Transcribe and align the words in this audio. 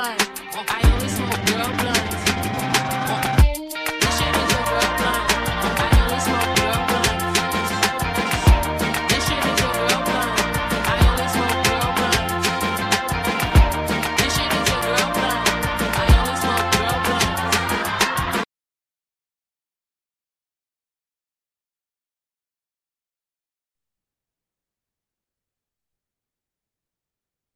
blunt. 0.00 0.20
I 0.56 0.80
only 0.92 1.08
smoke 1.08 1.44
real 1.50 1.70
blunts. 1.80 2.24
This 4.00 4.14
shit 4.18 4.34
is 4.40 4.52
a 4.56 4.60
real 4.70 4.90
blunt. 4.96 5.28
I 5.76 5.92
only 6.00 6.20
smoke 6.26 6.56
real 6.60 6.80
blunts. 6.88 7.72
This 9.10 9.22
shit 9.28 9.44
is 9.50 9.60
a 9.60 9.70
real 9.76 10.00
blunt. 10.08 10.32
I 10.88 10.96
only 11.10 11.28
smoke 11.34 11.60
real 11.68 11.90
blunts. 11.98 12.48
This 14.20 14.32
shit 14.36 14.52
is 14.58 14.68
a 14.72 14.78
real 14.88 15.08
blunt. 15.16 15.44
I 16.00 16.08
only 16.20 16.36
smoke 16.42 16.68
real 16.80 16.98
blunts. 17.04 17.44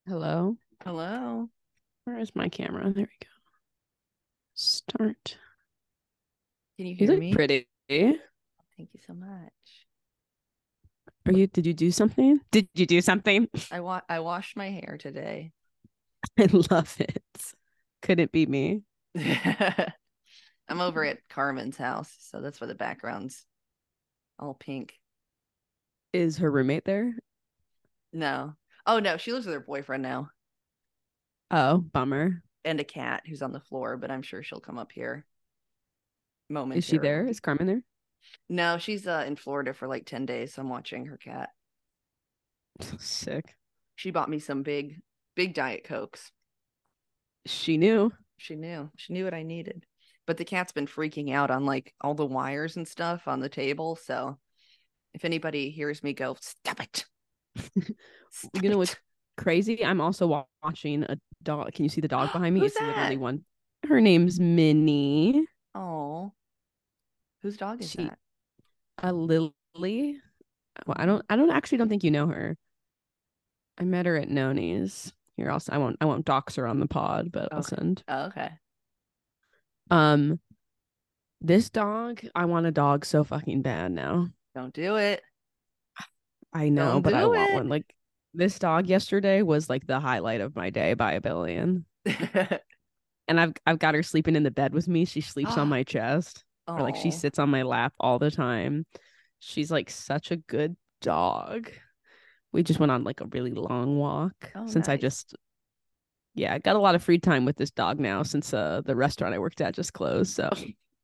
Hello. 0.06 0.56
Hello. 0.84 1.53
Where 2.04 2.18
is 2.18 2.34
my 2.34 2.48
camera? 2.48 2.84
There 2.90 3.04
we 3.04 3.26
go. 3.26 3.28
Start. 4.54 5.36
Can 6.76 6.86
you 6.86 6.94
hear 6.94 7.06
You 7.06 7.12
look 7.12 7.20
me? 7.20 7.34
pretty. 7.34 7.68
Thank 7.88 8.18
you 8.78 9.00
so 9.06 9.14
much. 9.14 9.52
Are 11.26 11.32
you? 11.32 11.46
Did 11.46 11.66
you 11.66 11.72
do 11.74 11.90
something? 11.90 12.40
Did 12.50 12.68
you 12.74 12.86
do 12.86 13.00
something? 13.00 13.48
I 13.72 13.80
wa- 13.80 14.02
I 14.08 14.20
washed 14.20 14.56
my 14.56 14.70
hair 14.70 14.96
today. 14.98 15.52
I 16.38 16.48
love 16.70 16.94
it. 17.00 17.22
Could 18.02 18.20
it 18.20 18.32
be 18.32 18.44
me. 18.46 18.82
I'm 19.16 20.80
over 20.80 21.04
at 21.04 21.18
Carmen's 21.28 21.76
house, 21.76 22.14
so 22.20 22.40
that's 22.40 22.60
why 22.60 22.66
the 22.66 22.74
background's 22.74 23.44
all 24.38 24.54
pink. 24.54 24.94
Is 26.12 26.38
her 26.38 26.50
roommate 26.50 26.84
there? 26.84 27.14
No. 28.12 28.54
Oh 28.86 28.98
no, 28.98 29.16
she 29.16 29.32
lives 29.32 29.46
with 29.46 29.54
her 29.54 29.60
boyfriend 29.60 30.02
now 30.02 30.30
Oh, 31.56 31.78
bummer. 31.78 32.42
and 32.64 32.80
a 32.80 32.84
cat 32.84 33.22
who's 33.28 33.42
on 33.42 33.52
the 33.52 33.60
floor, 33.60 33.96
but 33.96 34.10
I'm 34.10 34.22
sure 34.22 34.42
she'll 34.42 34.58
come 34.60 34.76
up 34.76 34.90
here. 34.90 35.24
Moment. 36.50 36.78
Is 36.78 36.84
she 36.84 36.98
there? 36.98 37.26
Is 37.26 37.38
Carmen 37.40 37.66
there? 37.66 37.82
No, 38.48 38.78
she's 38.78 39.06
uh, 39.06 39.24
in 39.26 39.36
Florida 39.36 39.72
for 39.72 39.86
like 39.86 40.04
10 40.04 40.26
days. 40.26 40.54
So 40.54 40.62
I'm 40.62 40.68
watching 40.68 41.06
her 41.06 41.16
cat. 41.16 41.50
Sick. 42.98 43.54
She 43.94 44.10
bought 44.10 44.28
me 44.28 44.38
some 44.40 44.62
big, 44.62 45.00
big 45.36 45.54
Diet 45.54 45.84
Cokes. 45.84 46.32
She 47.46 47.76
knew. 47.76 48.12
She 48.36 48.56
knew. 48.56 48.90
She 48.96 49.12
knew 49.12 49.24
what 49.24 49.34
I 49.34 49.42
needed. 49.42 49.86
But 50.26 50.38
the 50.38 50.44
cat's 50.44 50.72
been 50.72 50.86
freaking 50.86 51.32
out 51.32 51.50
on 51.50 51.66
like 51.66 51.94
all 52.00 52.14
the 52.14 52.26
wires 52.26 52.76
and 52.76 52.88
stuff 52.88 53.28
on 53.28 53.40
the 53.40 53.48
table. 53.48 53.96
So 53.96 54.38
if 55.12 55.24
anybody 55.24 55.70
hears 55.70 56.02
me 56.02 56.14
go, 56.14 56.36
stop 56.40 56.80
it. 56.80 57.04
Stop 58.30 58.62
You 58.62 58.70
know 58.70 58.76
it." 58.76 58.78
what's 58.78 58.96
crazy? 59.36 59.84
I'm 59.84 60.00
also 60.00 60.46
watching 60.62 61.04
a 61.04 61.16
dog. 61.44 61.72
Can 61.72 61.84
you 61.84 61.88
see 61.88 62.00
the 62.00 62.08
dog 62.08 62.32
behind 62.32 62.54
me? 62.54 62.60
Who's 62.60 62.72
it's 62.72 62.80
literally 62.80 63.16
that? 63.16 63.20
one. 63.20 63.44
Her 63.88 64.00
name's 64.00 64.40
Minnie. 64.40 65.46
Oh. 65.74 66.32
Whose 67.42 67.56
dog 67.56 67.80
is 67.82 67.90
She- 67.90 68.04
that? 68.04 68.18
A 69.02 69.12
Lily. 69.12 69.52
Well, 70.86 70.96
I 70.96 71.04
don't. 71.06 71.24
I 71.28 71.36
don't 71.36 71.50
actually 71.50 71.78
don't 71.78 71.88
think 71.88 72.04
you 72.04 72.10
know 72.10 72.26
her. 72.28 72.56
I 73.78 73.84
met 73.84 74.06
her 74.06 74.16
at 74.16 74.28
Noni's. 74.28 75.12
Here, 75.36 75.50
also, 75.50 75.72
I 75.72 75.78
won't. 75.78 75.96
I 76.00 76.04
won't 76.04 76.24
dox 76.24 76.54
her 76.56 76.66
on 76.66 76.78
the 76.80 76.86
pod, 76.86 77.30
but 77.32 77.52
I'll 77.52 77.62
send. 77.62 78.02
Oh, 78.08 78.26
okay. 78.26 78.50
Um, 79.90 80.40
this 81.40 81.70
dog. 81.70 82.22
I 82.34 82.44
want 82.46 82.66
a 82.66 82.70
dog 82.70 83.04
so 83.04 83.24
fucking 83.24 83.62
bad 83.62 83.92
now. 83.92 84.28
Don't 84.54 84.72
do 84.72 84.96
it. 84.96 85.22
I 86.52 86.68
know, 86.68 86.92
Don't 86.94 87.02
but 87.02 87.14
I 87.14 87.26
want 87.26 87.50
it. 87.50 87.54
one. 87.54 87.68
Like 87.68 87.93
this 88.34 88.58
dog 88.58 88.86
yesterday 88.88 89.42
was 89.42 89.70
like 89.70 89.86
the 89.86 90.00
highlight 90.00 90.40
of 90.40 90.56
my 90.56 90.70
day 90.70 90.94
by 90.94 91.12
a 91.12 91.20
billion. 91.20 91.84
And 93.26 93.40
I've 93.40 93.54
I've 93.64 93.78
got 93.78 93.94
her 93.94 94.02
sleeping 94.02 94.36
in 94.36 94.42
the 94.42 94.50
bed 94.50 94.74
with 94.74 94.86
me. 94.86 95.06
She 95.06 95.22
sleeps 95.22 95.56
on 95.56 95.68
my 95.70 95.82
chest. 95.82 96.44
Or 96.68 96.82
like 96.82 96.96
she 96.96 97.10
sits 97.10 97.38
on 97.38 97.48
my 97.48 97.62
lap 97.62 97.94
all 97.98 98.18
the 98.18 98.30
time. 98.30 98.84
She's 99.38 99.70
like 99.70 99.88
such 99.90 100.30
a 100.30 100.36
good 100.36 100.76
dog. 101.00 101.70
We 102.52 102.62
just 102.62 102.80
went 102.80 102.92
on 102.92 103.02
like 103.02 103.20
a 103.22 103.26
really 103.26 103.52
long 103.52 103.98
walk 103.98 104.52
Oh, 104.54 104.66
since 104.66 104.88
I 104.88 104.96
just 104.98 105.34
yeah, 106.34 106.52
I 106.54 106.58
got 106.58 106.76
a 106.76 106.80
lot 106.80 106.94
of 106.94 107.02
free 107.02 107.18
time 107.18 107.44
with 107.46 107.56
this 107.56 107.70
dog 107.70 107.98
now 107.98 108.22
since 108.24 108.52
uh 108.52 108.82
the 108.84 108.94
restaurant 108.96 109.34
I 109.34 109.38
worked 109.38 109.60
at 109.62 109.74
just 109.74 109.92
closed. 109.94 110.34
So 110.34 110.50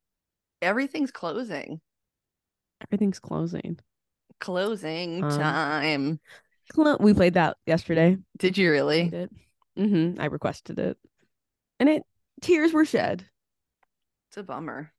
Everything's 0.63 1.11
closing. 1.11 1.81
everything's 2.83 3.19
closing. 3.19 3.79
Closing 4.41 5.25
Um, 5.25 5.31
time. 5.31 6.21
We 6.77 7.15
played 7.15 7.35
that 7.35 7.57
yesterday. 7.67 8.17
Did 8.39 8.57
you 8.57 8.71
really? 8.71 9.09
did. 9.09 9.31
Mm-hmm. 9.79 10.21
I 10.21 10.27
requested 10.27 10.79
it. 10.79 10.99
And 11.79 11.89
it 11.89 12.03
tears 12.41 12.73
were 12.73 12.85
shed. 12.85 13.27
It's 14.29 14.37
a 14.37 14.43
bummer. 14.43 14.93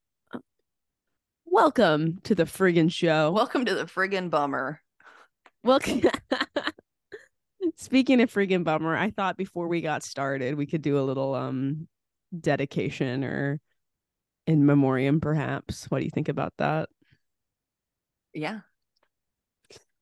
Welcome 1.46 2.20
to 2.24 2.36
the 2.36 2.44
friggin' 2.44 2.92
show. 2.92 3.32
Welcome 3.32 3.66
to 3.66 3.76
the 3.76 3.86
friggin' 3.86 4.30
bummer. 4.30 4.82
Welcome. 5.64 6.02
Speaking 7.78 8.22
of 8.22 8.32
friggin' 8.32 8.64
bummer, 8.64 8.96
I 8.96 9.12
thought 9.12 9.38
before 9.38 9.68
we 9.68 9.82
got 9.82 10.04
started, 10.04 10.56
we 10.56 10.66
could 10.66 10.82
do 10.82 11.00
a 11.00 11.04
little 11.04 11.36
um 11.36 11.88
dedication 12.38 13.24
or 13.24 13.60
in 14.48 14.66
memoriam, 14.66 15.20
perhaps. 15.22 15.86
What 15.90 16.00
do 16.00 16.06
you 16.06 16.12
think 16.12 16.30
about 16.30 16.54
that? 16.58 16.90
Yeah. 18.34 18.62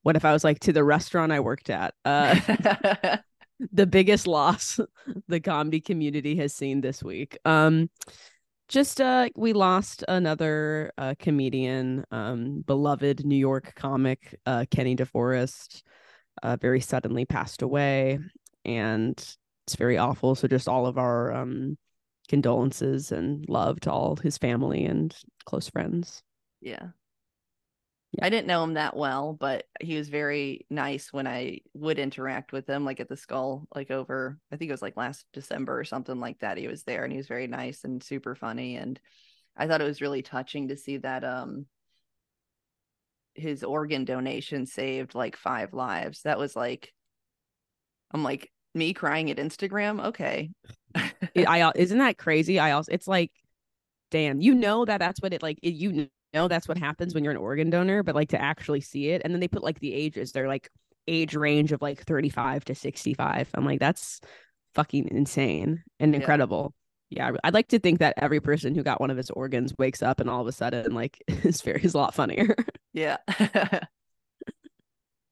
What 0.02 0.16
if 0.16 0.24
I 0.24 0.32
was 0.32 0.44
like 0.44 0.60
to 0.60 0.72
the 0.72 0.84
restaurant 0.84 1.32
I 1.32 1.40
worked 1.40 1.70
at? 1.70 1.94
Uh 2.04 2.36
the 3.72 3.86
biggest 3.86 4.26
loss 4.26 4.80
the 5.28 5.40
comedy 5.40 5.80
community 5.80 6.36
has 6.36 6.54
seen 6.54 6.80
this 6.80 7.02
week. 7.02 7.38
Um 7.44 7.90
just 8.68 9.00
uh 9.00 9.28
we 9.36 9.52
lost 9.52 10.04
another 10.08 10.92
uh 10.96 11.14
comedian, 11.18 12.04
um 12.10 12.62
beloved 12.66 13.24
New 13.24 13.36
York 13.36 13.74
comic 13.74 14.38
uh 14.46 14.64
Kenny 14.70 14.96
DeForest 14.96 15.82
uh 16.42 16.56
very 16.56 16.80
suddenly 16.80 17.24
passed 17.24 17.62
away 17.62 18.18
and 18.64 19.18
it's 19.66 19.76
very 19.76 19.98
awful 19.98 20.34
so 20.34 20.48
just 20.48 20.68
all 20.68 20.86
of 20.86 20.98
our 20.98 21.32
um 21.32 21.76
condolences 22.30 23.10
and 23.10 23.44
love 23.48 23.80
to 23.80 23.90
all 23.90 24.16
his 24.16 24.38
family 24.38 24.84
and 24.84 25.16
close 25.44 25.68
friends. 25.68 26.22
yeah. 26.60 26.90
Yeah. 28.12 28.26
I 28.26 28.30
didn't 28.30 28.48
know 28.48 28.64
him 28.64 28.74
that 28.74 28.96
well, 28.96 29.34
but 29.38 29.66
he 29.80 29.96
was 29.96 30.08
very 30.08 30.66
nice 30.68 31.12
when 31.12 31.28
I 31.28 31.60
would 31.74 31.98
interact 31.98 32.52
with 32.52 32.68
him, 32.68 32.84
like 32.84 32.98
at 32.98 33.08
the 33.08 33.16
skull, 33.16 33.68
like 33.74 33.90
over, 33.92 34.36
I 34.50 34.56
think 34.56 34.68
it 34.68 34.72
was 34.72 34.82
like 34.82 34.96
last 34.96 35.26
December 35.32 35.78
or 35.78 35.84
something 35.84 36.18
like 36.18 36.40
that. 36.40 36.58
He 36.58 36.66
was 36.66 36.82
there 36.82 37.04
and 37.04 37.12
he 37.12 37.18
was 37.18 37.28
very 37.28 37.46
nice 37.46 37.84
and 37.84 38.02
super 38.02 38.34
funny. 38.34 38.76
And 38.76 38.98
I 39.56 39.68
thought 39.68 39.80
it 39.80 39.84
was 39.84 40.00
really 40.00 40.22
touching 40.22 40.68
to 40.68 40.76
see 40.76 40.96
that 40.98 41.22
um 41.22 41.66
his 43.34 43.62
organ 43.62 44.04
donation 44.04 44.66
saved 44.66 45.14
like 45.14 45.36
five 45.36 45.72
lives. 45.72 46.22
That 46.22 46.38
was 46.38 46.56
like, 46.56 46.92
I'm 48.10 48.22
like, 48.24 48.50
me 48.74 48.92
crying 48.92 49.30
at 49.30 49.38
Instagram. 49.38 50.06
Okay. 50.06 50.50
I 50.94 51.72
isn't 51.76 51.98
that 51.98 52.18
crazy? 52.18 52.58
I 52.58 52.72
also 52.72 52.92
it's 52.92 53.08
like, 53.08 53.30
damn, 54.10 54.40
you 54.40 54.54
know 54.54 54.84
that 54.84 54.98
that's 54.98 55.20
what 55.20 55.32
it 55.32 55.42
like. 55.42 55.58
It, 55.62 55.74
you 55.74 56.08
know 56.34 56.48
that's 56.48 56.68
what 56.68 56.78
happens 56.78 57.14
when 57.14 57.24
you're 57.24 57.32
an 57.32 57.36
organ 57.38 57.70
donor, 57.70 58.02
but 58.02 58.14
like 58.14 58.30
to 58.30 58.40
actually 58.40 58.80
see 58.80 59.08
it, 59.08 59.22
and 59.24 59.32
then 59.32 59.40
they 59.40 59.48
put 59.48 59.64
like 59.64 59.80
the 59.80 59.92
ages. 59.94 60.32
They're 60.32 60.48
like 60.48 60.70
age 61.08 61.34
range 61.34 61.72
of 61.72 61.82
like 61.82 62.04
35 62.04 62.64
to 62.66 62.74
65. 62.74 63.50
I'm 63.54 63.64
like, 63.64 63.80
that's 63.80 64.20
fucking 64.74 65.08
insane 65.10 65.82
and 65.98 66.14
incredible. 66.14 66.74
Yeah, 67.08 67.32
I'd 67.42 67.54
like 67.54 67.66
to 67.68 67.80
think 67.80 67.98
that 67.98 68.14
every 68.18 68.40
person 68.40 68.74
who 68.76 68.84
got 68.84 69.00
one 69.00 69.10
of 69.10 69.16
his 69.16 69.30
organs 69.30 69.74
wakes 69.78 70.00
up 70.02 70.20
and 70.20 70.30
all 70.30 70.40
of 70.40 70.46
a 70.46 70.52
sudden 70.52 70.94
like 70.94 71.20
is 71.28 71.60
very 71.62 71.82
is 71.82 71.94
a 71.94 71.98
lot 71.98 72.14
funnier. 72.14 72.54
Yeah. 72.92 73.16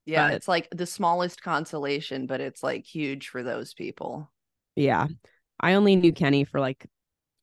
yeah, 0.07 0.29
But- 0.29 0.35
it's 0.35 0.49
like 0.49 0.69
the 0.73 0.87
smallest 0.87 1.43
consolation, 1.43 2.27
but 2.27 2.41
it's 2.41 2.63
like 2.63 2.85
huge 2.85 3.29
for 3.29 3.43
those 3.43 3.75
people. 3.75 4.31
yeah, 4.75 5.07
I 5.61 5.75
only 5.75 5.97
knew 5.97 6.13
Kenny 6.13 6.45
for 6.45 6.61
like 6.61 6.87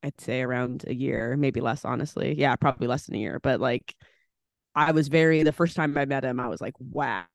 I'd 0.05 0.21
say 0.21 0.41
around 0.43 0.85
a 0.87 0.93
year, 0.93 1.35
maybe 1.35 1.61
less, 1.61 1.83
honestly. 1.83 2.35
Yeah, 2.37 2.55
probably 2.55 2.85
less 2.87 3.07
than 3.07 3.15
a 3.15 3.19
year. 3.19 3.39
But 3.41 3.59
like, 3.59 3.95
I 4.75 4.91
was 4.91 5.07
very 5.07 5.41
the 5.41 5.51
first 5.51 5.75
time 5.75 5.97
I 5.97 6.05
met 6.05 6.23
him, 6.23 6.39
I 6.39 6.47
was 6.47 6.61
like, 6.61 6.75
wow, 6.79 7.25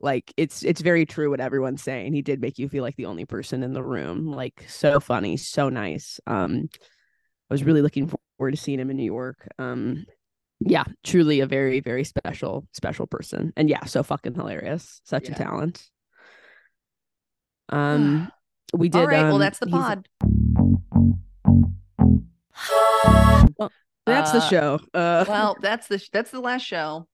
like 0.00 0.32
it's 0.36 0.62
it's 0.62 0.80
very 0.80 1.04
true 1.04 1.30
what 1.30 1.40
everyone's 1.40 1.82
saying. 1.82 2.12
He 2.12 2.22
did 2.22 2.40
make 2.40 2.60
you 2.60 2.68
feel 2.68 2.84
like 2.84 2.94
the 2.94 3.06
only 3.06 3.24
person 3.24 3.64
in 3.64 3.72
the 3.72 3.82
room. 3.82 4.30
Like 4.30 4.64
so 4.68 5.00
funny, 5.00 5.36
so 5.36 5.68
nice. 5.68 6.20
Um, 6.28 6.68
I 7.50 7.54
was 7.54 7.64
really 7.64 7.82
looking 7.82 8.08
forward 8.38 8.52
to 8.52 8.56
seeing 8.56 8.78
him 8.78 8.90
in 8.90 8.96
New 8.96 9.02
York. 9.02 9.48
Um, 9.58 10.06
yeah, 10.60 10.84
truly 11.02 11.40
a 11.40 11.46
very 11.46 11.80
very 11.80 12.04
special 12.04 12.68
special 12.72 13.08
person, 13.08 13.52
and 13.56 13.68
yeah, 13.68 13.84
so 13.84 14.04
fucking 14.04 14.34
hilarious, 14.34 15.00
such 15.04 15.28
a 15.28 15.34
talent. 15.34 15.82
Um, 17.68 18.30
we 18.74 18.90
did. 18.90 19.00
All 19.00 19.06
right, 19.06 19.22
well 19.22 19.34
um, 19.36 19.40
that's 19.40 19.58
the 19.58 19.66
he's- 19.66 19.98
pod. 23.58 23.70
That's 24.06 24.32
the 24.32 24.38
Uh, 24.38 24.40
show. 24.40 24.80
Uh, 24.94 25.24
well, 25.28 25.56
that's 25.62 25.86
the 25.88 26.04
that's 26.12 26.30
the 26.30 26.40
last 26.40 26.62
show. 26.62 27.06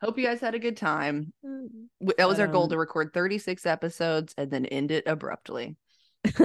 Hope 0.00 0.18
you 0.18 0.24
guys 0.24 0.40
had 0.40 0.54
a 0.54 0.60
good 0.60 0.76
time. 0.76 1.32
That 2.16 2.28
was 2.28 2.38
our 2.38 2.46
goal 2.46 2.64
um, 2.64 2.70
to 2.70 2.78
record 2.78 3.12
36 3.12 3.66
episodes 3.66 4.34
and 4.38 4.50
then 4.50 4.64
end 4.66 4.92
it 4.92 5.04
abruptly. 5.08 5.76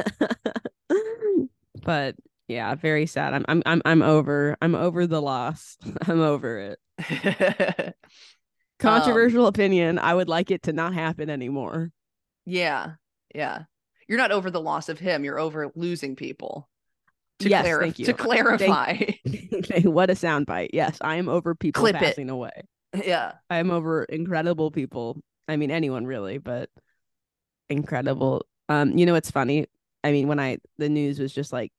but 1.83 2.15
yeah, 2.47 2.73
very 2.75 3.05
sad. 3.05 3.33
I'm 3.33 3.45
I'm 3.47 3.61
I'm 3.65 3.81
I'm 3.85 4.01
over. 4.01 4.57
I'm 4.61 4.75
over 4.75 5.05
the 5.07 5.21
loss. 5.21 5.77
I'm 6.07 6.21
over 6.21 6.75
it. 6.99 7.95
Controversial 8.79 9.47
opinion. 9.47 9.99
I 9.99 10.13
would 10.13 10.27
like 10.29 10.51
it 10.51 10.63
to 10.63 10.73
not 10.73 10.93
happen 10.93 11.29
anymore. 11.29 11.91
yeah, 12.45 12.93
yeah. 13.33 13.63
You're 14.07 14.17
not 14.17 14.31
over 14.31 14.51
the 14.51 14.59
loss 14.61 14.89
of 14.89 14.99
him. 14.99 15.23
You're 15.23 15.39
over 15.39 15.71
losing 15.75 16.15
people. 16.17 16.69
To, 17.39 17.49
Yes, 17.49 17.65
clarif- 17.65 17.79
thank 17.81 17.99
you. 17.99 18.05
to 18.05 18.13
clarify. 18.13 18.97
Okay, 19.53 19.81
what 19.83 20.09
a 20.09 20.13
soundbite. 20.13 20.69
Yes, 20.73 20.97
I 21.01 21.15
am 21.17 21.29
over 21.29 21.53
people 21.55 21.81
Clip 21.81 21.95
it. 21.95 21.99
passing 21.99 22.29
away. 22.29 22.63
yeah. 23.05 23.33
I 23.49 23.57
am 23.57 23.69
over 23.71 24.03
incredible 24.03 24.71
people. 24.71 25.21
I 25.47 25.57
mean, 25.57 25.71
anyone 25.71 26.05
really, 26.05 26.37
but 26.39 26.69
incredible. 27.69 28.45
Um, 28.69 28.97
you 28.97 29.05
know, 29.05 29.15
it's 29.15 29.31
funny. 29.31 29.67
I 30.03 30.11
mean, 30.11 30.27
when 30.27 30.39
I 30.39 30.57
the 30.77 30.89
news 30.89 31.19
was 31.19 31.33
just 31.33 31.53
like 31.53 31.71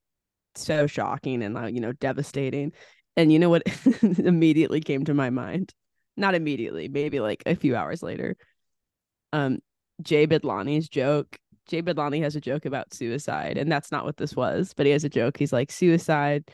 so 0.55 0.87
shocking 0.87 1.43
and 1.43 1.57
uh, 1.59 1.67
you 1.67 1.81
know 1.81 1.93
devastating, 1.93 2.73
and 3.17 3.33
you 3.33 3.39
know 3.39 3.51
what 3.51 3.63
immediately 4.03 4.81
came 4.81 5.05
to 5.05 5.15
my 5.15 5.31
mind? 5.31 5.73
Not 6.17 6.35
immediately, 6.35 6.89
maybe 6.89 7.21
like 7.21 7.43
a 7.47 7.55
few 7.57 7.75
hours 7.77 8.03
later. 8.03 8.37
Um, 9.33 9.59
Jay 10.03 10.27
Bidlani's 10.27 10.89
joke. 10.89 11.39
Jay 11.67 11.83
Bidlani 11.83 12.23
has 12.23 12.37
a 12.37 12.41
joke 12.41 12.65
about 12.67 12.93
suicide, 12.95 13.57
and 13.59 13.71
that's 13.71 13.91
not 13.93 14.05
what 14.05 14.17
this 14.17 14.37
was, 14.37 14.73
but 14.75 14.87
he 14.87 14.93
has 14.93 15.05
a 15.05 15.09
joke. 15.09 15.37
He's 15.39 15.53
like, 15.53 15.71
suicide. 15.73 16.51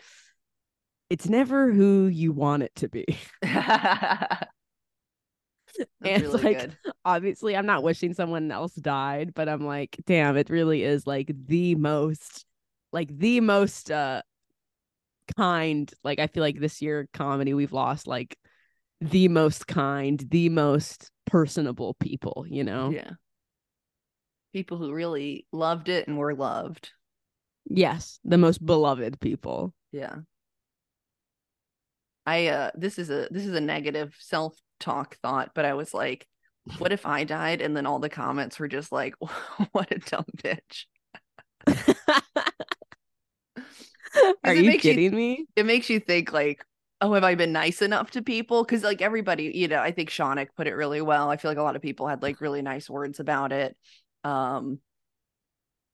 It's 1.09 1.29
never 1.29 1.73
who 1.73 2.07
you 2.07 2.33
want 2.33 2.63
it 2.63 2.75
to 2.77 2.89
be. 2.89 3.05
That's 3.43 4.49
And, 6.03 6.23
really 6.23 6.43
like, 6.43 6.59
good. 6.59 6.77
obviously 7.05 7.57
I'm 7.57 7.67
not 7.67 7.83
wishing 7.83 8.15
someone 8.15 8.51
else 8.51 8.75
died, 8.75 9.35
but 9.35 9.49
I'm 9.49 9.65
like, 9.65 9.97
damn, 10.07 10.37
it 10.37 10.51
really 10.51 10.83
is 10.83 11.07
like 11.07 11.31
the 11.47 11.75
most 11.75 12.45
like 12.93 13.17
the 13.17 13.41
most 13.41 13.91
uh 13.91 14.23
kind. 15.37 15.93
Like 16.05 16.19
I 16.19 16.27
feel 16.27 16.43
like 16.43 16.59
this 16.59 16.83
year 16.83 17.09
comedy 17.13 17.55
we've 17.55 17.73
lost 17.73 18.07
like 18.07 18.37
the 19.01 19.29
most 19.29 19.67
kind, 19.67 20.19
the 20.31 20.49
most 20.49 21.11
personable 21.27 21.95
people, 21.95 22.47
you 22.49 22.65
know? 22.65 22.91
Yeah. 22.91 23.13
People 24.53 24.79
who 24.79 24.93
really 24.93 25.47
loved 25.53 25.89
it 25.89 26.09
and 26.09 26.19
were 26.19 26.35
loved. 26.35 26.91
Yes, 27.67 28.19
the 28.25 28.39
most 28.39 28.65
beloved 28.65 29.21
people. 29.21 29.75
Yeah. 29.93 30.17
I 32.27 32.49
uh 32.49 32.71
this 32.75 32.99
is 32.99 33.11
a 33.11 33.29
this 33.31 33.47
is 33.47 33.55
a 33.55 33.61
negative 33.61 34.15
self-talk 34.19 35.17
thought, 35.23 35.51
but 35.55 35.65
I 35.65 35.75
was 35.75 35.95
like, 35.95 36.27
what 36.79 36.93
if 36.93 37.07
I 37.07 37.25
died 37.25 37.61
and 37.61 37.77
then 37.77 37.87
all 37.87 37.99
the 37.99 38.09
comments 38.09 38.59
were 38.59 38.69
just 38.69 38.93
like, 38.93 39.15
what 39.73 39.91
a 39.91 39.99
dumb 39.99 40.27
bitch. 40.37 40.85
Are 44.45 44.55
you 44.55 44.69
makes 44.71 44.85
you- 44.85 44.93
kidding 44.93 45.15
me? 45.15 45.47
It 45.57 45.67
makes 45.67 45.89
you 45.89 46.01
think 46.01 46.33
like, 46.33 46.65
oh, 47.01 47.13
have 47.15 47.25
I 47.25 47.35
been 47.35 47.53
nice 47.53 47.81
enough 47.83 48.11
to 48.13 48.23
people? 48.23 48.65
Because 48.65 48.83
like 48.83 49.01
everybody, 49.01 49.53
you 49.55 49.69
know, 49.69 49.81
I 49.81 49.93
think 49.93 50.11
Shaunik 50.11 50.49
put 50.57 50.67
it 50.67 50.75
really 50.75 51.01
well. 51.01 51.31
I 51.31 51.37
feel 51.37 51.51
like 51.51 51.59
a 51.59 51.63
lot 51.63 51.77
of 51.77 51.83
people 51.83 52.07
had 52.09 52.23
like 52.23 52.41
really 52.41 52.63
nice 52.63 52.91
words 52.91 53.21
about 53.21 53.53
it. 53.53 53.77
Um, 54.25 54.81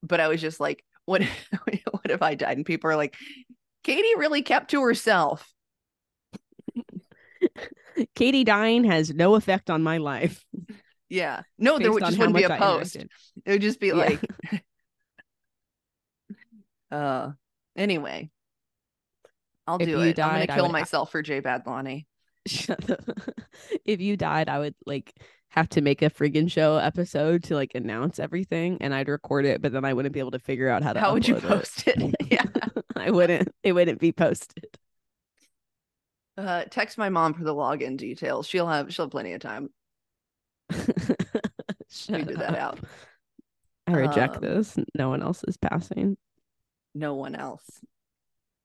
but 0.03 0.21
I 0.21 0.29
was 0.29 0.41
just 0.41 0.61
like, 0.61 0.85
what 1.05 1.23
what 1.65 2.11
if 2.11 2.23
I 2.23 2.35
died? 2.35 2.57
And 2.57 2.67
people 2.67 2.91
are 2.91 2.97
like, 2.97 3.17
Katie 3.85 4.17
really 4.17 4.43
kept 4.43 4.71
to 4.73 4.83
herself. 4.83 5.49
Katie 8.15 8.45
dying 8.45 8.85
has 8.85 9.13
no 9.15 9.35
effect 9.37 9.71
on 9.71 9.83
my 9.83 9.99
life. 9.99 10.45
Yeah. 11.09 11.43
No, 11.59 11.79
there 11.79 11.93
would 11.93 12.05
just 12.05 12.19
wouldn't 12.19 12.37
be 12.37 12.43
a 12.43 12.53
I 12.53 12.59
post. 12.59 12.97
interacted. 12.97 13.09
It 13.45 13.51
would 13.53 13.63
just 13.63 13.81
be 13.81 13.89
Yeah. 13.89 13.95
like 13.95 14.21
uh 16.91 17.31
anyway. 17.77 18.31
I'll 19.67 19.79
If 19.79 19.89
do 19.89 20.01
it. 20.01 20.19
I'm 20.21 20.33
gonna 20.33 20.47
kill 20.47 20.65
would- 20.67 20.73
myself 20.73 21.11
for 21.11 21.23
Jay 21.23 21.41
Badlani. 21.41 22.07
If 23.85 24.01
you 24.01 24.17
died, 24.17 24.49
I 24.49 24.59
would 24.61 24.75
like 24.85 25.13
have 25.57 25.69
to 25.71 25.81
make 25.81 26.03
a 26.03 26.11
friggin' 26.11 26.51
show 26.51 26.77
episode 26.77 27.43
to 27.45 27.55
like 27.55 27.75
announce 27.75 28.19
everything 28.19 28.79
and 28.81 28.95
I'd 28.95 29.09
record 29.09 29.47
it, 29.47 29.63
but 29.63 29.73
then 29.73 29.85
I 29.85 29.95
wouldn't 29.95 30.13
be 30.15 30.21
able 30.21 30.33
to 30.33 30.39
figure 30.39 30.69
out 30.69 30.83
how 30.83 30.93
to 30.93 31.01
How 31.01 31.13
would 31.15 31.27
you 31.27 31.37
it. 31.37 31.43
post 31.43 31.85
it? 31.89 32.15
yeah. 32.31 32.45
I 32.95 33.11
wouldn't 33.11 33.49
it 33.63 33.73
wouldn't 33.73 34.01
be 34.01 34.13
posted. 34.13 34.67
Uh 36.37 36.65
text 36.71 36.99
my 36.99 37.09
mom 37.09 37.35
for 37.35 37.45
the 37.45 37.55
login 37.55 37.97
details. 37.97 38.47
She'll 38.47 38.67
have 38.69 38.93
she'll 38.93 39.07
have 39.07 39.11
plenty 39.11 39.33
of 39.33 39.41
time. 39.41 39.71
Figure 40.73 42.37
that 42.37 42.57
out. 42.57 42.81
I 43.87 43.93
reject 43.93 44.37
Um, 44.37 44.43
this. 44.43 44.77
No 44.95 45.09
one 45.09 45.23
else 45.23 45.45
is 45.45 45.57
passing. 45.57 46.17
no 46.95 47.15
one 47.15 47.35
else. 47.35 47.65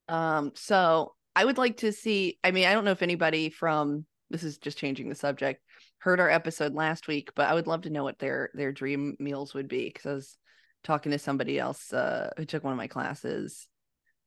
Um, 0.07 0.51
so 0.55 1.13
I 1.35 1.45
would 1.45 1.57
like 1.57 1.77
to 1.77 1.91
see. 1.93 2.37
I 2.43 2.51
mean, 2.51 2.65
I 2.65 2.73
don't 2.73 2.83
know 2.83 2.91
if 2.91 3.01
anybody 3.03 3.49
from 3.49 4.05
this 4.29 4.43
is 4.43 4.57
just 4.57 4.77
changing 4.77 5.07
the 5.09 5.15
subject 5.15 5.61
heard 6.01 6.19
our 6.19 6.29
episode 6.29 6.73
last 6.73 7.07
week, 7.07 7.29
but 7.35 7.47
I 7.47 7.53
would 7.53 7.67
love 7.67 7.83
to 7.83 7.89
know 7.89 8.03
what 8.03 8.19
their 8.19 8.49
their 8.53 8.71
dream 8.71 9.15
meals 9.19 9.53
would 9.53 9.67
be 9.67 9.85
because 9.85 10.05
I 10.05 10.13
was 10.13 10.37
talking 10.83 11.11
to 11.11 11.19
somebody 11.19 11.59
else 11.59 11.93
uh, 11.93 12.31
who 12.37 12.45
took 12.45 12.63
one 12.63 12.73
of 12.73 12.77
my 12.77 12.87
classes, 12.87 13.67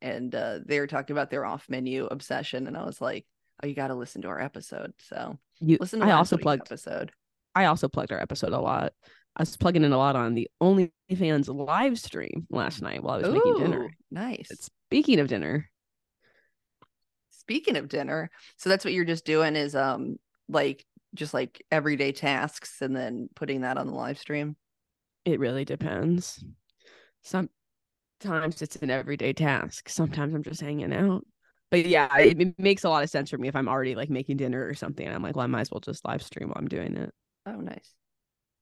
and 0.01 0.35
uh, 0.35 0.61
they 0.65 0.79
were 0.79 0.87
talking 0.87 1.15
about 1.15 1.31
their 1.31 1.45
off 1.45 1.69
menu 1.69 2.07
obsession, 2.07 2.67
and 2.69 2.77
I 2.77 2.85
was 2.85 3.01
like, 3.01 3.27
"Oh, 3.63 3.67
you 3.67 3.75
got 3.75 3.89
to 3.89 3.95
listen 3.95 4.23
to 4.23 4.29
our 4.29 4.41
episode." 4.41 4.93
So 4.99 5.37
You 5.61 5.77
listen 5.81 6.01
to 6.01 6.07
I 6.07 6.13
also 6.13 6.37
plugged 6.37 6.63
episode. 6.63 7.11
I 7.55 7.67
also 7.67 7.89
plugged 7.89 8.13
our 8.13 8.21
episode 8.21 8.53
a 8.53 8.61
lot. 8.61 8.93
I 9.37 9.43
was 9.43 9.57
plugging 9.57 9.83
in 9.83 9.93
a 9.93 9.99
lot 9.99 10.15
on 10.15 10.35
the 10.35 10.49
OnlyFans 10.63 11.49
live 11.49 11.99
stream 11.99 12.47
last 12.51 12.83
night 12.83 13.03
while 13.03 13.17
I 13.17 13.19
was 13.19 13.35
making 13.35 13.59
dinner. 13.59 13.85
Ooh, 13.85 13.91
nice. 14.13 14.71
Speaking 14.87 15.19
of 15.19 15.27
dinner, 15.27 15.69
Speaking 17.31 17.77
of 17.77 17.89
dinner, 17.89 18.31
so 18.57 18.71
that's 18.71 18.85
what 18.85 18.95
you're 18.95 19.05
just 19.05 19.27
doing 19.27 19.55
is 19.55 19.75
um 19.75 20.17
like 20.49 20.85
just 21.15 21.35
like 21.35 21.65
everyday 21.71 22.13
tasks 22.13 22.83
and 22.83 22.95
then 22.95 23.29
putting 23.35 23.63
that 23.63 23.79
on 23.79 23.87
the 23.87 23.95
live 23.95 24.19
stream. 24.19 24.57
It 25.25 25.39
really 25.39 25.65
depends. 25.65 26.45
Sometimes 27.23 28.61
it's 28.61 28.77
an 28.77 28.91
everyday 28.91 29.33
task. 29.33 29.89
Sometimes 29.89 30.35
I'm 30.35 30.43
just 30.43 30.61
hanging 30.61 30.93
out. 30.93 31.25
But 31.71 31.87
yeah, 31.87 32.15
it, 32.19 32.41
it 32.41 32.59
makes 32.59 32.85
a 32.85 32.89
lot 32.89 33.03
of 33.03 33.11
sense 33.11 33.31
for 33.31 33.39
me 33.39 33.49
if 33.49 33.57
I'm 33.57 33.69
already 33.69 33.95
like 33.95 34.11
making 34.11 34.37
dinner 34.37 34.67
or 34.67 34.75
something. 34.75 35.09
I'm 35.09 35.23
like, 35.23 35.35
well, 35.35 35.45
I 35.45 35.49
might 35.49 35.63
as 35.63 35.71
well 35.71 35.81
just 35.81 36.05
live 36.05 36.23
stream 36.23 36.49
while 36.49 36.59
I'm 36.59 36.69
doing 36.69 36.97
it. 36.97 37.11
Oh, 37.47 37.57
nice. 37.57 37.95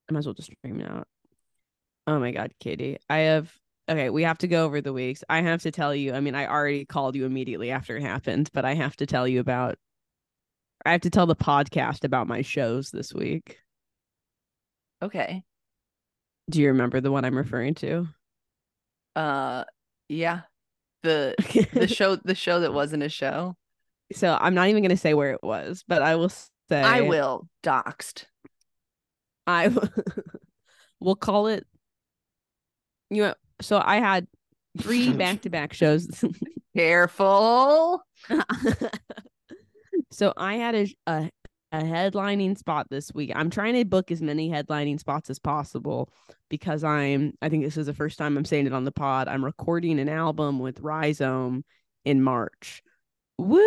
I 0.08 0.12
might 0.12 0.20
as 0.20 0.26
well 0.26 0.34
just 0.34 0.52
stream 0.52 0.81
it 0.81 0.88
out. 0.88 1.06
Oh 2.06 2.19
my 2.19 2.31
god, 2.32 2.52
Katie. 2.60 2.98
I 3.08 3.19
have 3.19 3.52
okay, 3.88 4.10
we 4.10 4.22
have 4.22 4.38
to 4.38 4.48
go 4.48 4.64
over 4.64 4.81
the 4.81 4.93
weeks. 4.93 5.22
I 5.28 5.43
have 5.43 5.62
to 5.62 5.70
tell 5.70 5.94
you, 5.94 6.14
I 6.14 6.20
mean, 6.20 6.34
I 6.34 6.46
already 6.46 6.84
called 6.84 7.15
you 7.17 7.27
immediately 7.27 7.70
after 7.70 7.96
it 7.96 8.03
happened, 8.03 8.50
but 8.53 8.65
I 8.65 8.74
have 8.74 8.96
to 8.96 9.06
tell 9.06 9.27
you 9.27 9.41
about 9.41 9.77
I 10.84 10.93
have 10.93 11.03
to 11.03 11.10
tell 11.10 11.27
the 11.27 11.36
podcast 11.36 12.05
about 12.05 12.27
my 12.27 12.43
shows 12.43 12.91
this 12.91 13.12
week. 13.15 13.58
Okay. 15.03 15.43
Do 16.51 16.60
you 16.60 16.69
remember 16.69 17.01
the 17.01 17.12
one 17.12 17.24
I'm 17.24 17.36
referring 17.36 17.74
to? 17.77 18.08
Uh 19.15 19.65
yeah. 20.08 20.43
The 21.03 21.34
the 21.72 21.89
show 21.89 22.17
the 22.17 22.34
show 22.34 22.60
that 22.60 22.72
wasn't 22.72 23.03
a 23.03 23.08
show. 23.08 23.56
so 24.12 24.36
I'm 24.41 24.55
not 24.55 24.69
even 24.69 24.82
going 24.82 24.91
to 24.91 24.96
say 24.96 25.15
where 25.15 25.32
it 25.32 25.43
was, 25.43 25.84
but 25.86 26.03
I 26.03 26.17
will 26.17 26.29
say 26.29 26.46
I 26.70 27.03
will. 27.03 27.48
Doxed. 27.62 28.24
I 29.46 29.69
w- 29.69 29.93
we'll 31.01 31.17
call 31.17 31.48
it. 31.48 31.67
You 33.10 33.22
know, 33.24 33.34
so 33.60 33.82
I 33.84 33.96
had 33.96 34.27
three 34.79 35.12
back-to-back 35.17 35.72
shows. 35.72 36.24
Careful. 36.77 38.03
So 40.12 40.32
I 40.36 40.56
had 40.56 40.74
a, 40.74 40.86
a 41.06 41.31
a 41.72 41.81
headlining 41.81 42.56
spot 42.58 42.86
this 42.90 43.12
week. 43.14 43.32
I'm 43.34 43.48
trying 43.48 43.74
to 43.74 43.84
book 43.84 44.10
as 44.10 44.20
many 44.20 44.50
headlining 44.50 45.00
spots 45.00 45.31
as 45.31 45.38
possible 45.38 46.10
because 46.50 46.84
I'm. 46.84 47.32
I 47.40 47.48
think 47.48 47.64
this 47.64 47.78
is 47.78 47.86
the 47.86 47.94
first 47.94 48.19
time 48.19 48.36
I'm 48.36 48.44
saying 48.44 48.66
it 48.66 48.74
on 48.74 48.84
the 48.84 48.92
pod. 48.92 49.26
I'm 49.26 49.44
recording 49.44 49.98
an 49.98 50.08
album 50.08 50.58
with 50.58 50.81
Rhizome 50.81 51.64
in 52.04 52.22
March. 52.22 52.82
Woo! 53.38 53.60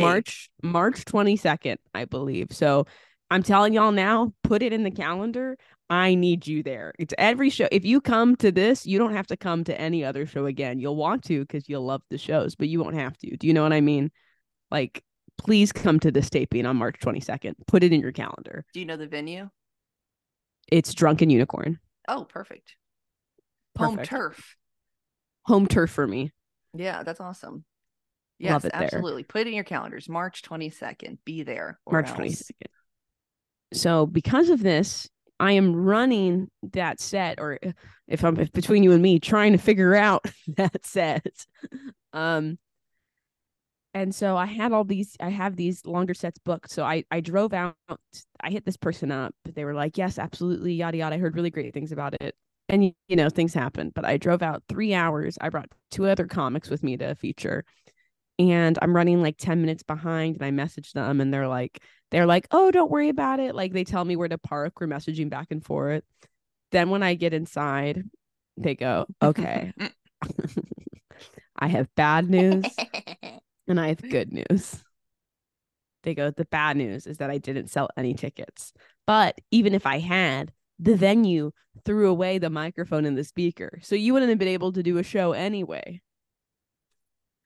March 0.00 0.48
March 0.62 1.04
22nd, 1.04 1.76
I 1.92 2.04
believe. 2.04 2.52
So 2.52 2.86
I'm 3.30 3.42
telling 3.42 3.72
y'all 3.72 3.92
now, 3.92 4.32
put 4.44 4.62
it 4.62 4.72
in 4.72 4.84
the 4.84 4.90
calendar. 4.90 5.58
I 5.88 6.14
need 6.14 6.46
you 6.46 6.62
there. 6.62 6.94
It's 7.00 7.14
every 7.18 7.50
show. 7.50 7.66
If 7.72 7.84
you 7.84 8.00
come 8.00 8.36
to 8.36 8.52
this, 8.52 8.86
you 8.86 8.96
don't 8.96 9.14
have 9.14 9.26
to 9.26 9.36
come 9.36 9.64
to 9.64 9.78
any 9.78 10.04
other 10.04 10.24
show 10.24 10.46
again. 10.46 10.78
You'll 10.78 10.94
want 10.94 11.24
to 11.24 11.40
because 11.40 11.68
you'll 11.68 11.84
love 11.84 12.02
the 12.10 12.18
shows, 12.18 12.54
but 12.54 12.68
you 12.68 12.80
won't 12.80 12.94
have 12.94 13.18
to. 13.18 13.36
Do 13.36 13.48
you 13.48 13.52
know 13.52 13.64
what 13.64 13.72
I 13.72 13.80
mean? 13.80 14.12
Like, 14.70 15.02
please 15.38 15.72
come 15.72 15.98
to 16.00 16.10
this 16.10 16.30
taping 16.30 16.66
on 16.66 16.76
March 16.76 16.96
22nd. 17.00 17.54
Put 17.66 17.82
it 17.82 17.92
in 17.92 18.00
your 18.00 18.12
calendar. 18.12 18.64
Do 18.72 18.80
you 18.80 18.86
know 18.86 18.96
the 18.96 19.06
venue? 19.06 19.48
It's 20.70 20.94
Drunken 20.94 21.30
Unicorn. 21.30 21.78
Oh, 22.08 22.24
perfect. 22.24 22.76
perfect. 23.74 23.96
Home 23.96 24.04
turf. 24.04 24.56
Home 25.46 25.66
turf 25.66 25.90
for 25.90 26.06
me. 26.06 26.32
Yeah, 26.74 27.02
that's 27.02 27.20
awesome. 27.20 27.64
Yes, 28.38 28.52
Love 28.52 28.64
it 28.66 28.72
there. 28.72 28.82
absolutely. 28.84 29.24
Put 29.24 29.42
it 29.42 29.46
in 29.48 29.54
your 29.54 29.64
calendars. 29.64 30.08
March 30.08 30.42
22nd. 30.42 31.18
Be 31.24 31.42
there. 31.42 31.78
March 31.90 32.08
else. 32.08 32.18
22nd. 32.18 32.52
So, 33.72 34.06
because 34.06 34.48
of 34.50 34.62
this, 34.62 35.08
I 35.38 35.52
am 35.52 35.74
running 35.74 36.50
that 36.72 37.00
set, 37.00 37.38
or 37.40 37.58
if 38.08 38.24
I'm 38.24 38.38
if 38.38 38.52
between 38.52 38.82
you 38.82 38.92
and 38.92 39.02
me, 39.02 39.18
trying 39.20 39.52
to 39.52 39.58
figure 39.58 39.94
out 39.94 40.24
that 40.56 40.84
set. 40.84 41.24
Um, 42.12 42.58
and 43.92 44.14
so 44.14 44.36
I 44.36 44.46
had 44.46 44.72
all 44.72 44.84
these, 44.84 45.16
I 45.20 45.30
have 45.30 45.56
these 45.56 45.84
longer 45.84 46.14
sets 46.14 46.38
booked. 46.38 46.70
So 46.70 46.84
I 46.84 47.04
I 47.10 47.20
drove 47.20 47.52
out, 47.52 47.74
I 48.40 48.50
hit 48.50 48.64
this 48.64 48.76
person 48.76 49.10
up. 49.10 49.34
They 49.44 49.64
were 49.64 49.74
like, 49.74 49.98
yes, 49.98 50.18
absolutely, 50.18 50.74
yada 50.74 50.98
yada. 50.98 51.16
I 51.16 51.18
heard 51.18 51.34
really 51.34 51.50
great 51.50 51.74
things 51.74 51.92
about 51.92 52.14
it. 52.20 52.34
And 52.68 52.84
you 52.84 53.16
know, 53.16 53.28
things 53.28 53.52
happen. 53.52 53.90
But 53.94 54.04
I 54.04 54.16
drove 54.16 54.42
out 54.42 54.62
three 54.68 54.94
hours. 54.94 55.36
I 55.40 55.48
brought 55.48 55.70
two 55.90 56.06
other 56.06 56.26
comics 56.26 56.70
with 56.70 56.82
me 56.82 56.96
to 56.98 57.14
feature. 57.16 57.64
And 58.38 58.78
I'm 58.80 58.96
running 58.96 59.22
like 59.22 59.36
10 59.38 59.60
minutes 59.60 59.82
behind. 59.82 60.36
And 60.36 60.44
I 60.44 60.50
message 60.50 60.92
them 60.92 61.20
and 61.20 61.34
they're 61.34 61.48
like, 61.48 61.82
they're 62.10 62.26
like, 62.26 62.46
oh, 62.52 62.70
don't 62.70 62.90
worry 62.90 63.08
about 63.08 63.40
it. 63.40 63.54
Like 63.54 63.72
they 63.72 63.84
tell 63.84 64.04
me 64.04 64.16
where 64.16 64.28
to 64.28 64.38
park. 64.38 64.80
We're 64.80 64.86
messaging 64.86 65.30
back 65.30 65.48
and 65.50 65.64
forth. 65.64 66.04
Then 66.70 66.90
when 66.90 67.02
I 67.02 67.14
get 67.14 67.34
inside, 67.34 68.04
they 68.56 68.76
go, 68.76 69.06
okay, 69.22 69.72
I 71.56 71.66
have 71.68 71.94
bad 71.94 72.30
news 72.30 72.64
and 73.70 73.80
I 73.80 73.88
have 73.88 74.02
good 74.02 74.32
news. 74.32 74.82
They 76.02 76.14
go, 76.14 76.30
the 76.30 76.46
bad 76.46 76.76
news 76.76 77.06
is 77.06 77.18
that 77.18 77.30
I 77.30 77.38
didn't 77.38 77.68
sell 77.68 77.88
any 77.96 78.14
tickets. 78.14 78.72
But 79.06 79.38
even 79.50 79.74
if 79.74 79.84
I 79.86 79.98
had, 79.98 80.52
the 80.78 80.96
venue 80.96 81.50
threw 81.84 82.08
away 82.08 82.38
the 82.38 82.48
microphone 82.50 83.04
and 83.04 83.16
the 83.18 83.24
speaker. 83.24 83.78
So 83.82 83.94
you 83.94 84.14
wouldn't 84.14 84.30
have 84.30 84.38
been 84.38 84.48
able 84.48 84.72
to 84.72 84.82
do 84.82 84.96
a 84.98 85.02
show 85.02 85.32
anyway. 85.32 86.00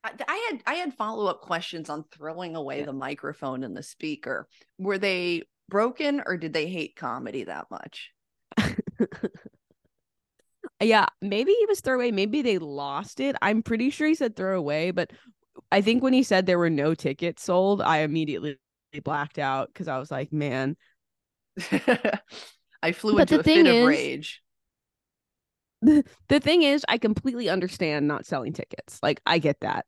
I 0.05 0.51
had 0.51 0.63
I 0.67 0.75
had 0.75 0.95
follow 0.95 1.27
up 1.27 1.41
questions 1.41 1.89
on 1.89 2.05
throwing 2.13 2.57
away 2.57 2.81
Yeah. 2.81 2.87
the 2.87 2.93
microphone 2.93 3.65
and 3.65 3.77
the 3.77 3.83
speaker. 3.83 4.47
Were 4.79 4.99
they 4.99 5.43
broken 5.69 6.23
or 6.27 6.37
did 6.37 6.53
they 6.53 6.69
hate 6.69 6.95
comedy 6.95 7.45
that 7.45 7.67
much? 7.71 8.13
Yeah, 10.81 11.07
maybe 11.23 11.53
he 11.53 11.67
was 11.67 11.81
throwaway. 11.81 12.11
Maybe 12.11 12.43
they 12.43 12.59
lost 12.59 13.21
it. 13.21 13.37
I'm 13.41 13.63
pretty 13.63 13.91
sure 13.91 14.09
he 14.09 14.15
said 14.15 14.37
throwaway, 14.37 14.91
but 14.91 15.13
I 15.75 15.81
think 15.81 16.05
when 16.05 16.13
he 16.13 16.23
said 16.23 16.47
there 16.47 16.59
were 16.59 16.71
no 16.71 16.95
tickets 16.95 17.43
sold, 17.43 17.83
I 17.83 17.99
immediately 17.99 18.59
blacked 19.03 19.41
out 19.41 19.69
because 19.73 19.89
I 19.89 19.99
was 19.99 20.09
like, 20.09 20.33
man, 20.33 20.77
I 22.81 22.93
flew 22.93 23.15
But 23.15 23.23
into 23.23 23.35
the 23.35 23.41
a 23.41 23.43
thing 23.43 23.65
fit 23.65 23.67
of 23.67 23.75
is- 23.75 23.87
rage. 23.89 24.43
the 25.83 26.41
thing 26.41 26.63
is, 26.63 26.85
I 26.89 26.99
completely 26.99 27.49
understand 27.49 28.07
not 28.07 28.25
selling 28.25 28.53
tickets. 28.53 29.01
Like, 29.03 29.21
I 29.27 29.39
get 29.41 29.59
that. 29.63 29.87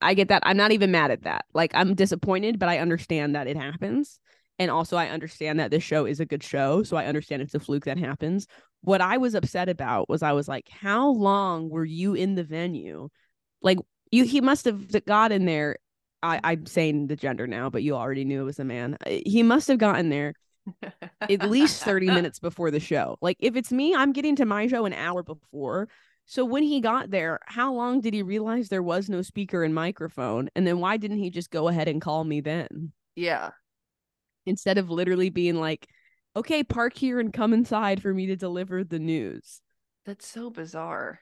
I 0.00 0.14
get 0.14 0.28
that. 0.28 0.44
I'm 0.46 0.56
not 0.56 0.70
even 0.70 0.92
mad 0.92 1.10
at 1.10 1.22
that. 1.24 1.44
Like, 1.54 1.72
I'm 1.74 1.94
disappointed, 1.94 2.60
but 2.60 2.68
I 2.68 2.78
understand 2.78 3.34
that 3.34 3.48
it 3.48 3.56
happens. 3.56 4.20
And 4.60 4.70
also, 4.70 4.96
I 4.96 5.08
understand 5.08 5.58
that 5.58 5.72
this 5.72 5.82
show 5.82 6.06
is 6.06 6.20
a 6.20 6.24
good 6.24 6.44
show. 6.44 6.84
So 6.84 6.96
I 6.96 7.06
understand 7.06 7.42
it's 7.42 7.56
a 7.56 7.60
fluke 7.60 7.86
that 7.86 7.98
happens. 7.98 8.46
What 8.82 9.00
I 9.00 9.16
was 9.16 9.34
upset 9.34 9.68
about 9.68 10.08
was 10.08 10.22
I 10.22 10.32
was 10.32 10.46
like, 10.46 10.68
how 10.68 11.08
long 11.10 11.68
were 11.68 11.84
you 11.84 12.14
in 12.14 12.36
the 12.36 12.44
venue? 12.44 13.08
Like, 13.60 13.78
you, 14.12 14.24
he 14.24 14.40
must 14.40 14.66
have 14.66 15.04
got 15.04 15.32
in 15.32 15.46
there. 15.46 15.76
I, 16.22 16.38
I'm 16.44 16.66
saying 16.66 17.08
the 17.08 17.16
gender 17.16 17.48
now, 17.48 17.68
but 17.68 17.82
you 17.82 17.96
already 17.96 18.24
knew 18.24 18.42
it 18.42 18.44
was 18.44 18.60
a 18.60 18.64
man. 18.64 18.96
He 19.06 19.42
must 19.42 19.66
have 19.66 19.78
gotten 19.78 20.08
there 20.08 20.34
at 21.20 21.42
least 21.50 21.82
30 21.82 22.06
minutes 22.06 22.38
before 22.38 22.70
the 22.70 22.78
show. 22.78 23.16
Like 23.20 23.36
if 23.40 23.56
it's 23.56 23.72
me, 23.72 23.94
I'm 23.94 24.12
getting 24.12 24.36
to 24.36 24.44
my 24.44 24.68
show 24.68 24.84
an 24.84 24.92
hour 24.92 25.24
before. 25.24 25.88
So 26.26 26.44
when 26.44 26.62
he 26.62 26.80
got 26.80 27.10
there, 27.10 27.40
how 27.46 27.72
long 27.72 28.00
did 28.00 28.14
he 28.14 28.22
realize 28.22 28.68
there 28.68 28.82
was 28.82 29.08
no 29.08 29.22
speaker 29.22 29.64
and 29.64 29.74
microphone? 29.74 30.48
And 30.54 30.64
then 30.64 30.78
why 30.78 30.96
didn't 30.96 31.18
he 31.18 31.30
just 31.30 31.50
go 31.50 31.66
ahead 31.66 31.88
and 31.88 32.00
call 32.00 32.22
me 32.22 32.40
then? 32.40 32.92
Yeah. 33.16 33.50
Instead 34.46 34.78
of 34.78 34.90
literally 34.90 35.30
being 35.30 35.56
like, 35.56 35.88
okay, 36.36 36.62
park 36.62 36.96
here 36.96 37.18
and 37.18 37.32
come 37.32 37.52
inside 37.52 38.00
for 38.00 38.14
me 38.14 38.26
to 38.26 38.36
deliver 38.36 38.84
the 38.84 39.00
news. 39.00 39.60
That's 40.04 40.26
so 40.26 40.50
bizarre. 40.50 41.20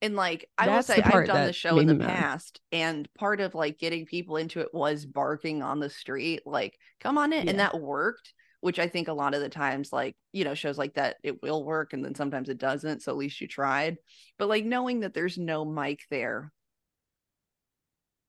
And 0.00 0.14
like 0.14 0.48
I 0.56 0.68
will 0.68 0.82
say 0.82 1.02
I've 1.02 1.26
done 1.26 1.46
the 1.46 1.52
show 1.52 1.78
in 1.78 1.86
the 1.86 1.96
past 1.96 2.60
and 2.70 3.08
part 3.14 3.40
of 3.40 3.54
like 3.54 3.78
getting 3.78 4.06
people 4.06 4.36
into 4.36 4.60
it 4.60 4.72
was 4.72 5.04
barking 5.04 5.62
on 5.62 5.80
the 5.80 5.90
street 5.90 6.42
like 6.46 6.78
come 7.00 7.18
on 7.18 7.32
in 7.32 7.48
and 7.48 7.58
that 7.58 7.80
worked 7.80 8.32
which 8.60 8.78
I 8.78 8.88
think 8.88 9.08
a 9.08 9.12
lot 9.12 9.34
of 9.34 9.40
the 9.40 9.48
times 9.48 9.92
like 9.92 10.16
you 10.32 10.44
know 10.44 10.54
shows 10.54 10.78
like 10.78 10.94
that 10.94 11.16
it 11.22 11.42
will 11.42 11.64
work 11.64 11.92
and 11.92 12.04
then 12.04 12.14
sometimes 12.14 12.48
it 12.48 12.58
doesn't 12.58 13.02
so 13.02 13.12
at 13.12 13.18
least 13.18 13.40
you 13.40 13.48
tried. 13.48 13.98
But 14.38 14.48
like 14.48 14.64
knowing 14.64 15.00
that 15.00 15.14
there's 15.14 15.38
no 15.38 15.64
mic 15.64 16.00
there 16.10 16.52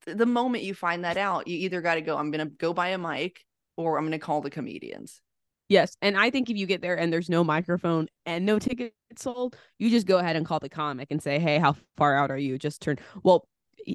th- 0.06 0.18
the 0.18 0.26
moment 0.26 0.64
you 0.64 0.74
find 0.74 1.04
that 1.04 1.18
out 1.18 1.48
you 1.48 1.58
either 1.58 1.82
got 1.82 1.96
to 1.96 2.02
go 2.02 2.18
I'm 2.18 2.32
going 2.32 2.48
to 2.48 2.54
go 2.54 2.74
buy 2.74 2.90
a 2.90 2.98
mic 2.98 3.44
or 3.78 3.98
I'm 3.98 4.04
going 4.04 4.12
to 4.12 4.20
call 4.20 4.42
the 4.42 4.50
comedians 4.50 5.22
Yes. 5.70 5.96
And 6.02 6.18
I 6.18 6.32
think 6.32 6.50
if 6.50 6.58
you 6.58 6.66
get 6.66 6.82
there 6.82 6.98
and 6.98 7.14
there's 7.14 7.30
no 7.30 7.44
microphone 7.44 8.08
and 8.26 8.46
no 8.46 8.58
tickets 8.60 8.94
sold, 9.16 9.56
you 9.78 9.90
just 9.92 10.08
go 10.08 10.18
ahead 10.18 10.36
and 10.36 10.46
call 10.46 10.60
the 10.60 10.68
comic 10.68 11.10
and 11.12 11.22
say, 11.22 11.40
Hey, 11.40 11.60
how 11.60 11.76
far 11.96 12.18
out 12.18 12.32
are 12.32 12.38
you? 12.38 12.58
Just 12.58 12.82
turn. 12.82 12.98
Well, 13.24 13.48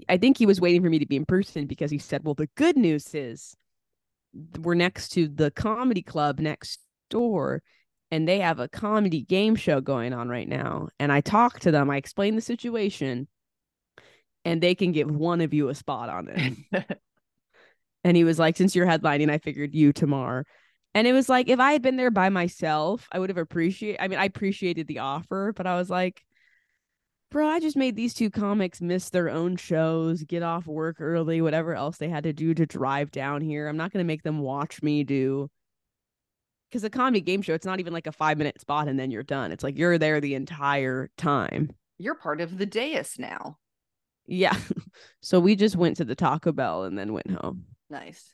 I 0.09 0.17
think 0.17 0.39
he 0.39 0.47
was 0.47 0.61
waiting 0.61 0.83
for 0.83 0.89
me 0.89 1.01
to 1.01 1.07
be 1.07 1.17
in 1.17 1.27
person 1.27 1.67
because 1.67 1.91
he 1.91 1.99
said, 1.99 2.25
Well, 2.25 2.35
the 2.35 2.49
good 2.57 2.77
news 2.77 3.13
is 3.15 3.57
we're 4.61 4.75
next 4.75 5.11
to 5.11 5.29
the 5.29 5.51
comedy 5.51 6.03
club 6.03 6.39
next 6.39 6.81
door 7.11 7.63
and 8.11 8.29
they 8.29 8.39
have 8.39 8.61
a 8.61 8.69
comedy 8.69 9.23
game 9.23 9.57
show 9.57 9.81
going 9.81 10.13
on 10.13 10.29
right 10.29 10.49
now. 10.49 10.89
And 11.01 11.11
I 11.11 11.21
talked 11.21 11.63
to 11.63 11.73
them, 11.73 11.91
I 11.91 11.97
explained 11.97 12.39
the 12.39 12.43
situation, 12.43 13.27
and 14.45 14.63
they 14.63 14.75
can 14.75 14.93
give 14.93 15.11
one 15.11 15.41
of 15.41 15.53
you 15.55 15.69
a 15.69 15.75
spot 15.75 16.09
on 16.09 16.29
it. 16.29 16.89
And 18.05 18.17
he 18.17 18.25
was 18.25 18.39
like, 18.39 18.57
since 18.57 18.77
you're 18.77 18.87
headlining, 18.87 19.31
I 19.31 19.39
figured 19.39 19.75
you 19.75 19.93
tomorrow. 19.93 20.45
And 20.95 21.07
it 21.09 21.13
was 21.13 21.29
like, 21.29 21.49
if 21.49 21.59
I 21.59 21.73
had 21.73 21.83
been 21.83 21.97
there 21.97 22.13
by 22.13 22.29
myself, 22.29 23.09
I 23.11 23.19
would 23.19 23.31
have 23.31 23.37
appreciated. 23.39 24.01
I 24.01 24.09
mean, 24.09 24.19
I 24.19 24.27
appreciated 24.27 24.87
the 24.87 25.01
offer, 25.01 25.53
but 25.55 25.67
I 25.67 25.77
was 25.77 25.91
like, 25.91 26.25
bro, 27.33 27.49
I 27.49 27.59
just 27.59 27.77
made 27.77 27.97
these 27.97 28.15
two 28.15 28.31
comics 28.31 28.81
miss 28.81 29.11
their 29.11 29.29
own 29.29 29.57
shows, 29.57 30.23
get 30.23 30.45
off 30.45 30.67
work 30.69 31.01
early, 31.01 31.41
whatever 31.41 31.75
else 31.75 31.97
they 31.99 32.09
had 32.09 32.25
to 32.25 32.33
do 32.33 32.55
to 32.55 32.65
drive 32.65 33.11
down 33.11 33.41
here. 33.41 33.67
I'm 33.67 33.77
not 33.77 33.93
going 33.93 34.05
to 34.05 34.07
make 34.07 34.23
them 34.23 34.39
watch 34.39 34.83
me 34.83 35.03
do. 35.03 35.51
Because 36.71 36.85
a 36.85 36.91
comedy 36.91 37.21
game 37.21 37.43
show, 37.43 37.55
it's 37.55 37.67
not 37.67 37.81
even 37.81 37.93
like 37.93 38.07
a 38.07 38.13
five 38.13 38.39
minute 38.39 38.61
spot 38.61 38.87
and 38.87 38.99
then 38.99 39.11
you're 39.11 39.25
done. 39.25 39.51
It's 39.51 39.65
like 39.65 39.77
you're 39.77 39.99
there 39.99 40.21
the 40.21 40.35
entire 40.35 41.11
time. 41.17 41.71
you're 41.99 42.15
part 42.15 42.41
of 42.41 42.57
the 42.57 42.67
dais 42.67 43.17
now 43.19 43.59
Yeah. 44.27 44.57
so 45.21 45.41
we 45.41 45.57
just 45.57 45.77
went 45.77 45.97
to 45.97 46.05
the 46.05 46.15
Taco 46.15 46.53
Bell 46.53 46.85
and 46.85 46.97
then 46.97 47.13
went 47.13 47.31
home. 47.31 47.65
Nice. 47.91 48.33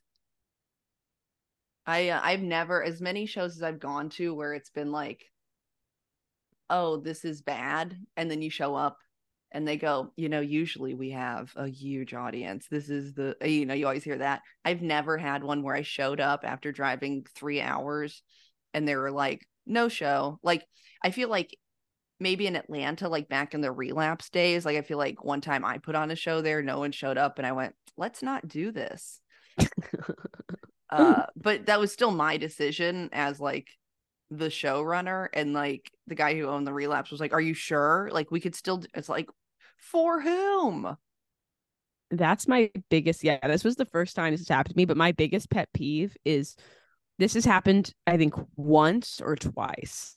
I 1.87 2.11
uh, 2.11 2.21
I've 2.23 2.43
never 2.43 2.83
as 2.83 3.01
many 3.01 3.27
shows 3.27 3.57
as 3.57 3.63
I've 3.63 3.81
gone 3.81 4.11
to 4.11 4.35
where 4.35 4.55
it's 4.55 4.71
been 4.71 4.93
like, 4.93 5.25
oh, 6.69 6.99
this 6.99 7.25
is 7.25 7.43
bad, 7.43 7.97
and 8.17 8.31
then 8.31 8.43
you 8.43 8.51
show 8.51 8.75
up 8.75 8.99
and 9.53 9.67
they 9.67 9.77
go, 9.77 10.13
you 10.17 10.29
know, 10.29 10.41
usually 10.41 10.95
we 10.95 11.11
have 11.11 11.53
a 11.57 11.67
huge 11.69 12.15
audience. 12.15 12.67
This 12.71 12.89
is 12.89 13.15
the 13.15 13.37
uh, 13.43 13.47
you 13.47 13.67
know 13.67 13.75
you 13.75 13.87
always 13.87 14.05
hear 14.05 14.19
that. 14.19 14.43
I've 14.65 14.83
never 14.83 15.19
had 15.19 15.43
one 15.43 15.63
where 15.63 15.75
I 15.75 15.83
showed 15.83 16.21
up 16.21 16.45
after 16.45 16.73
driving 16.73 17.25
three 17.35 17.61
hours, 17.61 18.23
and 18.75 18.87
they 18.87 18.97
were 18.97 19.11
like, 19.11 19.47
no 19.67 19.89
show. 19.89 20.39
Like 20.43 20.65
I 21.03 21.11
feel 21.11 21.29
like 21.29 21.57
maybe 22.21 22.47
in 22.47 22.57
Atlanta, 22.57 23.09
like 23.09 23.29
back 23.29 23.55
in 23.55 23.61
the 23.63 23.73
relapse 23.73 24.31
days, 24.31 24.65
like 24.65 24.77
I 24.77 24.83
feel 24.83 24.99
like 24.99 25.25
one 25.25 25.41
time 25.41 25.65
I 25.65 25.79
put 25.79 25.95
on 25.97 26.11
a 26.11 26.17
show 26.17 26.43
there, 26.43 26.63
no 26.63 26.79
one 26.79 26.93
showed 26.93 27.19
up, 27.19 27.39
and 27.39 27.47
I 27.47 27.53
went, 27.53 27.75
let's 27.97 28.23
not 28.23 28.47
do 28.47 28.71
this 28.71 29.21
uh 30.91 31.27
but 31.37 31.67
that 31.67 31.81
was 31.81 31.93
still 31.93 32.11
my 32.11 32.37
decision 32.37 33.09
as 33.13 33.41
like 33.41 33.69
the 34.31 34.47
showrunner 34.47 35.29
and 35.33 35.53
like 35.53 35.91
the 36.07 36.15
guy 36.15 36.35
who 36.35 36.47
owned 36.47 36.67
the 36.67 36.73
relapse 36.73 37.11
was 37.11 37.21
like 37.21 37.33
are 37.33 37.41
you 37.41 37.55
sure 37.55 38.09
like 38.13 38.31
we 38.31 38.41
could 38.41 38.55
still 38.55 38.79
d-" 38.79 38.89
it's 38.95 39.09
like 39.09 39.29
for 39.77 40.21
whom 40.21 40.97
That's 42.11 42.49
my 42.49 42.71
biggest. 42.89 43.23
Yeah, 43.23 43.39
this 43.47 43.63
was 43.65 43.77
the 43.77 43.85
first 43.85 44.17
time 44.17 44.33
this 44.33 44.41
has 44.41 44.49
happened 44.49 44.75
to 44.75 44.77
me. 44.77 44.85
But 44.85 44.97
my 44.97 45.13
biggest 45.13 45.51
pet 45.51 45.69
peeve 45.73 46.17
is 46.25 46.57
this 47.19 47.35
has 47.35 47.45
happened, 47.45 47.93
I 48.07 48.17
think, 48.17 48.35
once 48.57 49.21
or 49.21 49.37
twice 49.37 50.17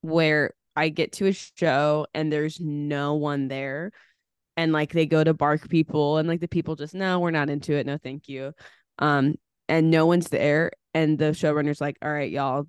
where 0.00 0.54
I 0.74 0.88
get 0.88 1.12
to 1.14 1.26
a 1.26 1.32
show 1.32 2.06
and 2.14 2.32
there's 2.32 2.60
no 2.60 3.14
one 3.14 3.48
there. 3.48 3.92
And 4.56 4.72
like 4.72 4.92
they 4.92 5.06
go 5.06 5.22
to 5.22 5.34
bark 5.34 5.68
people 5.68 6.18
and 6.18 6.28
like 6.28 6.40
the 6.40 6.48
people 6.48 6.76
just, 6.76 6.94
no, 6.94 7.20
we're 7.20 7.30
not 7.30 7.50
into 7.50 7.74
it. 7.74 7.86
No, 7.86 7.98
thank 7.98 8.28
you. 8.28 8.52
Um, 8.98 9.36
and 9.68 9.90
no 9.90 10.06
one's 10.06 10.28
there. 10.28 10.72
And 10.94 11.18
the 11.18 11.26
showrunner's 11.26 11.80
like, 11.80 11.96
all 12.02 12.12
right, 12.12 12.30
y'all, 12.30 12.66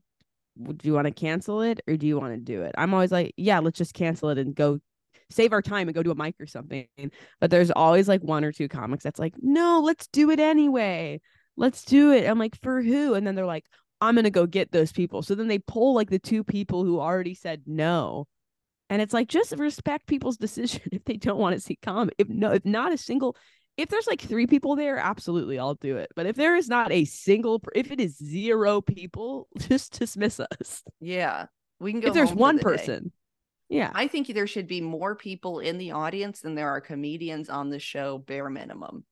do 0.57 0.87
you 0.87 0.93
want 0.93 1.05
to 1.07 1.13
cancel 1.13 1.61
it 1.61 1.81
or 1.87 1.97
do 1.97 2.07
you 2.07 2.19
want 2.19 2.33
to 2.33 2.39
do 2.39 2.63
it? 2.63 2.75
I'm 2.77 2.93
always 2.93 3.11
like, 3.11 3.33
yeah, 3.37 3.59
let's 3.59 3.77
just 3.77 3.93
cancel 3.93 4.29
it 4.29 4.37
and 4.37 4.55
go 4.55 4.79
save 5.29 5.53
our 5.53 5.61
time 5.61 5.87
and 5.87 5.95
go 5.95 6.03
do 6.03 6.11
a 6.11 6.15
mic 6.15 6.35
or 6.39 6.47
something. 6.47 6.87
But 7.39 7.51
there's 7.51 7.71
always 7.71 8.07
like 8.07 8.21
one 8.21 8.43
or 8.43 8.51
two 8.51 8.67
comics 8.67 9.03
that's 9.03 9.19
like, 9.19 9.35
no, 9.39 9.81
let's 9.83 10.07
do 10.07 10.29
it 10.31 10.39
anyway. 10.39 11.21
Let's 11.55 11.83
do 11.83 12.11
it. 12.11 12.27
I'm 12.27 12.39
like, 12.39 12.59
for 12.61 12.81
who? 12.81 13.13
And 13.13 13.25
then 13.25 13.35
they're 13.35 13.45
like, 13.45 13.65
I'm 13.99 14.15
gonna 14.15 14.29
go 14.29 14.45
get 14.45 14.71
those 14.71 14.91
people. 14.91 15.21
So 15.21 15.35
then 15.35 15.47
they 15.47 15.59
pull 15.59 15.95
like 15.95 16.09
the 16.09 16.19
two 16.19 16.43
people 16.43 16.83
who 16.83 16.99
already 16.99 17.33
said 17.33 17.63
no. 17.65 18.27
And 18.89 19.01
it's 19.01 19.13
like 19.13 19.27
just 19.27 19.53
respect 19.57 20.07
people's 20.07 20.37
decision 20.37 20.81
if 20.91 21.03
they 21.03 21.17
don't 21.17 21.39
want 21.39 21.55
to 21.55 21.61
see 21.61 21.77
comic. 21.81 22.15
If 22.17 22.29
no, 22.29 22.51
if 22.51 22.63
not 22.65 22.93
a 22.93 22.97
single 22.97 23.35
if 23.77 23.89
there's 23.89 24.07
like 24.07 24.21
three 24.21 24.47
people 24.47 24.75
there, 24.75 24.97
absolutely, 24.97 25.59
I'll 25.59 25.75
do 25.75 25.97
it. 25.97 26.09
But 26.15 26.25
if 26.25 26.35
there 26.35 26.55
is 26.55 26.67
not 26.67 26.91
a 26.91 27.05
single, 27.05 27.61
if 27.75 27.91
it 27.91 28.01
is 28.01 28.17
zero 28.17 28.81
people, 28.81 29.47
just 29.57 29.99
dismiss 29.99 30.39
us. 30.39 30.83
Yeah. 30.99 31.45
We 31.79 31.91
can 31.91 32.01
go 32.01 32.07
if 32.07 32.13
there's 32.15 32.33
one 32.33 32.55
the 32.55 32.63
day. 32.63 32.63
person, 32.63 33.11
yeah, 33.69 33.91
I 33.93 34.07
think 34.07 34.27
there 34.27 34.47
should 34.47 34.67
be 34.67 34.81
more 34.81 35.15
people 35.15 35.59
in 35.59 35.77
the 35.77 35.91
audience 35.91 36.41
than 36.41 36.55
there 36.55 36.69
are 36.69 36.81
comedians 36.81 37.49
on 37.49 37.69
the 37.69 37.79
show, 37.79 38.17
bare 38.17 38.49
minimum. 38.49 39.05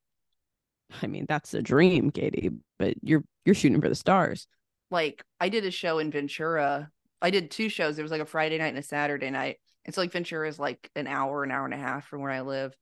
I 1.02 1.08
mean 1.08 1.26
that's 1.28 1.54
a 1.54 1.62
dream, 1.62 2.10
Katie. 2.10 2.50
But 2.80 2.96
you're 3.02 3.24
you're 3.46 3.56
shooting 3.56 3.82
for 3.82 3.90
the 3.90 3.96
stars. 3.96 4.48
Like 4.90 5.24
I 5.40 5.50
did 5.50 5.66
a 5.66 5.72
show 5.72 6.00
in 6.00 6.10
Ventura. 6.10 6.90
I 7.22 7.30
did 7.30 7.52
two 7.52 7.70
shows. 7.70 7.96
There 7.96 8.04
was 8.04 8.12
like 8.12 8.22
a 8.22 8.26
Friday 8.26 8.58
night 8.58 8.70
and 8.70 8.78
a 8.78 8.84
Saturday 8.84 9.30
night. 9.30 9.58
And 9.84 9.94
so 9.94 10.02
like 10.02 10.12
Ventura 10.12 10.48
is 10.48 10.58
like 10.58 10.90
an 10.96 11.06
hour, 11.06 11.44
an 11.44 11.52
hour 11.52 11.66
and 11.66 11.74
a 11.74 11.78
half 11.78 12.08
from 12.08 12.22
where 12.22 12.32
I 12.32 12.42
live. 12.42 12.74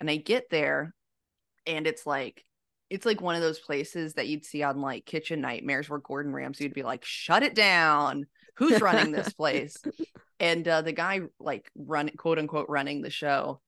And 0.00 0.08
I 0.10 0.16
get 0.16 0.48
there 0.50 0.94
and 1.66 1.86
it's 1.86 2.06
like 2.06 2.44
it's 2.88 3.06
like 3.06 3.20
one 3.20 3.34
of 3.34 3.42
those 3.42 3.58
places 3.58 4.14
that 4.14 4.28
you'd 4.28 4.44
see 4.44 4.62
on 4.62 4.80
like 4.80 5.04
Kitchen 5.06 5.40
Nightmares 5.40 5.88
where 5.88 5.98
Gordon 5.98 6.32
Ramsay 6.32 6.64
would 6.64 6.74
be 6.74 6.84
like, 6.84 7.04
shut 7.04 7.42
it 7.42 7.54
down. 7.54 8.26
Who's 8.56 8.80
running 8.80 9.12
this 9.12 9.32
place? 9.32 9.76
and 10.40 10.66
uh, 10.66 10.82
the 10.82 10.92
guy 10.92 11.22
like 11.40 11.70
run 11.74 12.10
quote 12.16 12.38
unquote 12.38 12.68
running 12.68 13.02
the 13.02 13.10
show 13.10 13.60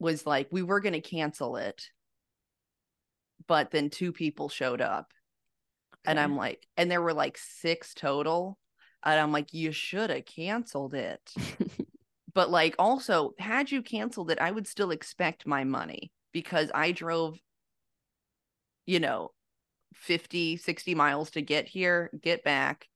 was 0.00 0.26
like, 0.26 0.48
we 0.50 0.62
were 0.62 0.80
gonna 0.80 1.00
cancel 1.00 1.56
it. 1.56 1.88
But 3.46 3.70
then 3.70 3.90
two 3.90 4.12
people 4.12 4.48
showed 4.48 4.80
up. 4.80 5.12
And 6.06 6.20
I'm 6.20 6.36
like, 6.36 6.66
and 6.76 6.90
there 6.90 7.00
were 7.00 7.14
like 7.14 7.38
six 7.38 7.94
total. 7.94 8.58
And 9.02 9.18
I'm 9.18 9.32
like, 9.32 9.54
you 9.54 9.72
should 9.72 10.10
have 10.10 10.26
canceled 10.26 10.94
it. 10.94 11.32
but 12.34 12.50
like, 12.50 12.74
also, 12.78 13.32
had 13.38 13.70
you 13.70 13.82
canceled 13.82 14.30
it, 14.30 14.38
I 14.38 14.50
would 14.50 14.66
still 14.66 14.90
expect 14.90 15.46
my 15.46 15.64
money 15.64 16.10
because 16.34 16.70
I 16.74 16.92
drove, 16.92 17.38
you 18.84 19.00
know, 19.00 19.30
50, 19.94 20.58
60 20.58 20.94
miles 20.94 21.30
to 21.30 21.40
get 21.40 21.66
here, 21.66 22.10
get 22.20 22.44
back. 22.44 22.86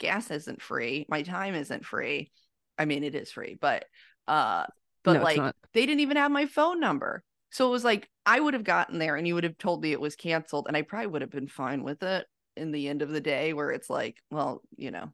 Gas 0.00 0.32
isn't 0.32 0.60
free. 0.60 1.06
My 1.08 1.22
time 1.22 1.54
isn't 1.54 1.84
free. 1.84 2.32
I 2.78 2.86
mean, 2.86 3.04
it 3.04 3.14
is 3.14 3.30
free, 3.30 3.56
but, 3.60 3.84
uh, 4.26 4.66
but 5.04 5.18
No, 5.18 5.22
like, 5.22 5.38
they 5.72 5.86
didn't 5.86 6.00
even 6.00 6.16
have 6.16 6.32
my 6.32 6.46
phone 6.46 6.80
number. 6.80 7.22
So 7.50 7.68
it 7.68 7.70
was 7.70 7.84
like 7.84 8.10
I 8.26 8.40
would 8.40 8.54
have 8.54 8.64
gotten 8.64 8.98
there 8.98 9.16
and 9.16 9.26
you 9.26 9.34
would 9.34 9.44
have 9.44 9.56
told 9.58 9.82
me 9.82 9.92
it 9.92 10.00
was 10.00 10.16
canceled 10.16 10.66
and 10.66 10.76
I 10.76 10.82
probably 10.82 11.06
would 11.06 11.22
have 11.22 11.30
been 11.30 11.48
fine 11.48 11.84
with 11.84 12.02
it 12.02 12.26
in 12.56 12.72
the 12.72 12.88
end 12.88 13.02
of 13.02 13.10
the 13.10 13.20
day 13.20 13.52
where 13.52 13.70
it's 13.70 13.88
like, 13.88 14.16
well, 14.30 14.62
you 14.76 14.90
know, 14.90 15.12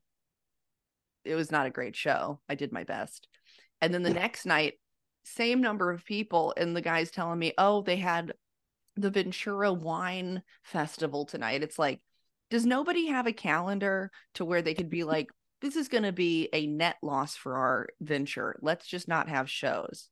it 1.24 1.34
was 1.34 1.52
not 1.52 1.66
a 1.66 1.70
great 1.70 1.94
show. 1.94 2.40
I 2.48 2.54
did 2.54 2.72
my 2.72 2.84
best. 2.84 3.28
And 3.80 3.92
then 3.92 4.02
the 4.02 4.10
next 4.10 4.46
night, 4.46 4.74
same 5.24 5.60
number 5.60 5.90
of 5.90 6.04
people 6.04 6.54
and 6.56 6.76
the 6.76 6.80
guy's 6.82 7.10
telling 7.10 7.38
me, 7.38 7.52
"Oh, 7.58 7.82
they 7.82 7.96
had 7.96 8.32
the 8.96 9.10
Ventura 9.10 9.72
Wine 9.72 10.42
Festival 10.64 11.26
tonight." 11.26 11.62
It's 11.62 11.78
like, 11.78 12.00
does 12.50 12.66
nobody 12.66 13.06
have 13.08 13.26
a 13.26 13.32
calendar 13.32 14.10
to 14.34 14.44
where 14.44 14.62
they 14.62 14.74
could 14.74 14.90
be 14.90 15.04
like, 15.04 15.30
this 15.62 15.76
is 15.76 15.88
going 15.88 16.02
to 16.04 16.12
be 16.12 16.48
a 16.52 16.66
net 16.66 16.96
loss 17.02 17.36
for 17.36 17.56
our 17.56 17.88
venture. 18.00 18.58
Let's 18.60 18.86
just 18.86 19.08
not 19.08 19.28
have 19.28 19.48
shows. 19.48 20.08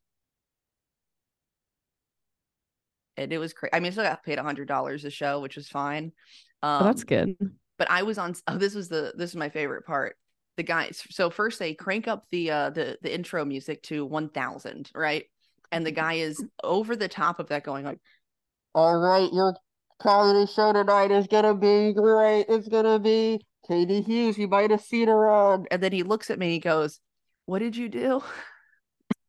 And 3.17 3.33
it 3.33 3.39
was 3.39 3.53
crazy. 3.53 3.75
I 3.75 3.81
mean, 3.81 3.89
I 3.89 3.91
still 3.91 4.05
got 4.05 4.23
paid 4.23 4.39
a 4.39 4.43
hundred 4.43 4.69
dollars 4.69 5.05
a 5.05 5.11
show, 5.11 5.41
which 5.41 5.57
was 5.57 5.69
fine. 5.69 6.13
Um, 6.63 6.83
Oh, 6.83 6.85
that's 6.85 7.05
good. 7.05 7.37
but 7.79 7.91
I 7.91 8.03
was 8.05 8.17
on. 8.19 8.35
Oh, 8.47 8.57
this 8.59 8.75
was 8.75 8.89
the 8.89 9.13
this 9.17 9.31
is 9.31 9.37
my 9.37 9.49
favorite 9.49 9.85
part. 9.85 10.17
The 10.57 10.63
guys. 10.63 11.03
So 11.11 11.31
first 11.31 11.59
they 11.59 11.75
crank 11.75 12.09
up 12.09 12.27
the 12.31 12.51
uh 12.51 12.71
the 12.71 12.99
the 13.03 13.15
intro 13.15 13.45
music 13.45 13.83
to 13.85 14.05
one 14.05 14.29
thousand, 14.29 14.91
right? 14.95 15.25
And 15.73 15.87
the 15.87 15.93
guy 15.93 16.15
is 16.15 16.43
over 16.63 16.97
the 16.97 17.09
top 17.09 17.39
of 17.39 17.49
that, 17.49 17.65
going 17.65 17.85
like, 17.85 18.01
"All 18.75 18.99
right, 18.99 19.33
your 19.33 19.55
comedy 20.03 20.51
show 20.51 20.73
tonight 20.73 21.11
is 21.11 21.27
gonna 21.29 21.55
be 21.55 21.93
great. 21.93 22.47
It's 22.49 22.69
gonna 22.69 22.99
be 22.99 23.41
Katie 23.67 24.03
Hughes. 24.03 24.37
You 24.37 24.49
might 24.49 24.71
have 24.71 24.83
seen 24.83 25.09
her 25.09 25.29
on." 25.31 25.67
And 25.71 25.83
then 25.83 25.93
he 25.93 26.03
looks 26.03 26.31
at 26.31 26.39
me. 26.39 26.47
and 26.47 26.53
He 26.55 26.59
goes, 26.59 27.01
"What 27.47 27.61
did 27.61 27.77
you 27.77 27.89
do?" 27.89 28.23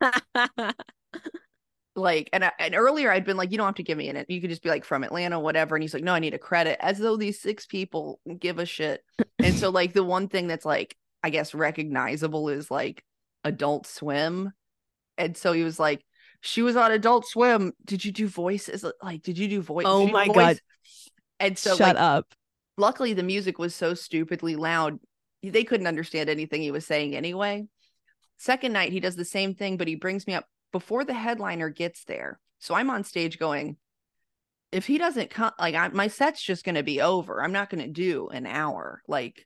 like 1.95 2.29
and 2.31 2.45
I, 2.45 2.51
and 2.59 2.73
earlier 2.75 3.11
I'd 3.11 3.25
been 3.25 3.37
like 3.37 3.51
you 3.51 3.57
don't 3.57 3.67
have 3.67 3.75
to 3.75 3.83
give 3.83 3.97
me 3.97 4.09
an 4.09 4.25
you 4.29 4.39
could 4.39 4.49
just 4.49 4.63
be 4.63 4.69
like 4.69 4.85
from 4.85 5.03
Atlanta 5.03 5.39
whatever 5.39 5.75
and 5.75 5.83
he's 5.83 5.93
like 5.93 6.03
no 6.03 6.13
I 6.13 6.19
need 6.19 6.33
a 6.33 6.39
credit 6.39 6.77
as 6.81 6.97
though 6.97 7.17
these 7.17 7.41
six 7.41 7.65
people 7.65 8.19
give 8.39 8.59
a 8.59 8.65
shit 8.65 9.03
and 9.39 9.53
so 9.55 9.69
like 9.69 9.93
the 9.93 10.03
one 10.03 10.29
thing 10.29 10.47
that's 10.47 10.65
like 10.65 10.95
I 11.23 11.29
guess 11.29 11.53
recognizable 11.53 12.49
is 12.49 12.71
like 12.71 13.03
adult 13.43 13.87
swim. 13.87 14.51
And 15.17 15.35
so 15.37 15.53
he 15.53 15.63
was 15.63 15.79
like 15.79 16.03
she 16.41 16.61
was 16.61 16.75
on 16.75 16.91
adult 16.91 17.27
swim. 17.27 17.73
Did 17.85 18.03
you 18.03 18.11
do 18.11 18.27
voices? 18.27 18.85
Like 19.01 19.21
did 19.21 19.37
you 19.37 19.47
do 19.47 19.61
voice 19.61 19.85
Oh 19.87 20.07
my 20.07 20.25
voice?" 20.25 20.35
God. 20.35 20.59
and 21.39 21.57
so 21.57 21.75
Shut 21.75 21.95
like, 21.95 22.03
up. 22.03 22.33
luckily 22.77 23.13
the 23.13 23.23
music 23.23 23.59
was 23.59 23.75
so 23.75 23.93
stupidly 23.93 24.55
loud 24.55 24.99
they 25.43 25.63
couldn't 25.63 25.87
understand 25.87 26.29
anything 26.29 26.61
he 26.61 26.71
was 26.71 26.85
saying 26.85 27.15
anyway. 27.15 27.65
Second 28.37 28.73
night 28.73 28.91
he 28.91 28.99
does 28.99 29.15
the 29.15 29.25
same 29.25 29.55
thing 29.55 29.77
but 29.77 29.87
he 29.87 29.95
brings 29.95 30.25
me 30.27 30.33
up 30.33 30.45
before 30.71 31.03
the 31.03 31.13
headliner 31.13 31.69
gets 31.69 32.03
there. 32.05 32.39
So 32.59 32.75
i'm 32.75 32.89
on 32.89 33.03
stage 33.03 33.37
going 33.39 33.77
if 34.71 34.85
he 34.85 34.97
doesn't 34.97 35.29
come 35.29 35.51
like 35.59 35.75
I, 35.75 35.89
my 35.89 36.07
set's 36.07 36.41
just 36.41 36.63
going 36.63 36.75
to 36.75 36.83
be 36.83 37.01
over. 37.01 37.43
I'm 37.43 37.51
not 37.51 37.69
going 37.69 37.83
to 37.83 37.91
do 37.91 38.29
an 38.29 38.45
hour. 38.45 39.01
Like 39.07 39.45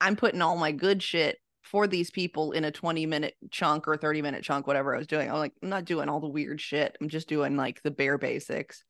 i'm 0.00 0.16
putting 0.16 0.42
all 0.42 0.56
my 0.56 0.72
good 0.72 1.02
shit 1.02 1.38
for 1.62 1.86
these 1.86 2.10
people 2.10 2.52
in 2.52 2.64
a 2.64 2.70
20 2.70 3.06
minute 3.06 3.34
chunk 3.50 3.88
or 3.88 3.96
30 3.96 4.22
minute 4.22 4.42
chunk 4.42 4.66
whatever 4.66 4.94
i 4.94 4.98
was 4.98 5.06
doing 5.06 5.30
i'm 5.30 5.38
like 5.38 5.52
i'm 5.62 5.68
not 5.68 5.84
doing 5.84 6.08
all 6.08 6.20
the 6.20 6.28
weird 6.28 6.60
shit 6.60 6.96
i'm 7.00 7.08
just 7.08 7.28
doing 7.28 7.56
like 7.56 7.82
the 7.82 7.90
bare 7.90 8.18
basics 8.18 8.84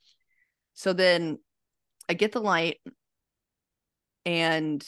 so 0.74 0.92
then 0.92 1.38
i 2.08 2.14
get 2.14 2.32
the 2.32 2.40
light 2.40 2.80
and 4.26 4.84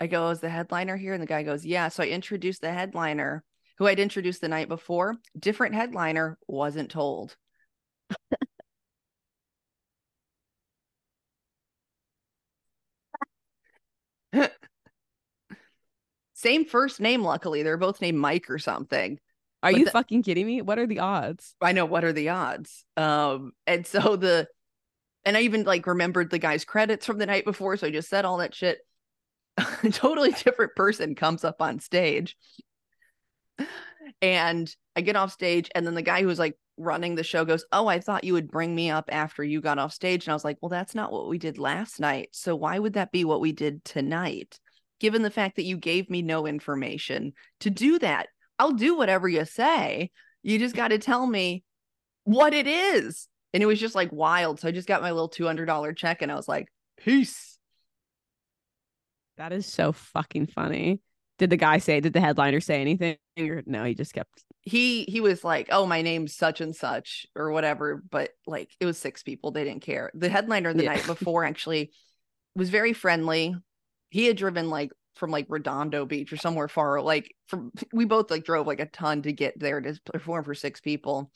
I 0.00 0.06
go, 0.06 0.30
is 0.30 0.40
the 0.40 0.48
headliner 0.48 0.96
here? 0.96 1.14
And 1.14 1.22
the 1.22 1.26
guy 1.26 1.42
goes, 1.42 1.64
yeah. 1.64 1.88
So 1.88 2.02
I 2.02 2.08
introduced 2.08 2.60
the 2.60 2.72
headliner 2.72 3.42
who 3.78 3.86
I'd 3.86 3.98
introduced 3.98 4.40
the 4.40 4.48
night 4.48 4.68
before. 4.68 5.16
Different 5.38 5.74
headliner, 5.74 6.38
wasn't 6.46 6.90
told. 6.90 7.36
Same 16.44 16.66
first 16.66 17.00
name, 17.00 17.22
luckily. 17.22 17.62
They're 17.62 17.78
both 17.78 18.02
named 18.02 18.18
Mike 18.18 18.50
or 18.50 18.58
something. 18.58 19.18
Are 19.62 19.72
but 19.72 19.78
you 19.78 19.86
the- 19.86 19.90
fucking 19.92 20.24
kidding 20.24 20.44
me? 20.44 20.60
What 20.60 20.78
are 20.78 20.86
the 20.86 20.98
odds? 20.98 21.54
I 21.62 21.72
know 21.72 21.86
what 21.86 22.04
are 22.04 22.12
the 22.12 22.28
odds. 22.28 22.84
Um, 22.98 23.52
and 23.66 23.86
so 23.86 24.16
the 24.16 24.46
and 25.24 25.38
I 25.38 25.40
even 25.40 25.64
like 25.64 25.86
remembered 25.86 26.30
the 26.30 26.38
guy's 26.38 26.66
credits 26.66 27.06
from 27.06 27.16
the 27.16 27.24
night 27.24 27.46
before, 27.46 27.78
so 27.78 27.86
I 27.86 27.90
just 27.90 28.10
said 28.10 28.26
all 28.26 28.36
that 28.36 28.54
shit. 28.54 28.76
A 29.56 29.64
totally 29.90 30.32
different 30.32 30.74
person 30.76 31.14
comes 31.14 31.44
up 31.44 31.62
on 31.62 31.80
stage. 31.80 32.36
And 34.20 34.70
I 34.94 35.00
get 35.00 35.16
off 35.16 35.32
stage, 35.32 35.70
and 35.74 35.86
then 35.86 35.94
the 35.94 36.02
guy 36.02 36.20
who 36.20 36.26
was 36.26 36.38
like 36.38 36.58
running 36.76 37.14
the 37.14 37.24
show 37.24 37.46
goes, 37.46 37.64
Oh, 37.72 37.86
I 37.86 38.00
thought 38.00 38.24
you 38.24 38.34
would 38.34 38.50
bring 38.50 38.74
me 38.74 38.90
up 38.90 39.08
after 39.10 39.42
you 39.42 39.62
got 39.62 39.78
off 39.78 39.94
stage. 39.94 40.26
And 40.26 40.32
I 40.32 40.34
was 40.34 40.44
like, 40.44 40.58
Well, 40.60 40.68
that's 40.68 40.94
not 40.94 41.10
what 41.10 41.26
we 41.26 41.38
did 41.38 41.56
last 41.56 42.00
night. 42.00 42.28
So 42.32 42.54
why 42.54 42.78
would 42.78 42.92
that 42.92 43.12
be 43.12 43.24
what 43.24 43.40
we 43.40 43.52
did 43.52 43.82
tonight? 43.82 44.60
Given 45.00 45.22
the 45.22 45.30
fact 45.30 45.56
that 45.56 45.64
you 45.64 45.76
gave 45.76 46.08
me 46.08 46.22
no 46.22 46.46
information 46.46 47.32
to 47.60 47.70
do 47.70 47.98
that, 47.98 48.28
I'll 48.58 48.72
do 48.72 48.96
whatever 48.96 49.28
you 49.28 49.44
say. 49.44 50.10
You 50.42 50.58
just 50.58 50.76
got 50.76 50.88
to 50.88 50.98
tell 50.98 51.26
me 51.26 51.64
what 52.24 52.54
it 52.54 52.66
is. 52.66 53.28
And 53.52 53.62
it 53.62 53.66
was 53.66 53.80
just 53.80 53.94
like 53.94 54.12
wild. 54.12 54.60
So 54.60 54.68
I 54.68 54.72
just 54.72 54.88
got 54.88 55.02
my 55.02 55.10
little 55.10 55.28
$200 55.28 55.96
check 55.96 56.22
and 56.22 56.30
I 56.30 56.34
was 56.34 56.48
like, 56.48 56.68
peace. 56.96 57.58
That 59.36 59.52
is 59.52 59.66
so 59.66 59.92
fucking 59.92 60.46
funny. 60.46 61.00
Did 61.38 61.50
the 61.50 61.56
guy 61.56 61.78
say, 61.78 62.00
did 62.00 62.12
the 62.12 62.20
headliner 62.20 62.60
say 62.60 62.80
anything? 62.80 63.16
Or 63.36 63.62
no, 63.66 63.84
he 63.84 63.94
just 63.94 64.14
kept 64.14 64.44
He 64.62 65.02
he 65.04 65.20
was 65.20 65.42
like, 65.42 65.68
"Oh, 65.72 65.86
my 65.86 66.02
name's 66.02 66.36
such 66.36 66.60
and 66.60 66.74
such 66.74 67.26
or 67.34 67.50
whatever," 67.50 68.00
but 68.08 68.30
like 68.46 68.70
it 68.78 68.86
was 68.86 68.96
six 68.96 69.24
people, 69.24 69.50
they 69.50 69.64
didn't 69.64 69.82
care. 69.82 70.12
The 70.14 70.28
headliner 70.28 70.72
the 70.72 70.84
Yeah. 70.84 70.90
night 70.94 71.06
before 71.06 71.44
actually 71.44 71.90
was 72.54 72.70
very 72.70 72.92
friendly. 72.92 73.56
He 74.14 74.26
had 74.26 74.36
driven 74.36 74.70
like 74.70 74.92
from 75.16 75.32
like 75.32 75.46
Redondo 75.48 76.06
Beach 76.06 76.32
or 76.32 76.36
somewhere 76.36 76.68
far 76.68 77.00
like 77.00 77.34
from 77.48 77.72
we 77.92 78.04
both 78.04 78.30
like 78.30 78.44
drove 78.44 78.64
like 78.64 78.78
a 78.78 78.86
ton 78.86 79.22
to 79.22 79.32
get 79.32 79.58
there 79.58 79.80
to 79.80 79.98
perform 80.04 80.44
for 80.44 80.54
six 80.54 80.80
people. 80.80 81.32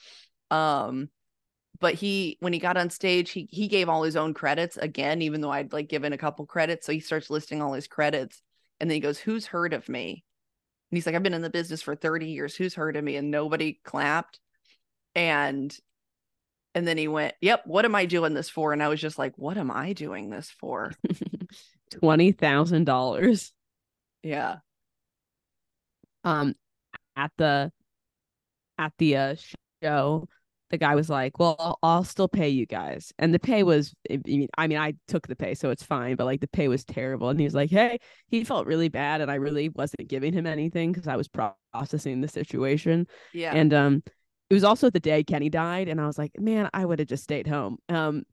Um 0.53 1.11
but 1.81 1.95
he 1.95 2.37
when 2.39 2.53
he 2.53 2.61
got 2.61 2.77
on 2.77 2.89
stage 2.89 3.33
he 3.33 3.49
he 3.51 3.67
gave 3.67 3.89
all 3.89 4.05
his 4.05 4.15
own 4.15 4.33
credits 4.33 4.77
again 4.77 5.23
even 5.23 5.41
though 5.41 5.51
I'd 5.51 5.73
like 5.73 5.89
given 5.89 6.13
a 6.13 6.19
couple 6.19 6.47
credits. 6.47 6.87
So 6.87 6.93
he 6.93 7.01
starts 7.01 7.31
listing 7.31 7.61
all 7.61 7.73
his 7.73 7.89
credits 7.89 8.43
and 8.79 8.89
then 8.89 8.95
he 8.95 9.01
goes 9.01 9.19
who's 9.19 9.47
heard 9.47 9.73
of 9.73 9.89
me? 9.89 10.23
And 10.93 10.97
he's 10.99 11.05
like 11.05 11.17
I've 11.17 11.25
been 11.25 11.35
in 11.35 11.43
the 11.43 11.51
business 11.51 11.83
for 11.83 11.97
30 11.97 12.29
years. 12.29 12.55
Who's 12.55 12.75
heard 12.77 12.95
of 12.95 13.03
me? 13.03 13.17
And 13.17 13.33
nobody 13.33 13.81
clapped. 13.83 14.39
And 15.17 15.77
and 16.77 16.87
then 16.87 16.97
he 16.97 17.09
went 17.09 17.35
yep 17.41 17.63
what 17.67 17.85
am 17.85 17.97
I 17.97 18.07
doing 18.07 18.35
this 18.35 18.49
for? 18.49 18.73
And 18.73 18.85
I 18.85 18.89
was 18.89 19.01
just 19.01 19.19
like 19.19 19.37
what 19.37 19.59
am 19.59 19.73
I 19.73 19.95
doing 19.95 20.31
this 20.31 20.49
for 20.49 20.93
twenty 21.91 22.33
thousand 22.33 22.85
dollars. 22.85 23.53
yeah 24.23 24.59
Um, 26.25 26.55
at 27.17 27.33
the 27.39 27.73
at 28.79 28.93
the 28.99 29.17
uh, 29.17 29.37
show, 29.83 30.29
the 30.71 30.79
guy 30.79 30.95
was 30.95 31.09
like, 31.11 31.39
"Well, 31.39 31.57
I'll, 31.59 31.79
I'll 31.83 32.05
still 32.05 32.29
pay 32.29 32.49
you 32.49 32.67
guys," 32.67 33.13
and 33.19 33.33
the 33.35 33.39
pay 33.39 33.63
was, 33.63 33.95
I 34.11 34.21
mean, 34.25 34.49
I 34.57 34.67
mean, 34.67 34.79
I 34.79 34.95
took 35.09 35.27
the 35.27 35.37
pay, 35.37 35.55
so 35.55 35.71
it's 35.71 35.83
fine, 35.83 36.17
but 36.17 36.25
like 36.25 36.41
the 36.41 36.49
pay 36.49 36.69
was 36.69 36.85
terrible, 36.85 37.29
and 37.31 37.39
he 37.41 37.45
was 37.45 37.55
like, 37.55 37.71
"Hey," 37.71 37.99
he 38.29 38.45
felt 38.45 38.67
really 38.67 38.89
bad, 38.89 39.21
and 39.21 39.31
I 39.31 39.37
really 39.37 39.69
wasn't 39.71 40.09
giving 40.09 40.33
him 40.33 40.47
anything 40.47 40.93
because 40.93 41.09
I 41.09 41.17
was 41.17 41.29
processing 41.29 42.21
the 42.21 42.29
situation, 42.29 43.07
Yeah. 43.33 43.55
and 43.55 43.73
um, 43.75 44.03
it 44.51 44.55
was 44.55 44.65
also 44.65 44.91
the 44.91 45.01
day 45.01 45.25
Kenny 45.25 45.49
died, 45.51 45.89
and 45.89 46.01
I 46.01 46.07
was 46.07 46.19
like, 46.19 46.33
"Man, 46.39 46.69
I 46.75 46.85
would 46.85 46.99
have 47.01 47.09
just 47.09 47.25
stayed 47.25 47.47
home." 47.47 47.79
Um, 47.89 48.25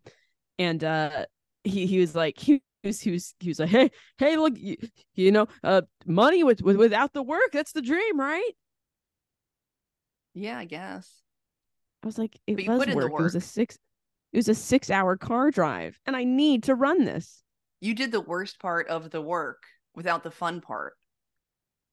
and 0.60 0.84
uh, 0.84 1.26
he 1.63 1.86
he 1.88 2.00
was 2.00 2.15
like, 2.15 2.38
he 2.39 2.62
was 2.86 3.02
he 3.02 3.12
was 3.12 3.34
he 3.39 3.50
was 3.50 3.60
like, 3.60 3.69
"Hey, 3.69 3.91
hey, 4.17 4.38
look, 4.38 4.54
you, 4.58 4.78
you 5.13 5.32
know, 5.32 5.48
uh, 5.63 5.82
money 6.06 6.43
with, 6.43 6.62
with 6.62 6.78
without 6.78 7.13
the 7.13 7.24
work, 7.24 7.52
that's 7.52 7.71
the 7.71 7.82
dream, 7.82 8.19
right?" 8.19 8.52
yeah, 10.34 10.58
I 10.58 10.65
guess. 10.65 11.10
I 12.04 12.08
was 12.08 12.17
like, 12.17 12.39
it 12.45 12.56
But 12.56 12.63
you 12.63 12.71
was 12.71 12.86
the 12.86 12.95
work. 12.95 13.12
It 13.12 13.24
was 13.24 13.36
a 13.36 13.41
six. 13.41 13.78
It 14.32 14.38
was 14.38 14.50
a 14.50 14.56
six-hour 14.56 15.17
car 15.17 15.50
drive, 15.50 16.00
and 16.06 16.15
I 16.15 16.24
need 16.26 16.63
to 16.63 16.76
run 16.76 17.06
this. 17.06 17.41
You 17.80 17.93
did 17.93 18.12
the 18.12 18.21
worst 18.21 18.60
part 18.60 18.88
of 18.89 19.10
the 19.10 19.21
work 19.21 19.63
without 19.95 20.24
the 20.24 20.32
fun 20.32 20.62
part. 20.62 20.93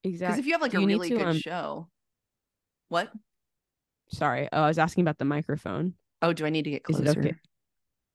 Exactly. 0.05 0.26
Because 0.26 0.38
if 0.40 0.46
you 0.46 0.52
have 0.52 0.62
like 0.62 0.72
Do 0.72 0.83
a 0.83 0.87
really 0.87 1.11
to, 1.11 1.16
good 1.16 1.28
um, 1.28 1.38
show, 1.38 1.88
what? 2.88 3.12
Sorry, 4.09 4.48
oh, 4.52 4.62
I 4.62 4.68
was 4.68 4.78
asking 4.78 5.02
about 5.02 5.18
the 5.18 5.24
microphone. 5.24 5.94
Oh, 6.20 6.33
do 6.33 6.46
I 6.46 6.50
need 6.50 6.64
to 6.64 6.70
get 6.70 6.83
Is 6.88 7.00
it 7.00 7.05
closer? 7.05 7.20
okay? 7.20 7.35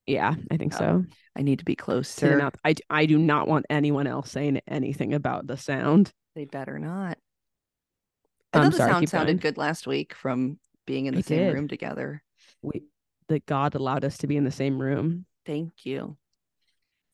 Yeah, 0.07 0.33
I 0.49 0.57
think 0.57 0.73
Oh, 0.75 0.77
so. 0.77 1.05
I 1.37 1.41
need 1.43 1.59
to 1.59 1.65
be 1.65 1.75
To 1.75 1.83
closer. 1.83 2.37
mouth. 2.37 2.55
I 2.65 2.75
I 2.89 3.05
do 3.05 3.17
not 3.17 3.47
want 3.47 3.65
anyone 3.69 4.07
else 4.07 4.31
saying 4.31 4.61
anything 4.67 5.13
about 5.13 5.45
the 5.45 5.57
sound. 5.57 6.11
They 6.33 6.45
better 6.45 6.79
not. 6.79 7.17
I 8.53 8.59
thought 8.59 8.71
the 8.71 8.77
sorry, 8.77 8.91
sound 8.91 9.09
sounded 9.09 9.33
going. 9.33 9.37
good 9.39 9.57
last 9.57 9.85
week 9.85 10.13
from 10.13 10.59
being 10.85 11.05
in 11.07 11.13
the 11.13 11.19
I 11.19 11.23
same 11.23 11.39
did. 11.39 11.53
room 11.53 11.67
together. 11.67 12.23
We 12.61 12.83
that 13.27 13.45
God 13.45 13.75
allowed 13.75 14.05
us 14.05 14.17
to 14.19 14.27
be 14.27 14.37
in 14.37 14.45
the 14.45 14.51
same 14.51 14.81
room. 14.81 15.25
Thank 15.45 15.85
you. 15.85 16.17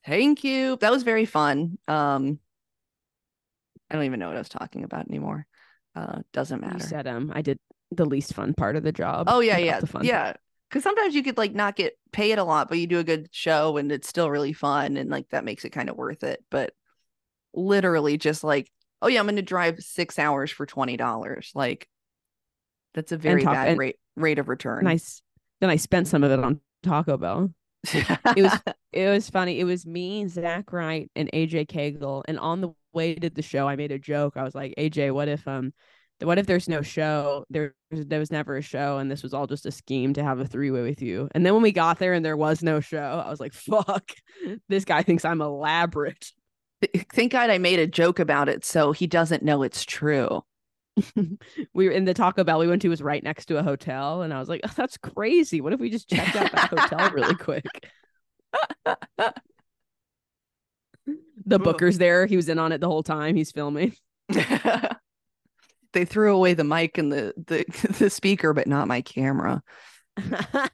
Thank 0.05 0.43
you. 0.43 0.77
That 0.77 0.91
was 0.91 1.03
very 1.03 1.25
fun. 1.25 1.79
Um 1.87 2.39
I 3.89 3.95
don't 3.95 4.05
even 4.05 4.19
know 4.19 4.27
what 4.27 4.35
I 4.37 4.39
was 4.39 4.49
talking 4.49 4.83
about 4.83 5.07
anymore. 5.07 5.47
Uh 5.95 6.19
doesn't 6.31 6.61
You 6.61 6.67
matter. 6.67 6.87
said 6.87 7.07
um 7.07 7.31
I 7.33 7.41
did 7.41 7.57
the 7.91 8.05
least 8.05 8.33
fun 8.33 8.53
part 8.53 8.75
of 8.75 8.83
the 8.83 8.91
job. 8.91 9.27
Oh 9.29 9.39
yeah, 9.39 9.57
yeah. 9.57 9.79
the 9.79 9.87
fun 9.87 10.01
part. 10.01 10.05
Yeah. 10.05 10.33
Cause 10.73 10.81
sometimes 10.81 11.13
you 11.13 11.21
could 11.21 11.37
like 11.37 11.53
not 11.53 11.75
get 11.75 11.99
paid 12.11 12.39
a 12.39 12.43
lot, 12.43 12.67
but 12.67 12.79
you 12.79 12.87
do 12.87 12.97
a 12.97 13.03
good 13.03 13.29
show 13.31 13.77
and 13.77 13.91
it's 13.91 14.07
still 14.07 14.31
really 14.31 14.53
fun 14.53 14.97
and 14.97 15.07
like 15.07 15.29
that 15.29 15.45
makes 15.45 15.65
it 15.65 15.69
kind 15.69 15.87
of 15.87 15.95
worth 15.95 16.23
it. 16.23 16.43
But 16.49 16.73
literally 17.53 18.17
just 18.17 18.43
like, 18.43 18.71
oh 18.99 19.07
yeah, 19.07 19.19
I'm 19.19 19.27
gonna 19.27 19.43
drive 19.43 19.81
six 19.81 20.17
hours 20.17 20.49
for 20.49 20.65
twenty 20.65 20.97
dollars. 20.97 21.51
Like 21.53 21.87
that's 22.95 23.11
a 23.11 23.17
very 23.17 23.43
talk- 23.43 23.53
bad 23.53 23.77
rate 23.77 23.97
rate 24.15 24.39
of 24.39 24.49
return. 24.49 24.83
Nice. 24.83 25.21
Then 25.61 25.69
I 25.69 25.75
spent 25.75 26.07
some 26.07 26.23
of 26.23 26.31
it 26.31 26.39
on 26.39 26.59
Taco 26.81 27.17
Bell. 27.17 27.51
it 27.93 28.43
was 28.43 28.59
it 28.91 29.09
was 29.09 29.29
funny. 29.29 29.59
It 29.59 29.65
was 29.65 29.85
me, 29.85 30.27
Zach 30.27 30.73
Wright, 30.73 31.07
and 31.15 31.29
AJ 31.33 31.67
Kegel. 31.67 32.25
And 32.27 32.39
on 32.39 32.61
the 32.61 32.73
way 32.93 33.13
to 33.13 33.29
the 33.29 33.43
show, 33.43 33.67
I 33.67 33.75
made 33.75 33.91
a 33.91 33.99
joke. 33.99 34.37
I 34.37 34.43
was 34.43 34.55
like, 34.55 34.73
AJ, 34.79 35.13
what 35.13 35.27
if 35.27 35.47
um 35.47 35.71
what 36.23 36.37
if 36.37 36.45
there's 36.45 36.69
no 36.69 36.81
show? 36.81 37.45
There 37.49 37.75
there 37.91 38.19
was 38.19 38.31
never 38.31 38.57
a 38.57 38.61
show, 38.61 38.97
and 38.97 39.09
this 39.09 39.23
was 39.23 39.33
all 39.33 39.47
just 39.47 39.65
a 39.65 39.71
scheme 39.71 40.13
to 40.13 40.23
have 40.23 40.39
a 40.39 40.47
three 40.47 40.71
way 40.71 40.81
with 40.81 41.01
you. 41.01 41.29
And 41.33 41.45
then 41.45 41.53
when 41.53 41.63
we 41.63 41.71
got 41.71 41.99
there 41.99 42.13
and 42.13 42.25
there 42.25 42.37
was 42.37 42.63
no 42.63 42.79
show, 42.79 43.23
I 43.25 43.29
was 43.29 43.39
like, 43.39 43.53
fuck, 43.53 44.11
this 44.69 44.85
guy 44.85 45.03
thinks 45.03 45.25
I'm 45.25 45.41
elaborate. 45.41 46.31
Thank 47.13 47.31
God 47.31 47.49
I 47.49 47.59
made 47.59 47.79
a 47.79 47.87
joke 47.87 48.19
about 48.19 48.49
it 48.49 48.65
so 48.65 48.91
he 48.91 49.07
doesn't 49.07 49.43
know 49.43 49.63
it's 49.63 49.85
true. 49.85 50.43
we 51.73 51.87
were 51.87 51.91
in 51.91 52.05
the 52.05 52.13
Taco 52.13 52.43
Bell 52.43 52.59
we 52.59 52.67
went 52.67 52.81
to 52.83 52.89
was 52.89 53.01
right 53.01 53.23
next 53.23 53.45
to 53.45 53.57
a 53.57 53.63
hotel, 53.63 54.21
and 54.21 54.33
I 54.33 54.39
was 54.39 54.49
like, 54.49 54.61
oh, 54.63 54.71
that's 54.75 54.97
crazy. 54.97 55.61
What 55.61 55.73
if 55.73 55.79
we 55.79 55.89
just 55.89 56.09
checked 56.09 56.35
out 56.35 56.51
that 56.51 56.69
hotel 56.69 57.11
really 57.11 57.35
quick? 57.39 57.65
the 61.45 61.59
booker's 61.59 61.97
there. 61.97 62.25
He 62.25 62.35
was 62.35 62.49
in 62.49 62.59
on 62.59 62.71
it 62.71 62.81
the 62.81 62.87
whole 62.87 63.03
time. 63.03 63.35
He's 63.35 63.51
filming. 63.51 63.95
They 65.93 66.05
threw 66.05 66.35
away 66.35 66.53
the 66.53 66.63
mic 66.63 66.97
and 66.97 67.11
the, 67.11 67.33
the 67.47 67.65
the 67.99 68.09
speaker, 68.09 68.53
but 68.53 68.67
not 68.67 68.87
my 68.87 69.01
camera. 69.01 69.61
but 70.17 70.69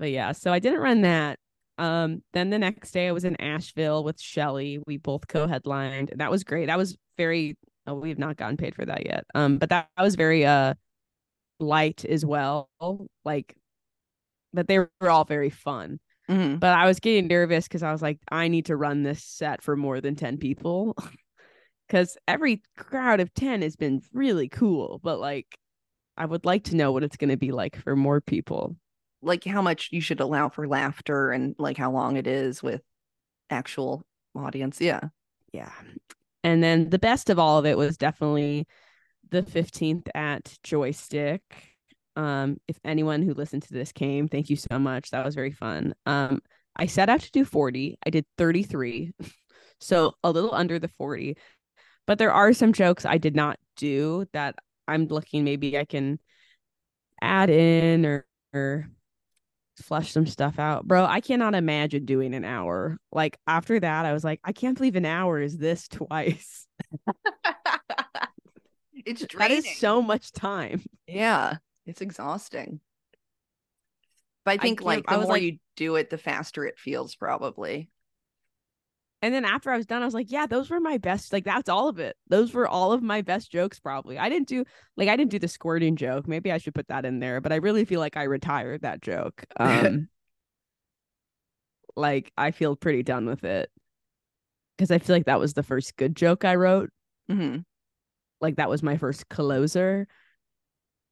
yeah, 0.00 0.32
so 0.32 0.52
I 0.52 0.58
didn't 0.58 0.80
run 0.80 1.02
that. 1.02 1.38
Um, 1.78 2.22
then 2.32 2.50
the 2.50 2.58
next 2.58 2.92
day 2.92 3.08
I 3.08 3.12
was 3.12 3.24
in 3.24 3.40
Asheville 3.40 4.02
with 4.02 4.20
Shelly. 4.20 4.78
We 4.86 4.96
both 4.96 5.28
co-headlined. 5.28 6.12
That 6.16 6.30
was 6.30 6.44
great. 6.44 6.66
That 6.66 6.78
was 6.78 6.96
very 7.16 7.56
oh, 7.86 7.94
we 7.94 8.08
have 8.08 8.18
not 8.18 8.36
gotten 8.36 8.56
paid 8.56 8.74
for 8.74 8.84
that 8.84 9.06
yet. 9.06 9.24
Um, 9.34 9.58
but 9.58 9.68
that, 9.70 9.88
that 9.96 10.02
was 10.02 10.16
very 10.16 10.44
uh 10.46 10.74
light 11.60 12.04
as 12.04 12.24
well. 12.24 12.70
Like 13.24 13.56
but 14.52 14.68
they 14.68 14.78
were 14.78 14.90
all 15.02 15.24
very 15.24 15.50
fun. 15.50 16.00
Mhm. 16.28 16.58
But 16.58 16.74
I 16.76 16.86
was 16.86 16.98
getting 16.98 17.28
nervous 17.28 17.68
because 17.68 17.82
I 17.82 17.92
was 17.92 18.02
like, 18.02 18.18
I 18.30 18.48
need 18.48 18.66
to 18.66 18.76
run 18.76 19.02
this 19.02 19.22
set 19.22 19.62
for 19.62 19.76
more 19.76 20.00
than 20.00 20.16
10 20.16 20.38
people. 20.38 20.96
Cause 21.88 22.16
every 22.26 22.62
crowd 22.76 23.20
of 23.20 23.32
10 23.34 23.62
has 23.62 23.76
been 23.76 24.02
really 24.12 24.48
cool, 24.48 25.00
but 25.02 25.20
like 25.20 25.56
I 26.16 26.26
would 26.26 26.44
like 26.44 26.64
to 26.64 26.76
know 26.76 26.92
what 26.92 27.04
it's 27.04 27.16
gonna 27.16 27.36
be 27.36 27.52
like 27.52 27.76
for 27.76 27.94
more 27.94 28.20
people. 28.20 28.76
Like 29.22 29.44
how 29.44 29.62
much 29.62 29.90
you 29.92 30.00
should 30.00 30.20
allow 30.20 30.48
for 30.48 30.66
laughter 30.66 31.30
and 31.30 31.54
like 31.58 31.76
how 31.76 31.90
long 31.90 32.16
it 32.16 32.26
is 32.26 32.62
with 32.62 32.82
actual 33.50 34.02
audience. 34.34 34.80
Yeah. 34.80 35.00
Yeah. 35.52 35.72
And 36.44 36.62
then 36.62 36.90
the 36.90 36.98
best 36.98 37.30
of 37.30 37.38
all 37.38 37.58
of 37.58 37.66
it 37.66 37.76
was 37.76 37.96
definitely 37.96 38.66
the 39.30 39.42
15th 39.42 40.08
at 40.14 40.56
Joystick. 40.62 41.42
Um, 42.14 42.58
if 42.68 42.78
anyone 42.84 43.22
who 43.22 43.34
listened 43.34 43.62
to 43.64 43.72
this 43.72 43.92
came, 43.92 44.28
thank 44.28 44.48
you 44.48 44.56
so 44.56 44.78
much. 44.78 45.10
That 45.10 45.24
was 45.24 45.34
very 45.34 45.52
fun. 45.52 45.94
Um, 46.06 46.40
I 46.76 46.86
set 46.86 47.08
out 47.08 47.20
to 47.20 47.30
do 47.30 47.44
40. 47.44 47.98
I 48.06 48.10
did 48.10 48.26
33. 48.38 49.12
so 49.80 50.14
a 50.22 50.30
little 50.30 50.54
under 50.54 50.78
the 50.78 50.88
40. 50.98 51.36
But 52.06 52.18
there 52.18 52.32
are 52.32 52.52
some 52.52 52.72
jokes 52.72 53.04
I 53.04 53.18
did 53.18 53.34
not 53.36 53.58
do 53.76 54.26
that 54.32 54.56
I'm 54.88 55.06
looking 55.06 55.44
maybe 55.44 55.76
I 55.78 55.84
can 55.84 56.18
add 57.20 57.50
in 57.50 58.06
or, 58.06 58.26
or 58.54 58.86
flush 59.82 60.12
some 60.12 60.26
stuff 60.26 60.58
out. 60.58 60.86
Bro, 60.86 61.06
I 61.06 61.20
cannot 61.20 61.54
imagine 61.54 62.04
doing 62.04 62.34
an 62.34 62.44
hour. 62.44 62.98
Like 63.10 63.38
after 63.46 63.80
that, 63.80 64.04
I 64.06 64.12
was 64.12 64.22
like, 64.24 64.40
I 64.44 64.52
can't 64.52 64.76
believe 64.76 64.96
an 64.96 65.04
hour 65.04 65.40
is 65.40 65.58
this 65.58 65.88
twice. 65.88 66.66
it's 68.94 69.20
That 69.22 69.28
draining. 69.30 69.58
is 69.58 69.76
so 69.78 70.00
much 70.02 70.32
time. 70.32 70.82
yeah, 71.06 71.56
it's 71.86 72.00
exhausting. 72.00 72.80
But 74.44 74.52
I 74.52 74.56
think 74.62 74.78
can't- 74.78 74.86
like 74.86 75.04
I 75.08 75.14
the 75.14 75.18
was 75.18 75.26
more 75.26 75.34
like- 75.36 75.42
you 75.42 75.58
do 75.76 75.96
it, 75.96 76.10
the 76.10 76.18
faster 76.18 76.64
it 76.64 76.78
feels 76.78 77.16
probably. 77.16 77.90
And 79.26 79.34
then 79.34 79.44
after 79.44 79.72
I 79.72 79.76
was 79.76 79.86
done, 79.86 80.02
I 80.02 80.04
was 80.04 80.14
like, 80.14 80.30
yeah, 80.30 80.46
those 80.46 80.70
were 80.70 80.78
my 80.78 80.98
best. 80.98 81.32
Like 81.32 81.42
that's 81.42 81.68
all 81.68 81.88
of 81.88 81.98
it. 81.98 82.16
Those 82.28 82.54
were 82.54 82.68
all 82.68 82.92
of 82.92 83.02
my 83.02 83.22
best 83.22 83.50
jokes 83.50 83.80
probably. 83.80 84.18
I 84.18 84.28
didn't 84.28 84.46
do 84.46 84.64
like 84.96 85.08
I 85.08 85.16
didn't 85.16 85.32
do 85.32 85.40
the 85.40 85.48
squirting 85.48 85.96
joke. 85.96 86.28
Maybe 86.28 86.52
I 86.52 86.58
should 86.58 86.76
put 86.76 86.86
that 86.86 87.04
in 87.04 87.18
there, 87.18 87.40
but 87.40 87.50
I 87.52 87.56
really 87.56 87.84
feel 87.84 87.98
like 87.98 88.16
I 88.16 88.22
retired 88.22 88.82
that 88.82 89.02
joke. 89.02 89.44
Um 89.58 90.08
like 91.96 92.30
I 92.38 92.52
feel 92.52 92.76
pretty 92.76 93.02
done 93.02 93.26
with 93.26 93.42
it. 93.42 93.68
Cuz 94.78 94.92
I 94.92 94.98
feel 94.98 95.16
like 95.16 95.26
that 95.26 95.40
was 95.40 95.54
the 95.54 95.64
first 95.64 95.96
good 95.96 96.14
joke 96.14 96.44
I 96.44 96.54
wrote. 96.54 96.90
Mhm. 97.28 97.64
Like 98.40 98.56
that 98.56 98.70
was 98.70 98.80
my 98.80 98.96
first 98.96 99.28
closer. 99.28 100.06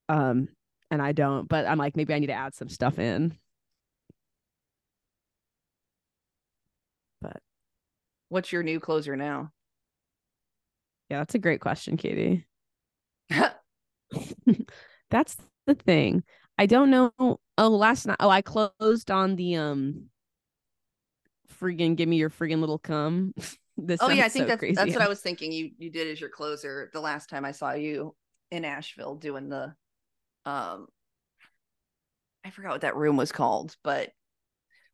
Um 0.09 0.47
and 0.89 1.03
I 1.03 1.11
don't, 1.11 1.49
but 1.49 1.67
I'm 1.67 1.79
like 1.79 1.97
maybe 1.97 2.15
I 2.15 2.21
need 2.21 2.29
to 2.29 2.33
add 2.33 2.55
some 2.55 2.69
stuff 2.69 3.01
in. 3.01 3.37
But 7.21 7.43
What's 8.35 8.51
your 8.51 8.65
new 8.65 8.81
closer 8.81 9.15
now? 9.15 9.53
yeah, 11.09 11.19
that's 11.19 11.37
a 11.37 11.39
great 11.39 11.61
question, 11.61 11.97
Katie. 11.97 12.45
That's 15.11 15.37
the 15.69 15.77
thing. 15.77 16.25
I 16.59 16.67
don't 16.67 16.91
know. 16.91 17.13
Oh, 17.21 17.69
last 17.69 18.09
night. 18.09 18.17
Oh, 18.19 18.29
I 18.29 18.43
closed 18.43 19.13
on 19.13 19.37
the 19.37 19.55
um. 19.55 20.07
Friggin' 21.61 21.95
give 21.95 22.09
me 22.09 22.17
your 22.17 22.29
friggin' 22.29 22.59
little 22.59 22.81
cum. 22.81 23.35
this 23.77 24.01
oh 24.03 24.11
yeah, 24.11 24.25
I 24.25 24.29
think 24.29 24.47
so 24.47 24.49
that's 24.49 24.59
crazy. 24.59 24.75
that's 24.75 24.95
what 24.95 25.03
I 25.03 25.09
was 25.09 25.21
thinking. 25.21 25.53
You 25.53 25.71
you 25.79 25.93
did 25.93 26.09
as 26.09 26.21
your 26.21 26.31
closer 26.31 26.91
the 26.93 27.01
last 27.01 27.31
time 27.31 27.45
I 27.45 27.53
saw 27.53 27.75
you 27.75 28.17
in 28.51 28.65
Asheville 28.65 29.15
doing 29.15 29.49
the 29.49 29.77
um 30.45 30.89
I 32.45 32.51
forgot 32.51 32.73
what 32.73 32.81
that 32.81 32.97
room 32.97 33.17
was 33.17 33.31
called, 33.31 33.77
but 33.85 34.11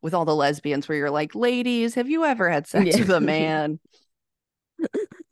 with 0.01 0.13
all 0.13 0.25
the 0.25 0.35
lesbians 0.35 0.87
where 0.87 0.97
you're 0.97 1.11
like, 1.11 1.35
ladies, 1.35 1.95
have 1.95 2.09
you 2.09 2.25
ever 2.25 2.49
had 2.49 2.67
sex 2.67 2.85
Yeah. 2.87 2.99
with 2.99 3.09
a 3.09 3.21
man? 3.21 3.79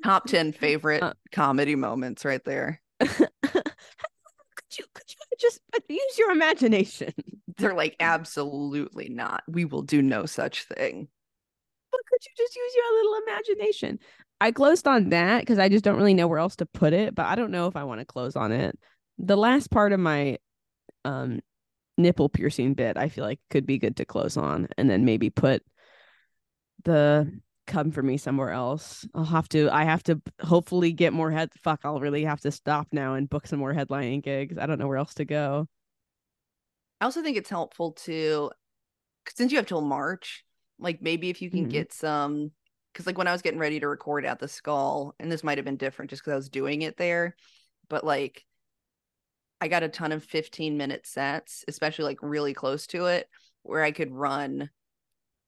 Top 0.03 0.27
10 0.27 0.53
favorite 0.53 1.03
Uh, 1.03 1.13
comedy 1.31 1.75
moments 1.75 2.23
right 2.23 2.43
there. 2.45 2.81
could 2.99 3.17
you 4.77 4.85
could 4.93 5.09
you 5.09 5.37
just 5.39 5.59
use 5.89 6.17
your 6.17 6.31
imagination? 6.31 7.13
They're 7.57 7.73
like, 7.73 7.95
absolutely 7.99 9.09
not. 9.09 9.43
We 9.47 9.65
will 9.65 9.81
do 9.81 10.01
no 10.01 10.25
such 10.25 10.63
thing. 10.63 11.07
But 11.91 12.01
could 12.09 12.19
you 12.25 12.31
just 12.37 12.55
use 12.55 12.73
your 12.75 12.93
little 12.97 13.19
imagination? 13.27 13.99
I 14.39 14.51
closed 14.51 14.87
on 14.87 15.09
that 15.09 15.39
because 15.41 15.59
I 15.59 15.67
just 15.67 15.83
don't 15.83 15.97
really 15.97 16.13
know 16.13 16.27
where 16.27 16.39
else 16.39 16.55
to 16.57 16.65
put 16.65 16.93
it. 16.93 17.15
But 17.15 17.25
I 17.25 17.35
don't 17.35 17.51
know 17.51 17.67
if 17.67 17.75
I 17.75 17.83
want 17.83 17.99
to 17.99 18.05
close 18.05 18.35
on 18.35 18.51
it. 18.51 18.77
the 19.17 19.35
last 19.35 19.69
part 19.71 19.91
of 19.91 19.99
my 19.99 20.37
um 21.03 21.39
nipple 21.99 22.29
piercing 22.29 22.73
bit 22.73 22.97
I 22.97 23.09
feel 23.09 23.25
like 23.25 23.39
could 23.49 23.65
be 23.65 23.77
good 23.77 23.97
to 23.97 24.05
close 24.05 24.37
on 24.37 24.67
and 24.77 24.89
then 24.89 25.05
maybe 25.05 25.29
put 25.29 25.63
the 26.83 27.31
come 27.67 27.91
for 27.91 28.01
me 28.01 28.17
somewhere 28.17 28.49
else. 28.49 29.05
I'll 29.13 29.23
have 29.25 29.47
to 29.49 29.69
I 29.69 29.83
have 29.83 30.03
to 30.03 30.19
hopefully 30.41 30.91
get 30.91 31.13
more 31.13 31.31
head 31.31 31.51
fuck 31.63 31.81
I'll 31.83 31.99
really 31.99 32.23
have 32.25 32.41
to 32.41 32.51
stop 32.51 32.87
now 32.91 33.13
and 33.13 33.29
book 33.29 33.45
some 33.47 33.59
more 33.59 33.73
headlining 33.73 34.23
gigs. 34.23 34.57
I 34.57 34.65
don't 34.65 34.79
know 34.79 34.87
where 34.87 34.97
else 34.97 35.13
to 35.15 35.25
go. 35.25 35.67
I 37.01 37.05
also 37.05 37.21
think 37.21 37.37
it's 37.37 37.49
helpful 37.49 37.93
to 38.05 38.51
since 39.35 39.51
you 39.51 39.57
have 39.57 39.67
till 39.67 39.81
March, 39.81 40.45
like 40.79 41.01
maybe 41.01 41.29
if 41.29 41.41
you 41.41 41.51
can 41.51 41.65
Mhm. 41.65 41.69
get 41.69 41.93
some 41.93 42.51
because 42.93 43.07
like 43.07 43.17
when 43.17 43.27
I 43.27 43.31
was 43.33 43.41
getting 43.43 43.59
ready 43.59 43.79
to 43.79 43.87
record 43.87 44.25
at 44.25 44.39
the 44.39 44.47
skull, 44.47 45.15
and 45.19 45.31
this 45.31 45.43
might 45.43 45.57
have 45.57 45.65
been 45.65 45.77
different 45.77 46.09
just 46.11 46.23
because 46.23 46.33
I 46.33 46.37
was 46.37 46.49
doing 46.49 46.81
it 46.81 46.97
there, 46.97 47.35
but 47.89 48.03
like 48.05 48.45
I 49.61 49.67
got 49.67 49.83
a 49.83 49.89
ton 49.89 50.11
of 50.11 50.23
15 50.23 50.77
minute 50.77 51.05
sets, 51.07 51.65
especially 51.67 52.05
like 52.05 52.19
really 52.21 52.53
close 52.53 52.87
to 52.87 53.07
it, 53.07 53.29
where 53.63 53.83
I 53.83 53.91
could 53.91 54.11
run 54.13 54.69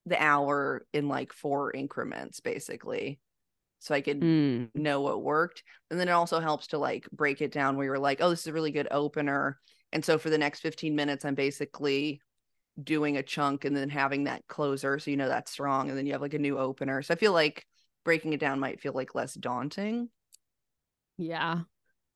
the 0.06 0.22
hour 0.22 0.86
in 0.94 1.08
like 1.08 1.34
four 1.34 1.72
increments 1.72 2.40
basically. 2.40 3.20
So 3.80 3.96
I 3.96 4.02
could 4.02 4.24
Mm, 4.24 4.72
know 4.76 5.02
what 5.02 5.24
worked. 5.24 5.64
And 5.90 6.00
then 6.00 6.08
it 6.08 6.12
also 6.12 6.40
helps 6.40 6.68
to 6.68 6.78
like 6.78 7.10
break 7.12 7.42
it 7.42 7.52
down 7.52 7.78
where 7.78 7.86
you're 7.88 8.00
like, 8.00 8.22
oh, 8.22 8.30
this 8.30 8.42
is 8.42 8.48
a 8.48 8.54
really 8.54 8.72
good 8.72 8.88
opener. 8.92 9.60
And 9.94 10.04
so 10.06 10.18
for 10.18 10.30
the 10.30 10.38
next 10.38 10.62
15 10.62 10.96
minutes, 10.96 11.26
I'm 11.26 11.36
basically 11.36 12.22
doing 12.82 13.18
a 13.18 13.24
chunk 13.24 13.66
and 13.66 13.76
then 13.76 13.90
having 13.90 14.26
that 14.26 14.48
closer. 14.48 15.00
So 15.00 15.12
you 15.12 15.18
know 15.18 15.30
that's 15.30 15.52
strong. 15.52 15.90
And 15.90 15.98
then 15.98 16.06
you 16.06 16.14
have 16.14 16.22
like 16.22 16.34
a 16.34 16.40
new 16.40 16.58
opener. 16.58 17.02
So 17.02 17.14
I 17.14 17.18
feel 17.18 17.34
like 17.34 17.66
breaking 18.06 18.34
it 18.34 18.40
down 18.40 18.60
might 18.60 18.82
feel 18.82 18.94
like 18.94 19.16
less 19.16 19.34
daunting. 19.34 20.10
yeah. 21.18 21.62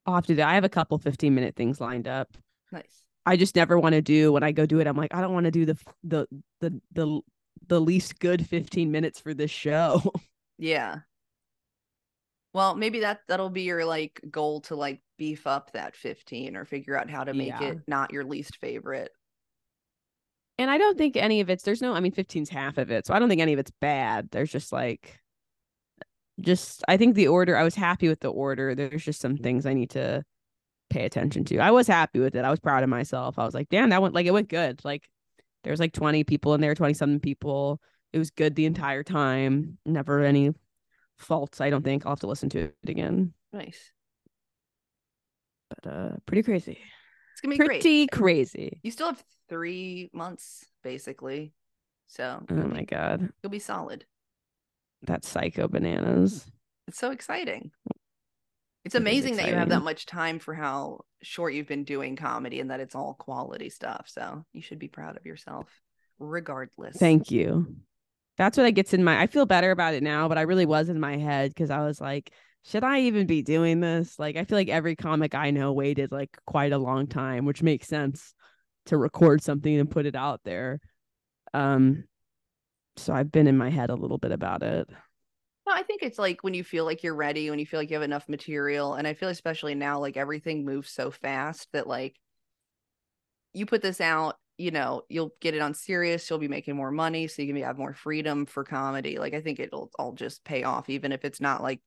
I'll 0.06 0.16
have 0.16 0.26
to 0.28 0.36
do 0.36 0.42
I 0.42 0.54
have 0.56 0.64
a 0.64 0.70
couple 0.70 0.98
15 0.98 1.34
minute 1.34 1.56
things 1.56 1.82
lined 1.82 2.08
up. 2.08 2.38
Nice. 2.72 3.06
I 3.26 3.38
just 3.38 3.56
never 3.56 3.80
want 3.80 3.94
to 3.94 4.02
do 4.02 4.32
when 4.34 4.44
I 4.44 4.52
go 4.52 4.66
do 4.66 4.80
it. 4.80 4.88
I'm 4.88 4.98
like, 4.98 5.14
I 5.14 5.22
don't 5.22 5.34
want 5.34 5.46
to 5.46 5.52
do 5.52 5.66
the 5.66 5.78
the 6.04 6.28
the 6.62 6.82
the 6.92 7.22
the 7.68 7.82
least 7.82 8.20
good 8.20 8.46
15 8.48 8.92
minutes 8.92 9.20
for 9.20 9.34
this 9.34 9.52
show. 9.52 10.02
Yeah. 10.58 11.00
Well, 12.54 12.76
maybe 12.76 13.02
that 13.02 13.20
that'll 13.28 13.50
be 13.50 13.64
your 13.64 13.84
like 13.84 14.22
goal 14.32 14.62
to 14.62 14.76
like 14.76 15.02
beef 15.18 15.46
up 15.46 15.72
that 15.74 15.96
15 15.98 16.56
or 16.56 16.64
figure 16.64 16.98
out 16.98 17.10
how 17.10 17.26
to 17.26 17.34
make 17.34 17.50
Yeah. 17.50 17.64
it 17.72 17.80
not 17.88 18.14
your 18.14 18.24
least 18.24 18.58
favorite. 18.58 19.12
and 20.58 20.72
I 20.72 20.78
don't 20.78 20.98
think 20.98 21.18
any 21.18 21.42
of 21.42 21.50
it's 21.50 21.64
there's 21.64 21.82
no 21.82 21.94
I 21.94 22.00
mean 22.00 22.14
15's 22.14 22.50
half 22.50 22.78
of 22.78 22.92
it. 22.92 23.06
So 23.06 23.14
I 23.14 23.20
don't 23.20 23.28
think 23.28 23.42
any 23.42 23.52
of 23.54 23.60
it's 23.60 23.72
bad. 23.82 24.30
There's 24.32 24.52
just 24.52 24.72
like 24.72 25.20
just 26.42 26.84
I 26.88 26.98
think 26.98 27.16
the 27.16 27.28
order 27.28 27.56
I 27.58 27.64
was 27.64 27.76
happy 27.76 28.08
with 28.10 28.20
the 28.20 28.30
order. 28.30 28.76
There's 28.76 29.04
just 29.04 29.22
some 29.22 29.38
things 29.38 29.66
I 29.66 29.74
need 29.74 29.92
to 29.92 30.24
pay 30.90 31.06
attention 31.06 31.44
to. 31.46 31.60
I 31.60 31.72
was 31.72 31.88
happy 31.88 32.20
with 32.20 32.36
it. 32.36 32.46
I 32.46 32.52
was 32.52 32.60
proud 32.60 32.84
of 32.84 32.90
myself. 32.90 33.40
I 33.40 33.46
was 33.46 33.54
like, 33.54 33.70
damn, 33.70 33.90
that 33.90 34.02
went 34.02 34.14
like 34.14 34.26
it 34.26 34.32
went 34.32 34.50
good. 34.50 34.84
Like 34.84 35.08
there's 35.64 35.80
like 35.80 35.94
20 35.94 36.24
people 36.24 36.54
in 36.54 36.62
there, 36.62 36.76
20 36.76 36.94
something 36.94 37.20
people. 37.20 37.80
It 38.14 38.20
was 38.20 38.32
good 38.32 38.56
the 38.56 38.66
entire 38.66 39.04
time. 39.04 39.78
Never 39.86 40.22
any 40.22 40.54
faults, 41.18 41.60
I 41.62 41.70
don't 41.70 41.84
think. 41.84 42.06
I'll 42.06 42.12
have 42.12 42.20
to 42.20 42.28
listen 42.28 42.50
to 42.50 42.60
it 42.60 42.76
again. 42.88 43.34
Nice. 43.54 43.92
But 45.70 45.92
uh 45.92 46.10
pretty 46.26 46.44
crazy. 46.44 46.78
It's 47.34 47.42
gonna 47.42 47.54
be 47.54 47.58
great. 47.58 47.82
Pretty 47.82 48.08
crazy. 48.08 48.80
You 48.84 48.92
still 48.92 49.08
have 49.08 49.24
three 49.50 50.10
months 50.14 50.66
basically. 50.84 51.54
So 52.08 52.44
Oh 52.50 52.54
my 52.54 52.84
god. 52.84 53.30
you'll 53.42 53.50
be 53.50 53.60
solid. 53.60 54.06
That's 55.04 55.28
psycho 55.28 55.68
bananas. 55.68 56.46
It's 56.88 57.00
so 57.00 57.12
exciting. 57.12 57.72
It's 58.86 58.94
It 58.94 59.00
is 59.00 59.02
amazing 59.02 59.36
that 59.38 59.48
you 59.48 59.56
have 59.56 59.70
that 59.70 59.84
much 59.84 60.06
time 60.06 60.40
for 60.40 60.54
how 60.54 61.02
short 61.24 61.54
you've 61.54 61.68
been 61.68 61.84
doing 61.84 62.16
comedy 62.16 62.60
and 62.60 62.70
that 62.70 62.80
it's 62.80 62.96
all 62.96 63.16
quality 63.16 63.70
stuff. 63.70 64.06
So 64.08 64.46
you 64.54 64.62
should 64.62 64.80
be 64.80 64.88
proud 64.88 65.18
of 65.18 65.26
yourself 65.26 65.68
regardless. 66.20 66.98
Thank 66.98 67.32
you. 67.32 67.76
That's 68.38 68.58
what 68.58 68.66
I 68.66 68.72
gets 68.72 68.94
in 68.94 69.04
my 69.04 69.20
I 69.20 69.28
feel 69.28 69.46
better 69.46 69.72
about 69.72 69.96
it 69.96 70.04
now, 70.04 70.28
but 70.28 70.38
I 70.38 70.42
really 70.42 70.66
was 70.66 70.90
in 70.90 71.00
my 71.00 71.18
head 71.18 71.52
because 71.52 71.72
I 71.72 71.80
was 71.80 72.00
like, 72.00 72.32
should 72.64 72.84
I 72.84 73.02
even 73.02 73.26
be 73.26 73.42
doing 73.42 73.80
this? 73.80 74.20
Like 74.20 74.36
I 74.36 74.44
feel 74.44 74.58
like 74.58 74.70
every 74.70 74.96
comic 74.96 75.34
I 75.34 75.52
know 75.52 75.74
waited 75.74 76.12
like 76.12 76.38
quite 76.46 76.72
a 76.72 76.78
long 76.78 77.08
time, 77.08 77.46
which 77.46 77.64
makes 77.64 77.88
sense 77.88 78.34
to 78.88 78.98
record 78.98 79.42
something 79.42 79.80
and 79.80 79.90
put 79.90 80.06
it 80.06 80.16
out 80.16 80.42
there. 80.44 80.80
Um 81.54 82.04
so 82.98 83.14
I've 83.14 83.32
been 83.32 83.48
in 83.48 83.58
my 83.58 83.70
head 83.70 83.90
a 83.90 83.96
little 83.96 84.18
bit 84.18 84.32
about 84.32 84.64
it. 84.64 84.90
No, 85.68 85.74
I 85.74 85.84
think 85.84 86.04
it's 86.04 86.20
like 86.20 86.44
when 86.44 86.54
you 86.54 86.64
feel 86.64 86.86
like 86.86 87.04
you're 87.04 87.16
ready, 87.16 87.50
when 87.50 87.60
you 87.60 87.66
feel 87.66 87.80
like 87.80 87.90
you 87.90 87.96
have 87.96 88.04
enough 88.04 88.30
material. 88.30 88.94
And 88.94 89.08
I 89.08 89.14
feel 89.14 89.30
especially 89.30 89.74
now, 89.74 90.00
like 90.00 90.16
everything 90.16 90.64
moves 90.64 90.92
so 90.92 91.10
fast 91.10 91.68
that 91.74 91.88
like 91.88 92.16
you 93.54 93.66
put 93.66 93.82
this 93.82 94.00
out, 94.00 94.36
you 94.58 94.72
know, 94.72 95.02
you'll 95.10 95.34
get 95.42 95.56
it 95.56 95.62
on 95.62 95.74
Sirius, 95.74 96.30
you'll 96.30 96.40
be 96.40 96.48
making 96.48 96.76
more 96.76 96.92
money, 96.92 97.28
so 97.28 97.42
you 97.42 97.54
can 97.54 97.62
have 97.64 97.78
more 97.78 97.94
freedom 97.94 98.46
for 98.46 98.64
comedy. 98.64 99.18
Like 99.18 99.34
I 99.34 99.42
think 99.42 99.60
it'll 99.60 99.90
all 99.98 100.14
just 100.14 100.44
pay 100.44 100.64
off, 100.64 100.90
even 100.90 101.12
if 101.12 101.26
it's 101.26 101.42
not 101.42 101.64
like 101.64 101.82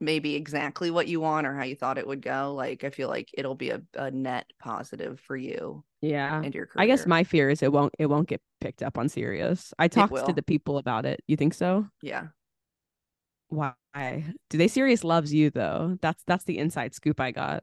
maybe 0.00 0.34
exactly 0.34 0.90
what 0.90 1.08
you 1.08 1.20
want 1.20 1.46
or 1.46 1.54
how 1.54 1.64
you 1.64 1.76
thought 1.76 1.98
it 1.98 2.06
would 2.06 2.20
go. 2.20 2.54
Like 2.54 2.84
I 2.84 2.90
feel 2.90 3.08
like 3.08 3.30
it'll 3.34 3.54
be 3.54 3.70
a, 3.70 3.80
a 3.94 4.10
net 4.10 4.46
positive 4.58 5.20
for 5.20 5.36
you 5.36 5.84
Yeah. 6.02 6.40
and 6.42 6.54
your 6.54 6.66
career. 6.66 6.82
I 6.82 6.86
guess 6.86 7.06
my 7.06 7.24
fear 7.24 7.48
is 7.50 7.62
it 7.62 7.72
won't 7.72 7.94
it 7.98 8.06
won't 8.06 8.28
get 8.28 8.40
picked 8.60 8.82
up 8.82 8.98
on 8.98 9.08
Sirius. 9.08 9.72
I 9.78 9.88
talked 9.88 10.26
to 10.26 10.32
the 10.32 10.42
people 10.42 10.78
about 10.78 11.06
it. 11.06 11.22
You 11.26 11.36
think 11.36 11.54
so? 11.54 11.86
yeah. 12.02 12.26
Why? 13.48 13.74
Do 14.50 14.58
they 14.58 14.68
Sirius 14.68 15.04
loves 15.04 15.32
you 15.32 15.50
though? 15.50 15.96
That's 16.02 16.22
that's 16.26 16.44
the 16.44 16.58
inside 16.58 16.94
scoop 16.94 17.20
I 17.20 17.30
got. 17.30 17.62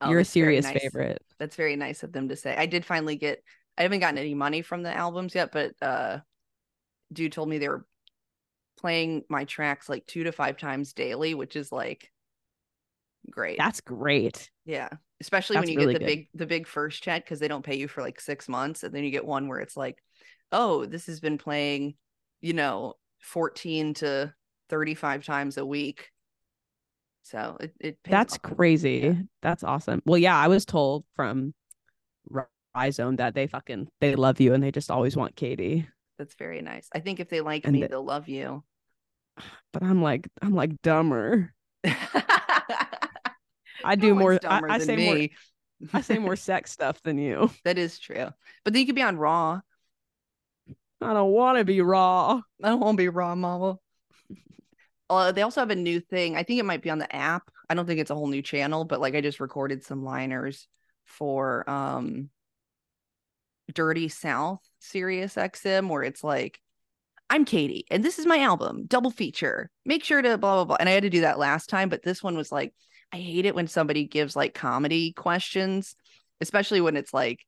Oh, 0.00 0.10
You're 0.10 0.20
a 0.20 0.24
Sirius 0.24 0.66
nice. 0.66 0.82
favorite. 0.82 1.22
that's 1.38 1.56
very 1.56 1.76
nice 1.76 2.02
of 2.02 2.12
them 2.12 2.28
to 2.28 2.36
say. 2.36 2.54
I 2.56 2.66
did 2.66 2.84
finally 2.84 3.16
get 3.16 3.42
I 3.78 3.82
haven't 3.82 4.00
gotten 4.00 4.18
any 4.18 4.34
money 4.34 4.62
from 4.62 4.82
the 4.82 4.94
albums 4.94 5.34
yet, 5.34 5.50
but 5.52 5.72
uh 5.80 6.18
dude 7.12 7.32
told 7.32 7.48
me 7.48 7.58
they 7.58 7.68
were 7.68 7.86
playing 8.84 9.22
my 9.30 9.44
tracks 9.46 9.88
like 9.88 10.04
two 10.06 10.24
to 10.24 10.30
five 10.32 10.58
times 10.58 10.92
daily, 10.92 11.32
which 11.34 11.56
is 11.56 11.72
like 11.72 12.12
great. 13.30 13.56
That's 13.56 13.80
great. 13.80 14.50
yeah. 14.66 14.90
Especially 15.22 15.54
that's 15.54 15.66
when 15.66 15.72
you 15.72 15.78
really 15.78 15.94
get 15.94 16.00
the 16.00 16.04
good. 16.04 16.16
big 16.16 16.28
the 16.34 16.46
big 16.46 16.66
first 16.66 17.02
check 17.02 17.24
because 17.24 17.40
they 17.40 17.48
don't 17.48 17.64
pay 17.64 17.76
you 17.76 17.88
for 17.88 18.02
like 18.02 18.20
six 18.20 18.46
months. 18.46 18.82
And 18.82 18.92
then 18.94 19.04
you 19.04 19.10
get 19.10 19.24
one 19.24 19.48
where 19.48 19.60
it's 19.60 19.74
like, 19.76 19.96
oh, 20.52 20.84
this 20.84 21.06
has 21.06 21.20
been 21.20 21.38
playing, 21.38 21.94
you 22.42 22.52
know, 22.52 22.92
14 23.22 23.94
to 23.94 24.34
35 24.68 25.24
times 25.24 25.56
a 25.56 25.64
week. 25.64 26.10
So 27.22 27.56
it, 27.58 27.72
it 27.80 28.02
pays 28.02 28.10
That's 28.10 28.34
off. 28.34 28.42
crazy. 28.42 29.00
Yeah. 29.02 29.14
That's 29.40 29.64
awesome. 29.64 30.02
Well, 30.04 30.18
yeah, 30.18 30.36
I 30.36 30.48
was 30.48 30.66
told 30.66 31.06
from 31.16 31.54
Rhizome 32.76 33.16
that 33.16 33.34
they 33.34 33.46
fucking 33.46 33.88
they 34.02 34.14
love 34.16 34.40
you 34.40 34.52
and 34.52 34.62
they 34.62 34.72
just 34.72 34.90
always 34.90 35.16
want 35.16 35.36
Katie. 35.36 35.88
That's 36.18 36.34
very 36.34 36.60
nice. 36.60 36.88
I 36.94 37.00
think 37.00 37.18
if 37.18 37.28
they 37.28 37.40
like 37.40 37.64
And 37.64 37.72
me, 37.72 37.80
the- 37.82 37.88
they'll 37.88 38.04
love 38.04 38.28
you. 38.28 38.62
But 39.72 39.82
I'm 39.82 40.02
like 40.02 40.28
I'm 40.40 40.54
like 40.54 40.80
dumber. 40.82 41.52
I 43.84 43.96
do 43.96 44.14
one's 44.14 44.42
more. 44.42 44.52
I, 44.52 44.60
I 44.74 44.78
say 44.78 44.96
more. 44.96 45.28
I 45.92 46.00
say 46.00 46.18
more 46.18 46.36
sex 46.36 46.70
stuff 46.70 47.02
than 47.02 47.18
you. 47.18 47.50
That 47.64 47.78
is 47.78 47.98
true. 47.98 48.28
But 48.64 48.72
then 48.72 48.80
you 48.80 48.86
could 48.86 48.94
be 48.94 49.02
on 49.02 49.16
Raw. 49.16 49.60
I 51.00 51.12
don't 51.12 51.32
want 51.32 51.58
to 51.58 51.64
be 51.64 51.80
raw. 51.82 52.40
I 52.62 52.68
don't 52.68 52.80
want 52.80 52.96
to 52.96 53.02
be 53.02 53.08
Raw, 53.08 53.34
Mama. 53.34 53.76
Uh, 55.10 55.32
they 55.32 55.42
also 55.42 55.60
have 55.60 55.70
a 55.70 55.76
new 55.76 56.00
thing. 56.00 56.34
I 56.34 56.44
think 56.44 56.60
it 56.60 56.64
might 56.64 56.82
be 56.82 56.88
on 56.88 56.98
the 56.98 57.14
app. 57.14 57.50
I 57.68 57.74
don't 57.74 57.86
think 57.86 58.00
it's 58.00 58.10
a 58.10 58.14
whole 58.14 58.26
new 58.26 58.40
channel, 58.40 58.84
but 58.84 59.00
like 59.00 59.14
I 59.14 59.20
just 59.20 59.40
recorded 59.40 59.84
some 59.84 60.02
liners 60.02 60.66
for 61.04 61.68
um 61.68 62.30
Dirty 63.72 64.08
South 64.08 64.60
Sirius 64.78 65.34
XM 65.34 65.88
where 65.88 66.02
it's 66.02 66.24
like 66.24 66.60
I'm 67.30 67.44
Katie 67.44 67.86
and 67.90 68.04
this 68.04 68.18
is 68.18 68.26
my 68.26 68.38
album, 68.40 68.84
double 68.86 69.10
feature. 69.10 69.70
Make 69.84 70.04
sure 70.04 70.22
to 70.22 70.38
blah 70.38 70.56
blah 70.56 70.64
blah. 70.64 70.76
And 70.78 70.88
I 70.88 70.92
had 70.92 71.02
to 71.04 71.10
do 71.10 71.22
that 71.22 71.38
last 71.38 71.68
time, 71.68 71.88
but 71.88 72.02
this 72.02 72.22
one 72.22 72.36
was 72.36 72.52
like 72.52 72.72
I 73.12 73.18
hate 73.18 73.46
it 73.46 73.54
when 73.54 73.68
somebody 73.68 74.06
gives 74.06 74.36
like 74.36 74.54
comedy 74.54 75.12
questions, 75.12 75.96
especially 76.40 76.80
when 76.80 76.96
it's 76.96 77.14
like 77.14 77.40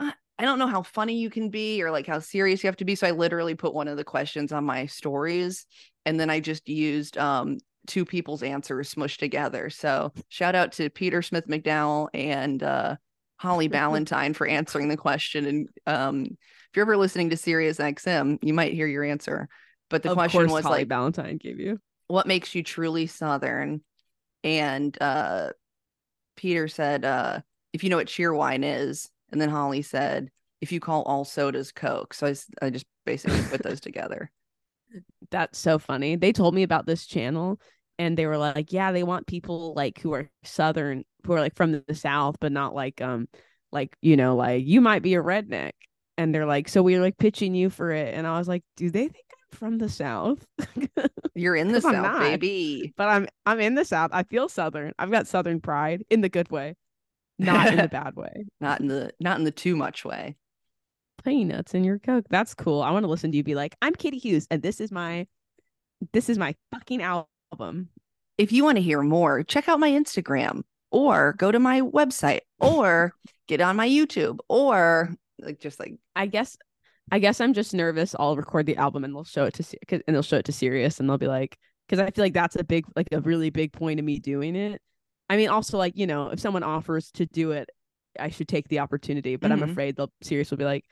"Uh, 0.00 0.12
I 0.38 0.44
don't 0.44 0.58
know 0.58 0.66
how 0.66 0.82
funny 0.82 1.18
you 1.18 1.30
can 1.30 1.50
be 1.50 1.82
or 1.82 1.90
like 1.90 2.06
how 2.06 2.18
serious 2.18 2.62
you 2.62 2.68
have 2.68 2.76
to 2.78 2.84
be. 2.84 2.94
So 2.94 3.06
I 3.06 3.12
literally 3.12 3.54
put 3.54 3.74
one 3.74 3.88
of 3.88 3.96
the 3.96 4.04
questions 4.04 4.52
on 4.52 4.64
my 4.64 4.86
stories 4.86 5.66
and 6.04 6.18
then 6.18 6.30
I 6.30 6.40
just 6.40 6.68
used 6.68 7.16
um 7.18 7.58
two 7.86 8.04
people's 8.04 8.42
answers 8.42 8.94
smushed 8.94 9.18
together. 9.18 9.70
So 9.70 10.12
shout 10.28 10.54
out 10.54 10.72
to 10.72 10.90
Peter 10.90 11.22
Smith 11.22 11.46
McDowell 11.48 12.08
and 12.14 12.62
uh 12.62 12.96
Holly 13.36 13.68
Ballantyne 13.68 14.34
for 14.34 14.46
answering 14.46 14.88
the 14.88 14.96
question. 14.96 15.46
And 15.46 15.68
um 15.86 16.26
if 16.72 16.76
you're 16.76 16.84
ever 16.84 16.96
listening 16.96 17.28
to 17.30 17.36
Sirius 17.36 17.76
XM, 17.78 18.38
you 18.40 18.54
might 18.54 18.72
hear 18.72 18.86
your 18.86 19.04
answer. 19.04 19.48
But 19.90 20.02
the 20.02 20.10
of 20.10 20.16
question 20.16 20.48
was 20.50 20.64
Holly 20.64 20.80
like, 20.80 20.88
Valentine 20.88 21.36
gave 21.36 21.60
you. 21.60 21.78
what 22.08 22.26
makes 22.26 22.54
you 22.54 22.62
truly 22.62 23.06
southern 23.06 23.82
and 24.42 24.96
uh 25.00 25.50
peter 26.36 26.66
said 26.66 27.04
uh 27.04 27.40
if 27.72 27.84
you 27.84 27.90
know 27.90 27.96
what 27.98 28.08
cheerwine 28.08 28.64
is 28.64 29.08
and 29.30 29.40
then 29.40 29.48
holly 29.48 29.82
said 29.82 30.30
if 30.60 30.72
you 30.72 30.80
call 30.80 31.02
all 31.02 31.24
sodas 31.24 31.72
coke 31.72 32.12
so 32.14 32.32
I 32.60 32.70
just 32.70 32.86
basically 33.04 33.42
put 33.50 33.62
those 33.62 33.80
together 33.88 34.30
That's 35.30 35.58
so 35.58 35.78
funny. 35.78 36.16
They 36.16 36.32
told 36.32 36.54
me 36.54 36.62
about 36.62 36.86
this 36.86 37.06
channel 37.06 37.60
and 37.98 38.16
they 38.16 38.26
were 38.26 38.38
like, 38.38 38.72
yeah, 38.72 38.92
they 38.92 39.02
want 39.02 39.26
people 39.26 39.74
like 39.74 39.98
who 40.00 40.12
are 40.12 40.28
southern 40.44 41.04
who 41.24 41.32
are 41.34 41.40
like 41.40 41.54
from 41.54 41.82
the 41.86 41.94
south 41.94 42.36
but 42.40 42.52
not 42.52 42.74
like 42.74 43.00
um 43.00 43.28
like 43.70 43.96
you 44.02 44.16
know 44.16 44.36
like 44.36 44.66
you 44.66 44.80
might 44.80 45.02
be 45.02 45.14
a 45.14 45.22
redneck 45.22 45.72
and 46.18 46.34
they're 46.34 46.46
like 46.46 46.68
so 46.68 46.82
we're 46.82 47.00
like 47.00 47.18
pitching 47.18 47.54
you 47.54 47.70
for 47.70 47.90
it. 47.90 48.14
And 48.14 48.26
i 48.26 48.38
was 48.38 48.48
like 48.48 48.62
do 48.76 48.90
they 48.90 49.08
think 49.08 49.24
i'm 49.52 49.58
from 49.58 49.78
the 49.78 49.88
south? 49.88 50.44
You're 51.34 51.56
in 51.56 51.68
the 51.72 51.80
south, 51.80 51.92
not. 51.94 52.20
baby. 52.20 52.92
but 52.96 53.08
i'm 53.08 53.26
i'm 53.46 53.60
in 53.60 53.74
the 53.74 53.84
south. 53.84 54.10
I 54.12 54.22
feel 54.24 54.48
southern. 54.48 54.92
I've 54.98 55.10
got 55.10 55.26
southern 55.26 55.60
pride 55.60 56.04
in 56.10 56.20
the 56.20 56.28
good 56.28 56.50
way 56.50 56.76
not 57.38 57.68
in 57.68 57.76
the 57.76 57.88
bad 57.92 58.14
way. 58.16 58.44
Not 58.60 58.80
in 58.80 58.88
the 58.88 59.12
not 59.20 59.38
in 59.38 59.44
the 59.44 59.50
too 59.50 59.76
much 59.76 60.04
way. 60.04 60.36
peanuts 61.24 61.74
in 61.74 61.84
your 61.84 61.98
coke. 61.98 62.26
That's 62.30 62.54
cool. 62.54 62.82
I 62.82 62.90
want 62.90 63.04
to 63.04 63.10
listen 63.10 63.30
to 63.30 63.36
you 63.36 63.42
be 63.44 63.54
like 63.54 63.76
i'm 63.82 63.94
katie 63.94 64.18
hughes 64.18 64.46
and 64.50 64.62
this 64.62 64.80
is 64.80 64.90
my 64.92 65.26
this 66.12 66.28
is 66.28 66.38
my 66.38 66.54
fucking 66.72 67.02
album. 67.02 67.88
If 68.38 68.50
you 68.52 68.64
want 68.64 68.76
to 68.76 68.82
hear 68.82 69.02
more, 69.02 69.42
check 69.42 69.68
out 69.68 69.78
my 69.78 69.90
Instagram 69.90 70.62
or 70.90 71.34
go 71.34 71.52
to 71.52 71.58
my 71.60 71.80
website 71.80 72.40
or 72.58 73.14
get 73.46 73.60
on 73.60 73.76
my 73.76 73.88
YouTube 73.88 74.38
or 74.48 75.14
like 75.42 75.60
just 75.60 75.78
like 75.80 75.94
I 76.16 76.26
guess 76.26 76.56
I 77.10 77.18
guess 77.18 77.40
I'm 77.40 77.52
just 77.52 77.74
nervous. 77.74 78.14
I'll 78.18 78.36
record 78.36 78.66
the 78.66 78.76
album 78.76 79.04
and 79.04 79.14
they'll 79.14 79.24
show 79.24 79.44
it 79.44 79.54
to 79.54 79.78
and 79.90 80.02
they'll 80.06 80.22
show 80.22 80.36
it 80.38 80.44
to 80.46 80.52
Sirius 80.52 81.00
and 81.00 81.08
they'll 81.08 81.18
be 81.18 81.26
like 81.26 81.58
because 81.88 81.98
I 82.00 82.10
feel 82.10 82.24
like 82.24 82.34
that's 82.34 82.56
a 82.56 82.64
big 82.64 82.84
like 82.96 83.08
a 83.12 83.20
really 83.20 83.50
big 83.50 83.72
point 83.72 83.98
of 83.98 84.06
me 84.06 84.18
doing 84.18 84.56
it. 84.56 84.80
I 85.28 85.36
mean 85.36 85.48
also 85.48 85.78
like 85.78 85.96
you 85.96 86.06
know 86.06 86.28
if 86.28 86.40
someone 86.40 86.62
offers 86.62 87.10
to 87.12 87.26
do 87.26 87.52
it 87.52 87.68
I 88.18 88.28
should 88.30 88.48
take 88.48 88.68
the 88.68 88.78
opportunity 88.80 89.36
but 89.36 89.50
I'm 89.50 89.60
Mhm. 89.60 89.70
afraid 89.70 89.96
they'll 89.96 90.12
Sirius 90.22 90.50
will 90.50 90.58
be 90.58 90.64
like 90.64 90.84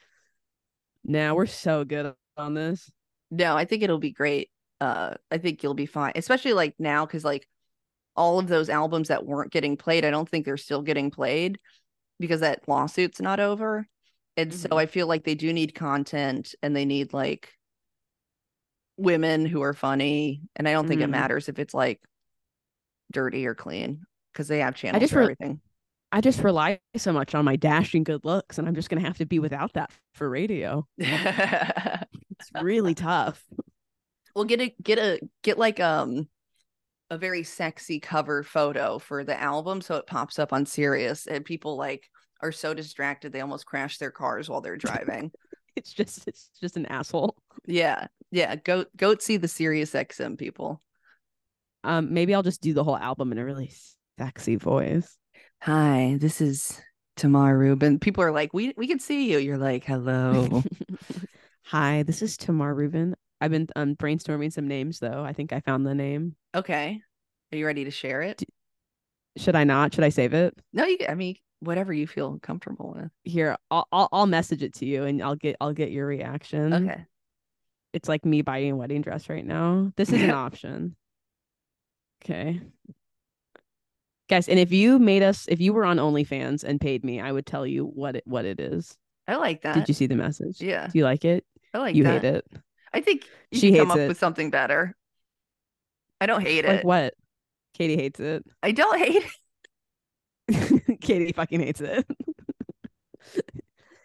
nah 1.04 1.32
we're 1.34 1.46
so 1.46 1.84
good 1.84 2.14
on 2.36 2.54
this. 2.54 2.90
No, 3.30 3.56
I 3.56 3.64
think 3.64 3.82
it'll 3.82 3.98
be 3.98 4.12
great. 4.12 4.50
Uh, 4.80 5.14
I 5.30 5.38
think 5.38 5.62
you'll 5.62 5.74
be 5.74 5.86
fine, 5.86 6.12
especially 6.16 6.52
like 6.54 6.74
now 6.78 7.06
because 7.06 7.24
like 7.24 7.46
all 8.16 8.38
of 8.38 8.48
those 8.48 8.68
albums 8.68 9.08
that 9.08 9.24
weren't 9.24 9.52
getting 9.52 9.76
played, 9.76 10.04
I 10.04 10.10
don't 10.10 10.28
think 10.28 10.44
they're 10.44 10.56
still 10.56 10.82
getting 10.82 11.10
played 11.10 11.58
because 12.18 12.40
that 12.40 12.66
lawsuit's 12.66 13.20
not 13.20 13.38
over. 13.40 13.86
And 14.42 14.55
so 14.55 14.68
Mhm. 14.68 14.79
I 14.79 14.87
feel 14.87 15.07
like 15.07 15.24
they 15.24 15.35
do 15.35 15.53
need 15.53 15.74
content 15.74 16.55
and 16.62 16.74
they 16.74 16.85
need 16.85 17.12
like 17.12 17.53
women 18.96 19.46
who 19.46 19.62
are 19.62 19.74
funny. 19.74 20.42
And 20.57 20.68
I 20.68 20.72
don't 20.72 20.87
think 20.87 21.00
it 21.00 21.09
Mhm. 21.09 21.11
matters 21.11 21.48
if 21.48 21.59
it's 21.59 21.74
like 21.74 22.00
dirty 23.12 23.46
or 23.46 23.55
clean 23.55 24.07
because 24.33 24.48
they 24.48 24.61
have 24.61 24.74
channels 24.74 25.00
just 25.00 25.12
for 25.12 25.18
re- 25.20 25.24
everything. 25.24 25.61
I 26.12 26.20
just 26.20 26.40
rely 26.42 26.81
so 26.96 27.12
much 27.12 27.35
on 27.35 27.44
my 27.44 27.57
dashing 27.57 28.03
good 28.05 28.24
looks 28.24 28.59
and 28.59 28.66
I'm 28.66 28.74
just 28.74 28.90
gonna 28.90 29.03
have 29.03 29.18
to 29.18 29.26
be 29.26 29.38
without 29.38 29.72
that 29.74 29.90
for 30.14 30.29
radio. 30.29 30.87
It's 30.98 32.50
really 32.62 32.94
tough. 32.94 33.44
We'll 34.35 34.44
get 34.44 34.61
a 34.61 34.74
get 34.83 34.98
a 34.98 35.20
get 35.42 35.59
like 35.59 35.81
um 35.81 36.29
a 37.11 37.18
very 37.18 37.42
sexy 37.42 38.00
cover 38.00 38.42
photo 38.42 38.98
for 38.98 39.24
the 39.24 39.38
album 39.40 39.81
so 39.81 39.96
it 39.96 40.07
pops 40.07 40.38
up 40.38 40.53
on 40.53 40.64
Sirius 40.66 41.26
and 41.26 41.44
people 41.44 41.76
like 41.76 42.09
are 42.42 42.53
so 42.53 42.74
distracted 42.74 43.33
they 43.33 43.40
almost 43.40 43.66
crash 43.66 43.98
their 43.98 44.11
cars 44.11 44.48
while 44.48 44.61
they're 44.61 44.76
driving. 44.88 45.31
It's 45.76 45.92
just 45.92 46.26
it's 46.26 46.50
just 46.61 46.76
an 46.76 46.87
asshole. 46.87 47.37
yeah. 47.66 48.07
Yeah. 48.31 48.57
Go 48.57 48.85
go 48.96 49.16
see 49.18 49.37
the 49.37 49.48
Sirius 49.48 49.92
XM 49.92 50.38
people. 50.38 50.81
Um, 51.85 52.12
maybe 52.12 52.35
I'll 52.35 52.42
just 52.42 52.61
do 52.61 52.74
the 52.74 52.85
whole 52.85 52.96
album 52.96 53.33
in 53.33 53.38
a 53.38 53.44
really 53.44 53.72
sexy 54.18 54.57
voice. 54.57 55.16
Hi, 55.62 56.16
this 56.20 56.40
is 56.40 56.81
Tamar 57.16 57.57
Rubin. 57.57 57.98
People 57.98 58.22
are 58.24 58.33
like, 58.33 58.53
we 58.53 58.74
we 58.76 58.87
can 58.87 58.98
see 58.98 59.31
you. 59.31 59.38
You're 59.38 59.59
like, 59.59 59.85
hello. 59.85 60.62
Hi, 61.64 62.03
this 62.03 62.20
is 62.22 62.37
Tamar 62.37 62.74
Rubin. 62.74 63.14
I've 63.40 63.50
been 63.50 63.68
um, 63.76 63.96
brainstorming 63.96 64.53
some 64.53 64.68
names 64.68 64.98
though. 64.98 65.24
I 65.24 65.33
think 65.33 65.53
I 65.53 65.61
found 65.61 65.87
the 65.87 65.94
name. 65.94 66.37
okay. 66.55 67.00
Are 67.53 67.57
you 67.57 67.66
ready 67.66 67.85
to 67.85 67.90
share 67.90 68.22
it? 68.22 68.42
Should 69.37 69.57
I 69.57 69.64
not? 69.64 69.92
Should 69.94 70.05
I 70.05 70.11
save 70.11 70.35
it? 70.35 70.55
No, 70.72 70.85
you 70.85 70.98
I 71.09 71.14
mean 71.14 71.37
whatever 71.60 71.92
you 71.92 72.06
feel 72.06 72.38
comfortable 72.40 72.94
with. 72.96 73.10
Here, 73.24 73.56
I'll 73.70 73.86
I'll, 73.92 74.08
I'll 74.12 74.26
message 74.26 74.62
it 74.62 74.74
to 74.74 74.86
you 74.86 75.04
and 75.04 75.22
I'll 75.22 75.36
get 75.36 75.56
I'll 75.60 75.72
get 75.72 75.90
your 75.90 76.06
reaction. 76.06 76.72
Okay. 76.72 77.04
It's 77.92 78.08
like 78.08 78.24
me 78.24 78.42
buying 78.42 78.72
a 78.72 78.76
wedding 78.76 79.02
dress 79.02 79.28
right 79.28 79.44
now. 79.44 79.92
This 79.96 80.10
is 80.12 80.22
an 80.22 80.30
option. 80.32 80.96
Okay. 82.24 82.60
Guys, 84.28 84.48
and 84.48 84.58
if 84.60 84.70
you 84.72 84.98
made 84.98 85.22
us 85.22 85.46
if 85.48 85.60
you 85.60 85.72
were 85.72 85.84
on 85.84 85.96
OnlyFans 85.96 86.62
and 86.64 86.80
paid 86.80 87.04
me, 87.04 87.20
I 87.20 87.32
would 87.32 87.46
tell 87.46 87.66
you 87.66 87.84
what 87.86 88.16
it 88.16 88.22
what 88.26 88.44
it 88.44 88.60
is. 88.60 88.96
I 89.26 89.36
like 89.36 89.62
that. 89.62 89.74
Did 89.74 89.88
you 89.88 89.94
see 89.94 90.06
the 90.06 90.16
message? 90.16 90.60
Yeah. 90.60 90.86
Do 90.86 90.98
you 90.98 91.04
like 91.04 91.24
it? 91.24 91.44
I 91.74 91.78
like 91.78 91.94
you 91.94 92.04
that. 92.04 92.22
hate 92.22 92.34
it. 92.36 92.46
I 92.92 93.00
think 93.00 93.24
you 93.50 93.58
She 93.60 93.68
should 93.70 93.78
come 93.78 93.88
hates 93.88 93.94
up 93.94 94.00
it. 94.04 94.08
with 94.08 94.18
something 94.18 94.50
better. 94.50 94.94
I 96.20 96.26
don't 96.26 96.42
hate 96.42 96.64
Like 96.64 96.80
it. 96.80 96.84
what? 96.84 97.14
Katie 97.74 97.96
hates 97.96 98.20
it. 98.20 98.44
I 98.62 98.72
don't 98.72 98.98
hate 98.98 99.24
it. 100.48 100.79
Katie 101.00 101.32
fucking 101.32 101.60
hates 101.60 101.80
it. 101.80 102.06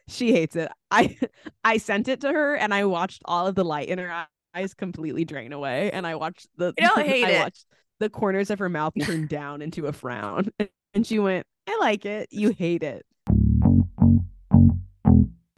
she 0.08 0.34
hates 0.34 0.56
it. 0.56 0.70
I 0.92 1.18
I 1.64 1.78
sent 1.78 2.08
it 2.08 2.22
to 2.22 2.32
her 2.32 2.56
and 2.56 2.74
I 2.74 2.86
watched 2.86 3.22
all 3.26 3.48
of 3.48 3.56
the 3.56 3.66
light 3.66 3.90
in 3.90 4.00
her 4.00 4.28
eyes 4.54 4.74
completely 4.74 5.26
drain 5.26 5.54
away 5.54 5.92
and 5.92 6.06
I 6.06 6.16
watched 6.16 6.48
the 6.58 6.74
I 6.80 6.82
don't 6.82 7.06
hate 7.06 7.26
I 7.26 7.30
it. 7.32 7.40
watched 7.40 7.66
the 8.00 8.10
corners 8.10 8.50
of 8.50 8.60
her 8.60 8.70
mouth 8.70 8.94
turn 9.02 9.28
down 9.28 9.62
into 9.62 9.88
a 9.88 9.94
frown. 9.94 10.50
And 10.94 11.06
she 11.06 11.20
went, 11.20 11.46
"I 11.68 11.78
like 11.80 12.06
it. 12.06 12.30
You 12.32 12.52
hate 12.52 12.84
it." 12.84 13.06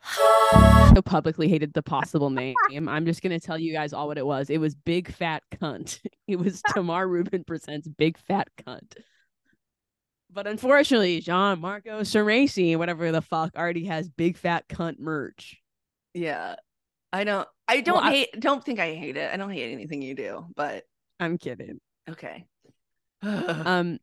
So 0.95 1.02
publicly 1.04 1.47
hated 1.47 1.73
the 1.73 1.84
possible 1.84 2.32
name. 2.32 2.56
I'm 2.71 3.06
just 3.06 3.21
gonna 3.21 3.39
tell 3.39 3.60
you 3.60 3.71
guys 3.71 3.93
all 3.93 4.08
what 4.08 4.17
it 4.17 4.26
was. 4.26 4.50
It 4.50 4.60
was 4.60 4.73
Big 4.73 5.12
Fat 5.12 5.43
Cunt. 5.52 6.00
It 6.28 6.39
was 6.39 6.63
Tamar 6.73 7.08
Rubin 7.08 7.43
presents 7.43 7.88
Big 7.88 8.17
Fat 8.17 8.47
Cunt. 8.65 8.95
But 10.38 10.45
unfortunately, 10.45 11.19
John 11.19 11.60
Marco 11.62 12.02
Ceresi, 12.02 12.78
whatever 12.78 13.12
the 13.12 13.23
fuck, 13.23 13.56
already 13.58 13.86
has 13.86 14.08
Big 14.08 14.38
Fat 14.38 14.67
Cunt 14.67 15.00
merch. 15.00 15.60
Yeah. 16.13 16.58
I 17.12 17.23
don't 17.23 17.47
I 17.67 17.82
don't 17.82 18.04
I- 18.04 18.12
hate 18.12 18.39
don't 18.39 18.63
think 18.63 18.78
I 18.78 18.93
hate 18.93 19.17
it. 19.17 19.34
I 19.34 19.38
don't 19.38 19.50
hate 19.50 19.71
anything 19.71 20.04
you 20.04 20.13
do, 20.13 20.45
but 20.56 20.84
I'm 21.19 21.39
kidding. 21.39 21.80
okay. 22.08 22.45
Um, 23.23 23.97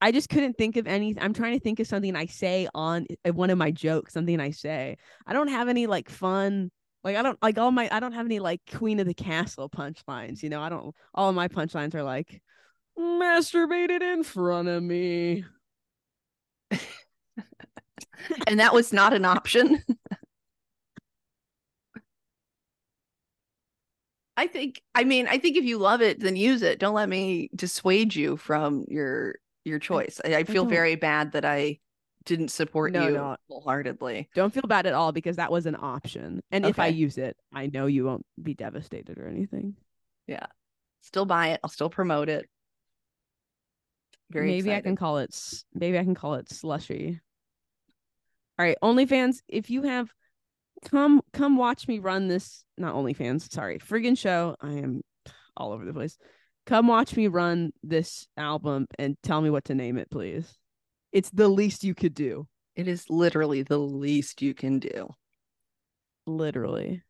I 0.00 0.12
just 0.12 0.28
couldn't 0.28 0.56
think 0.56 0.76
of 0.76 0.86
any. 0.86 1.16
I'm 1.20 1.34
trying 1.34 1.54
to 1.54 1.60
think 1.60 1.80
of 1.80 1.88
something 1.88 2.14
I 2.14 2.26
say 2.26 2.68
on 2.76 3.08
uh, 3.26 3.32
one 3.32 3.50
of 3.50 3.58
my 3.58 3.72
jokes. 3.72 4.12
Something 4.12 4.38
I 4.38 4.52
say. 4.52 4.98
I 5.26 5.32
don't 5.32 5.48
have 5.48 5.68
any 5.68 5.88
like 5.88 6.08
fun. 6.08 6.70
Like 7.02 7.16
I 7.16 7.22
don't 7.22 7.42
like 7.42 7.58
all 7.58 7.72
my. 7.72 7.88
I 7.90 7.98
don't 7.98 8.12
have 8.12 8.26
any 8.26 8.38
like 8.38 8.60
Queen 8.72 9.00
of 9.00 9.08
the 9.08 9.14
Castle 9.14 9.68
punchlines. 9.68 10.44
You 10.44 10.48
know, 10.50 10.62
I 10.62 10.68
don't. 10.68 10.94
All 11.12 11.28
of 11.28 11.34
my 11.34 11.48
punchlines 11.48 11.96
are 11.96 12.04
like 12.04 12.40
masturbated 12.96 14.00
in 14.00 14.22
front 14.22 14.68
of 14.68 14.80
me. 14.80 15.44
And 18.46 18.60
that 18.60 18.74
was 18.74 18.92
not 18.92 19.12
an 19.12 19.24
option. 19.24 19.82
I 24.36 24.46
think 24.46 24.82
I 24.94 25.04
mean 25.04 25.28
I 25.28 25.38
think 25.38 25.56
if 25.56 25.64
you 25.64 25.78
love 25.78 26.00
it 26.00 26.20
then 26.20 26.36
use 26.36 26.62
it. 26.62 26.78
Don't 26.78 26.94
let 26.94 27.08
me 27.08 27.50
dissuade 27.54 28.14
you 28.14 28.36
from 28.36 28.86
your 28.88 29.36
your 29.64 29.78
choice. 29.78 30.20
I, 30.24 30.36
I 30.36 30.44
feel 30.44 30.64
very 30.64 30.96
bad 30.96 31.32
that 31.32 31.44
I 31.44 31.78
didn't 32.24 32.48
support 32.48 32.92
No, 32.92 33.06
you 33.06 33.14
no. 33.14 33.36
wholeheartedly. 33.48 34.28
Don't 34.34 34.52
feel 34.52 34.62
bad 34.66 34.86
at 34.86 34.94
all 34.94 35.12
because 35.12 35.36
that 35.36 35.52
was 35.52 35.66
an 35.66 35.76
option. 35.78 36.42
And 36.50 36.64
if 36.64 36.78
I 36.78 36.86
use 36.86 37.18
it, 37.18 37.36
I 37.52 37.66
know 37.66 37.86
you 37.86 38.04
won't 38.04 38.24
be 38.42 38.54
devastated 38.54 39.18
or 39.18 39.28
anything. 39.28 39.76
Yeah. 40.26 40.46
Still 41.02 41.26
buy 41.26 41.48
it. 41.48 41.60
I'll 41.62 41.70
still 41.70 41.90
promote 41.90 42.28
it. 42.28 42.48
Very 44.32 44.46
maybe 44.46 44.72
I 44.74 44.80
can 44.80 44.96
call 44.96 45.18
it 45.18 45.36
maybe 45.74 45.98
I 45.98 46.04
can 46.04 46.14
call 46.14 46.34
it 46.34 46.50
slushy. 46.50 47.20
All 48.58 48.66
right, 48.66 48.76
OnlyFans, 48.82 49.38
if 49.48 49.70
you 49.70 49.82
have 49.82 50.10
come 50.84 51.22
come 51.32 51.56
watch 51.56 51.86
me 51.88 51.98
run 51.98 52.28
this 52.28 52.64
not 52.76 52.94
OnlyFans, 52.94 53.52
sorry, 53.52 53.78
friggin' 53.78 54.16
show. 54.16 54.56
I 54.60 54.72
am 54.72 55.02
all 55.56 55.72
over 55.72 55.84
the 55.84 55.92
place. 55.92 56.16
Come 56.64 56.86
watch 56.86 57.16
me 57.16 57.26
run 57.26 57.72
this 57.82 58.26
album 58.36 58.86
and 58.98 59.16
tell 59.22 59.40
me 59.40 59.50
what 59.50 59.64
to 59.66 59.74
name 59.74 59.98
it, 59.98 60.10
please. 60.10 60.56
It's 61.10 61.30
the 61.30 61.48
least 61.48 61.84
you 61.84 61.94
could 61.94 62.14
do. 62.14 62.46
It 62.74 62.88
is 62.88 63.10
literally 63.10 63.62
the 63.62 63.78
least 63.78 64.40
you 64.40 64.54
can 64.54 64.78
do. 64.78 65.08
Literally. 66.26 67.02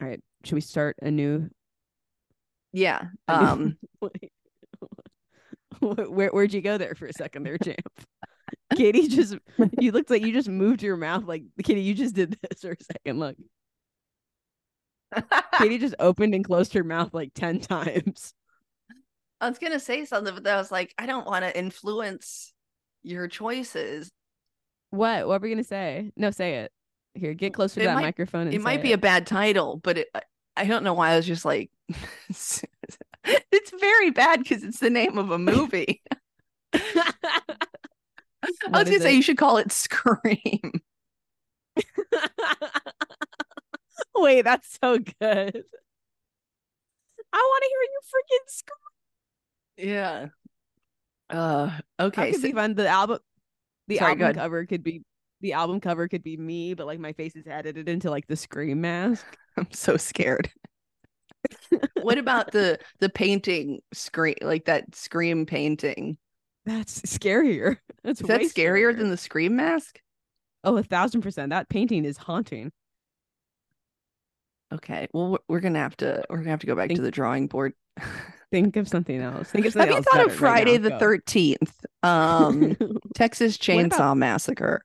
All 0.00 0.06
right. 0.06 0.20
Should 0.44 0.54
we 0.54 0.60
start 0.60 0.96
a 1.00 1.10
new 1.10 1.48
Yeah. 2.72 3.02
a 3.26 3.34
Um. 3.34 3.78
Where 6.08 6.28
where'd 6.28 6.54
you 6.54 6.60
go 6.60 6.78
there 6.78 6.94
for 6.94 7.06
a 7.06 7.12
second 7.12 7.42
there, 7.44 7.58
champ? 7.58 7.80
Katie 8.76 9.08
just 9.08 9.36
you 9.80 9.92
looked 9.92 10.10
like 10.10 10.22
you 10.22 10.32
just 10.32 10.48
moved 10.48 10.82
your 10.82 10.96
mouth 10.96 11.24
like 11.24 11.44
Katie, 11.62 11.82
you 11.82 11.94
just 11.94 12.14
did 12.14 12.38
this 12.42 12.60
for 12.60 12.72
a 12.72 12.84
second. 12.84 13.18
Look. 13.18 13.36
Katie 15.58 15.78
just 15.78 15.94
opened 15.98 16.34
and 16.34 16.44
closed 16.44 16.74
her 16.74 16.84
mouth 16.84 17.14
like 17.14 17.32
10 17.34 17.60
times. 17.60 18.34
I 19.40 19.48
was 19.48 19.58
gonna 19.58 19.80
say 19.80 20.04
something, 20.04 20.34
but 20.34 20.46
I 20.46 20.56
was 20.56 20.70
like, 20.72 20.94
I 20.98 21.06
don't 21.06 21.26
want 21.26 21.44
to 21.44 21.56
influence 21.56 22.52
your 23.02 23.28
choices. 23.28 24.10
What? 24.90 25.26
What 25.28 25.40
were 25.40 25.46
we 25.46 25.54
gonna 25.54 25.64
say? 25.64 26.10
No, 26.16 26.30
say 26.30 26.56
it. 26.56 26.72
Here, 27.14 27.34
get 27.34 27.54
closer 27.54 27.80
It 27.80 27.84
to 27.84 27.88
that 27.88 27.94
might- 27.94 28.02
microphone 28.02 28.42
and 28.48 28.54
It 28.54 28.60
might 28.60 28.82
be 28.82 28.92
a 28.92 28.98
bad 28.98 29.26
title, 29.26 29.76
but 29.76 29.98
it, 29.98 30.08
I 30.56 30.64
don't 30.64 30.84
know 30.84 30.94
why 30.94 31.10
I 31.10 31.16
was 31.16 31.26
just 31.26 31.44
like, 31.44 31.70
it's 33.52 33.70
very 33.78 34.10
bad 34.10 34.40
because 34.42 34.62
it's 34.62 34.80
the 34.80 34.90
name 34.90 35.18
of 35.18 35.30
a 35.30 35.38
movie. 35.38 36.02
I 36.74 37.42
was 38.42 38.84
gonna 38.84 39.00
say 39.00 39.12
it? 39.12 39.16
you 39.16 39.22
should 39.22 39.38
call 39.38 39.56
it 39.58 39.72
Scream. 39.72 40.72
Wait, 44.14 44.42
that's 44.42 44.78
so 44.82 44.98
good. 44.98 45.64
I 47.32 47.38
want 47.38 47.62
to 47.62 47.68
hear 47.68 47.82
you 47.82 48.00
freaking 48.14 48.48
scream. 48.48 49.88
Yeah. 49.94 50.28
Uh 51.28 51.78
That 51.98 52.04
okay. 52.06 52.30
could 52.32 52.40
so- 52.40 52.48
be 52.48 52.52
fun. 52.52 52.74
The 52.74 52.88
album, 52.88 53.18
the 53.88 53.98
Sorry, 53.98 54.12
album 54.12 54.34
cover 54.34 54.64
could 54.66 54.82
be 54.82 55.02
the 55.40 55.52
album 55.52 55.80
cover 55.80 56.08
could 56.08 56.22
be 56.22 56.36
me, 56.36 56.74
but 56.74 56.86
like 56.86 56.98
my 56.98 57.12
face 57.12 57.36
is 57.36 57.46
edited 57.46 57.88
into 57.88 58.10
like 58.10 58.26
the 58.26 58.36
scream 58.36 58.80
mask. 58.80 59.24
I'm 59.56 59.68
so 59.72 59.96
scared. 59.96 60.50
What 62.06 62.18
about 62.18 62.52
the 62.52 62.78
the 63.00 63.08
painting 63.08 63.80
scream 63.92 64.36
like 64.40 64.64
that 64.66 64.94
scream 64.94 65.44
painting? 65.46 66.16
That's 66.64 67.00
scarier. 67.02 67.76
That's 68.04 68.20
Is 68.20 68.26
that 68.28 68.40
way 68.40 68.46
scarier 68.48 68.96
than 68.96 69.10
the 69.10 69.16
scream 69.16 69.56
mask? 69.56 70.00
Oh, 70.64 70.76
a 70.76 70.82
thousand 70.82 71.20
percent. 71.22 71.50
That 71.50 71.68
painting 71.68 72.04
is 72.04 72.16
haunting. 72.16 72.72
Okay. 74.72 75.08
Well, 75.12 75.38
we're- 75.48 75.60
gonna 75.60 75.78
have 75.78 75.96
to 75.98 76.24
we're 76.28 76.38
gonna 76.38 76.50
have 76.50 76.60
to 76.60 76.66
go 76.66 76.74
back 76.74 76.88
Think- 76.88 76.98
to 76.98 77.02
the 77.02 77.10
drawing 77.10 77.46
board. 77.46 77.72
Think 78.52 78.76
of 78.76 78.88
something 78.88 79.20
else. 79.20 79.50
Think 79.50 79.66
of 79.66 79.74
Have 79.74 79.82
something 79.88 79.96
you 79.96 80.02
thought 80.02 80.20
of 80.20 80.28
right 80.28 80.38
Friday 80.38 80.78
now. 80.78 80.90
the 80.90 80.98
Thirteenth? 80.98 81.84
Um, 82.04 82.76
Texas 83.14 83.58
What 83.58 83.84
about- 83.86 83.98
Chainsaw 83.98 84.16
Massacre. 84.16 84.82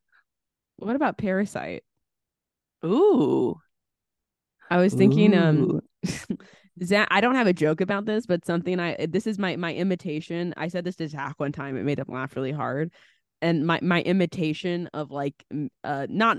what 0.77 0.95
about 0.95 1.17
Parasite? 1.17 1.83
Ooh. 2.83 3.55
I 4.69 4.77
was 4.77 4.93
thinking, 4.93 5.37
um, 5.37 5.81
Ooh. 6.07 6.37
Zach, 6.83 7.07
I 7.11 7.21
don't 7.21 7.35
have 7.35 7.47
a 7.47 7.53
joke 7.53 7.81
about 7.81 8.05
this, 8.05 8.25
but 8.25 8.45
something 8.45 8.79
I 8.79 9.05
this 9.07 9.27
is 9.27 9.37
my 9.37 9.55
my 9.55 9.73
imitation. 9.73 10.53
I 10.57 10.67
said 10.67 10.83
this 10.83 10.95
to 10.97 11.07
Zach 11.07 11.35
one 11.37 11.51
time. 11.51 11.77
It 11.77 11.83
made 11.83 11.99
him 11.99 12.07
laugh 12.09 12.35
really 12.35 12.51
hard. 12.51 12.91
And 13.41 13.65
my 13.65 13.79
my 13.81 14.01
imitation 14.01 14.89
of 14.93 15.11
like 15.11 15.45
uh 15.83 16.07
not 16.09 16.37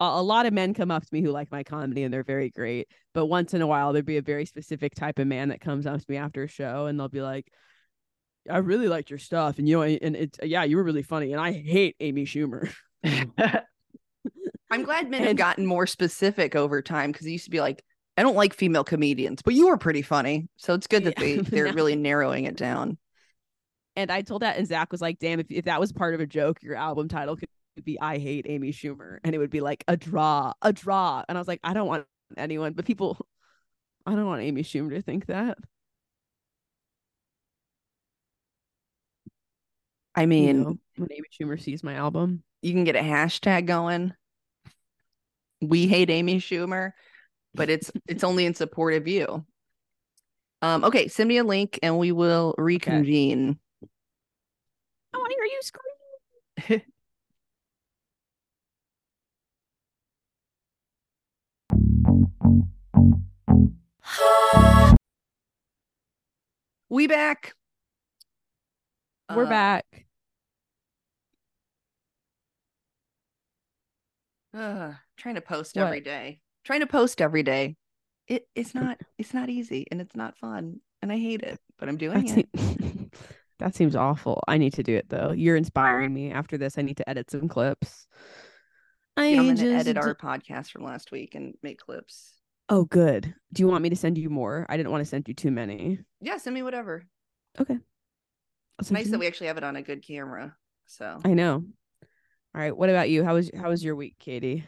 a, 0.00 0.04
a 0.04 0.22
lot 0.22 0.46
of 0.46 0.52
men 0.52 0.74
come 0.74 0.90
up 0.90 1.02
to 1.02 1.08
me 1.12 1.20
who 1.20 1.30
like 1.30 1.50
my 1.50 1.62
comedy 1.62 2.04
and 2.04 2.12
they're 2.12 2.22
very 2.22 2.50
great. 2.50 2.88
But 3.12 3.26
once 3.26 3.54
in 3.54 3.62
a 3.62 3.66
while 3.66 3.92
there'd 3.92 4.06
be 4.06 4.16
a 4.16 4.22
very 4.22 4.46
specific 4.46 4.94
type 4.94 5.18
of 5.18 5.26
man 5.26 5.50
that 5.50 5.60
comes 5.60 5.86
up 5.86 5.98
to 6.00 6.06
me 6.08 6.16
after 6.16 6.42
a 6.44 6.48
show 6.48 6.86
and 6.86 6.98
they'll 6.98 7.08
be 7.08 7.22
like, 7.22 7.46
I 8.50 8.58
really 8.58 8.88
liked 8.88 9.10
your 9.10 9.18
stuff. 9.18 9.58
And 9.58 9.68
you 9.68 9.76
know, 9.76 9.82
and 9.82 10.16
it's 10.16 10.38
yeah, 10.42 10.64
you 10.64 10.76
were 10.76 10.84
really 10.84 11.02
funny. 11.02 11.32
And 11.32 11.40
I 11.40 11.52
hate 11.52 11.96
Amy 12.00 12.24
Schumer. 12.24 12.72
I'm 14.70 14.84
glad 14.84 15.10
men 15.10 15.24
have 15.24 15.36
gotten 15.36 15.66
more 15.66 15.86
specific 15.86 16.56
over 16.56 16.80
time 16.80 17.12
because 17.12 17.26
it 17.26 17.30
used 17.30 17.44
to 17.44 17.50
be 17.50 17.60
like, 17.60 17.84
I 18.16 18.22
don't 18.22 18.36
like 18.36 18.54
female 18.54 18.84
comedians, 18.84 19.42
but 19.42 19.54
you 19.54 19.68
were 19.68 19.78
pretty 19.78 20.02
funny. 20.02 20.48
So 20.56 20.74
it's 20.74 20.86
good 20.86 21.04
that 21.04 21.18
Yeah, 21.18 21.24
they 21.24 21.36
they're 21.38 21.66
now- 21.66 21.72
really 21.72 21.96
narrowing 21.96 22.44
it 22.44 22.56
down. 22.56 22.98
And 23.96 24.10
I 24.10 24.22
told 24.22 24.42
that, 24.42 24.56
and 24.58 24.66
Zach 24.66 24.90
was 24.92 25.00
like, 25.02 25.18
"Damn, 25.18 25.40
if, 25.40 25.46
if 25.50 25.64
that 25.66 25.80
was 25.80 25.92
part 25.92 26.14
of 26.14 26.20
a 26.20 26.26
joke, 26.26 26.62
your 26.62 26.76
album 26.76 27.08
title 27.08 27.36
could 27.36 27.48
be 27.84 28.00
I 28.00 28.18
hate 28.18 28.46
Amy 28.48 28.72
Schumer, 28.72 29.18
and 29.24 29.34
it 29.34 29.38
would 29.38 29.50
be 29.50 29.60
like 29.60 29.84
a 29.88 29.96
draw, 29.96 30.52
a 30.62 30.72
draw." 30.72 31.24
And 31.28 31.36
I 31.36 31.40
was 31.40 31.48
like, 31.48 31.60
"I 31.62 31.74
don't 31.74 31.88
want 31.88 32.06
anyone, 32.36 32.72
but 32.74 32.86
people, 32.86 33.18
I 34.06 34.14
don't 34.14 34.26
want 34.26 34.42
Amy 34.42 34.62
Schumer 34.62 34.90
to 34.90 35.02
think 35.02 35.26
that." 35.26 35.58
I 40.14 40.22
You 40.22 40.26
mean, 40.26 40.62
know, 40.62 40.78
when 40.96 41.08
Amy 41.12 41.28
Schumer 41.30 41.60
sees 41.60 41.82
my 41.82 41.94
album, 41.94 42.42
you 42.60 42.72
can 42.72 42.84
get 42.84 42.96
a 42.96 43.00
hashtag 43.00 43.66
going. 43.66 44.14
We 45.60 45.86
hate 45.86 46.10
Amy 46.10 46.38
Schumer, 46.38 46.92
but 47.54 47.70
it's 47.70 47.90
it's 48.06 48.24
only 48.24 48.46
in 48.46 48.54
support 48.54 48.94
of 48.94 49.06
you. 49.08 49.44
Um, 50.62 50.84
okay, 50.84 51.08
send 51.08 51.28
me 51.28 51.38
a 51.38 51.44
link 51.44 51.78
and 51.82 51.98
we 51.98 52.12
will 52.12 52.54
reconvene. 52.56 53.58
I 55.12 55.18
want 55.18 55.30
to 55.30 55.36
hear 55.36 55.44
you 55.44 55.60
scream. 55.62 56.82
We 66.88 67.06
back. 67.06 67.54
We're 69.34 69.46
Uh, 69.46 69.48
back. 69.48 70.06
ugh, 74.54 74.94
trying 75.16 75.34
to 75.36 75.40
post 75.40 75.76
What? 75.76 75.86
every 75.86 76.00
day. 76.00 76.40
Trying 76.64 76.80
to 76.80 76.86
post 76.86 77.20
every 77.20 77.42
day. 77.42 77.76
It 78.28 78.46
it's 78.54 78.74
not 78.74 78.98
it's 79.18 79.34
not 79.34 79.50
easy 79.50 79.86
and 79.90 80.00
it's 80.00 80.14
not 80.14 80.38
fun 80.38 80.80
and 81.02 81.12
I 81.12 81.18
hate 81.18 81.42
it, 81.42 81.58
but 81.78 81.88
I'm 81.88 81.96
doing 81.96 82.24
That, 82.24 82.38
it. 82.38 82.60
seem- 82.60 83.10
that 83.58 83.74
seems 83.74 83.96
awful. 83.96 84.42
I 84.46 84.58
need 84.58 84.74
to 84.74 84.82
do 84.82 84.94
it 84.94 85.08
though. 85.08 85.32
You're 85.32 85.56
inspiring 85.56 86.14
me. 86.14 86.30
After 86.30 86.56
this, 86.56 86.78
I 86.78 86.82
need 86.82 86.98
to 86.98 87.08
edit 87.08 87.30
some 87.30 87.48
clips. 87.48 88.06
I 89.16 89.26
I'm 89.30 89.36
gonna 89.36 89.54
just 89.54 89.64
edit 89.64 89.98
our 89.98 90.14
podcast 90.14 90.70
from 90.70 90.84
last 90.84 91.10
week 91.10 91.34
and 91.34 91.54
make 91.62 91.78
clips. 91.78 92.32
Oh, 92.68 92.84
good. 92.84 93.34
Do 93.52 93.62
you 93.62 93.68
want 93.68 93.82
me 93.82 93.90
to 93.90 93.96
send 93.96 94.16
you 94.16 94.30
more? 94.30 94.64
I 94.68 94.76
didn't 94.78 94.92
want 94.92 95.02
to 95.02 95.08
send 95.08 95.28
you 95.28 95.34
too 95.34 95.50
many. 95.50 95.98
Yeah, 96.20 96.38
send 96.38 96.54
me 96.54 96.62
whatever. 96.62 97.04
Okay. 97.60 97.76
It's 98.78 98.90
nice 98.90 99.06
that 99.06 99.12
more. 99.12 99.20
we 99.20 99.26
actually 99.26 99.48
have 99.48 99.58
it 99.58 99.64
on 99.64 99.76
a 99.76 99.82
good 99.82 100.06
camera. 100.06 100.56
So 100.86 101.20
I 101.24 101.34
know. 101.34 101.64
All 102.54 102.60
right. 102.60 102.74
What 102.74 102.88
about 102.88 103.10
you? 103.10 103.24
How 103.24 103.34
was 103.34 103.50
how 103.54 103.68
was 103.68 103.84
your 103.84 103.96
week, 103.96 104.16
Katie? 104.18 104.64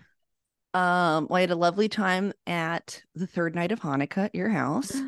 Um 0.75 1.29
well, 1.31 1.37
I 1.37 1.41
had 1.41 1.51
a 1.51 1.57
lovely 1.57 1.89
time 1.89 2.33
at 2.47 3.03
the 3.15 3.27
third 3.27 3.55
night 3.55 3.73
of 3.73 3.81
Hanukkah 3.81 4.27
at 4.27 4.35
your 4.35 4.51
house. 4.51 4.93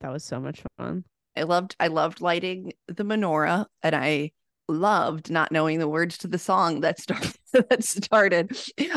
That 0.00 0.10
was 0.10 0.24
so 0.24 0.40
much 0.40 0.64
fun. 0.76 1.04
I 1.36 1.44
loved 1.44 1.76
I 1.78 1.86
loved 1.86 2.20
lighting 2.20 2.72
the 2.88 3.04
menorah 3.04 3.66
and 3.84 3.94
I 3.94 4.32
loved 4.68 5.30
not 5.30 5.52
knowing 5.52 5.78
the 5.78 5.88
words 5.88 6.18
to 6.18 6.28
the 6.28 6.38
song 6.40 6.80
that 6.80 6.98
started 6.98 7.32
that 7.52 7.84
started. 7.84 8.50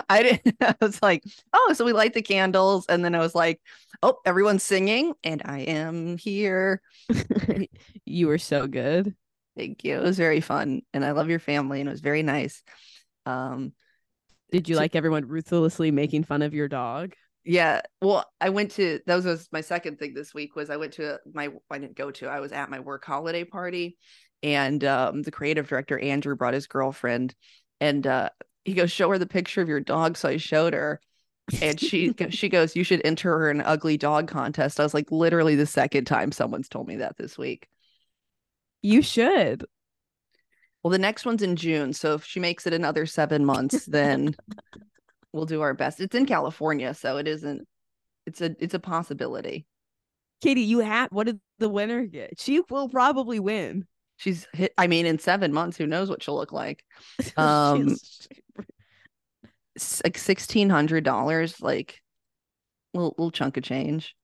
I 0.09 0.23
didn't 0.23 0.55
I 0.61 0.75
was 0.81 0.99
like, 1.03 1.23
oh, 1.53 1.73
so 1.73 1.85
we 1.85 1.93
light 1.93 2.13
the 2.15 2.23
candles 2.23 2.85
and 2.87 3.05
then 3.05 3.13
I 3.13 3.19
was 3.19 3.35
like, 3.35 3.61
oh, 4.01 4.17
everyone's 4.25 4.63
singing 4.63 5.13
and 5.23 5.43
I 5.45 5.59
am 5.59 6.17
here. 6.17 6.81
you 8.05 8.27
were 8.27 8.39
so 8.39 8.65
good. 8.65 9.15
Thank 9.55 9.83
you. 9.83 9.97
It 9.97 10.03
was 10.03 10.17
very 10.17 10.41
fun 10.41 10.81
and 10.91 11.05
I 11.05 11.11
love 11.11 11.29
your 11.29 11.39
family 11.39 11.81
and 11.81 11.87
it 11.87 11.91
was 11.91 12.01
very 12.01 12.23
nice. 12.23 12.63
Um 13.27 13.73
Did 14.51 14.69
you 14.69 14.75
So- 14.75 14.81
like 14.81 14.95
everyone 14.95 15.27
ruthlessly 15.27 15.91
making 15.91 16.23
fun 16.23 16.41
of 16.41 16.53
your 16.53 16.67
dog? 16.67 17.13
yeah, 17.47 17.81
well, 18.01 18.25
I 18.41 18.49
went 18.49 18.71
to 18.71 19.01
that 19.05 19.23
was, 19.23 19.47
my 19.51 19.61
second 19.61 19.99
thing 19.99 20.13
this 20.15 20.33
week 20.33 20.55
was 20.55 20.69
I 20.71 20.77
went 20.77 20.93
to 20.93 21.19
my 21.31 21.49
I 21.69 21.77
didn't 21.77 21.95
go 21.95 22.09
to 22.11 22.27
I 22.27 22.39
was 22.39 22.51
at 22.51 22.71
my 22.71 22.79
work 22.79 23.05
holiday 23.05 23.43
party 23.43 23.97
and 24.41 24.83
um 24.83 25.21
the 25.21 25.31
creative 25.31 25.67
director 25.67 25.97
Andrew 25.99 26.35
brought 26.35 26.53
his 26.55 26.67
girlfriend 26.67 27.35
and 27.79 28.05
uh 28.07 28.29
he 28.63 28.73
goes 28.73 28.91
show 28.91 29.09
her 29.11 29.19
the 29.19 29.27
picture 29.27 29.61
of 29.61 29.67
your 29.69 29.79
dog 29.79 30.17
so 30.17 30.29
I 30.29 30.37
showed 30.37 30.73
her 30.73 30.99
and 31.61 31.79
she 31.79 32.13
she 32.31 32.49
goes 32.49 32.75
you 32.75 32.83
should 32.83 33.01
enter 33.05 33.37
her 33.37 33.51
in 33.51 33.59
an 33.59 33.65
ugly 33.67 33.97
dog 33.97 34.27
contest. 34.27 34.79
I 34.79 34.83
was 34.83 34.95
like 34.95 35.11
literally 35.11 35.53
the 35.55 35.67
second 35.67 36.05
time 36.05 36.31
someone's 36.31 36.67
told 36.69 36.87
me 36.87 36.95
that 36.97 37.15
this 37.17 37.37
week. 37.37 37.67
You 38.81 39.03
should. 39.03 39.65
Well, 40.85 40.91
the 40.91 40.99
next 40.99 41.25
one's 41.25 41.41
in 41.41 41.55
June, 41.55 41.93
so 41.93 42.13
if 42.13 42.25
she 42.25 42.39
makes 42.39 42.67
it 42.67 42.73
another 42.73 43.07
7 43.07 43.43
months 43.43 43.87
then 43.87 44.35
we'll 45.33 45.47
do 45.47 45.61
our 45.61 45.73
best. 45.73 45.99
It's 45.99 46.13
in 46.13 46.27
California, 46.27 46.93
so 46.93 47.17
it 47.17 47.27
isn't 47.27 47.67
it's 48.27 48.39
a 48.39 48.55
it's 48.59 48.75
a 48.75 48.79
possibility. 48.79 49.65
Katie, 50.43 50.61
you 50.61 50.81
have 50.81 51.11
what 51.11 51.25
did 51.25 51.39
the 51.57 51.69
winner 51.69 52.05
get? 52.05 52.39
She 52.39 52.61
will 52.69 52.87
probably 52.87 53.39
win. 53.39 53.87
She's 54.17 54.45
hit. 54.53 54.73
I 54.77 54.85
mean, 54.85 55.07
in 55.07 55.17
seven 55.17 55.51
months, 55.51 55.75
who 55.75 55.87
knows 55.87 56.07
what 56.07 56.21
she'll 56.21 56.35
look 56.35 56.51
like? 56.51 56.83
Um, 57.35 57.95
like 60.03 60.19
sixteen 60.19 60.69
hundred 60.69 61.03
dollars, 61.03 61.59
like 61.61 61.99
little 62.93 63.15
little 63.17 63.31
chunk 63.31 63.57
of 63.57 63.63
change. 63.63 64.15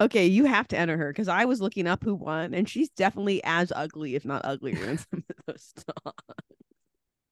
Okay, 0.00 0.26
you 0.26 0.44
have 0.44 0.68
to 0.68 0.78
enter 0.78 0.96
her 0.96 1.10
because 1.10 1.28
I 1.28 1.44
was 1.44 1.60
looking 1.60 1.86
up 1.86 2.02
who 2.02 2.14
won, 2.14 2.54
and 2.54 2.68
she's 2.68 2.90
definitely 2.90 3.42
as 3.44 3.72
ugly, 3.74 4.14
if 4.14 4.24
not 4.24 4.44
uglier, 4.44 4.84
than 4.84 4.98
some 4.98 5.24
of 5.28 5.36
those 5.46 5.72
dogs. 6.04 6.16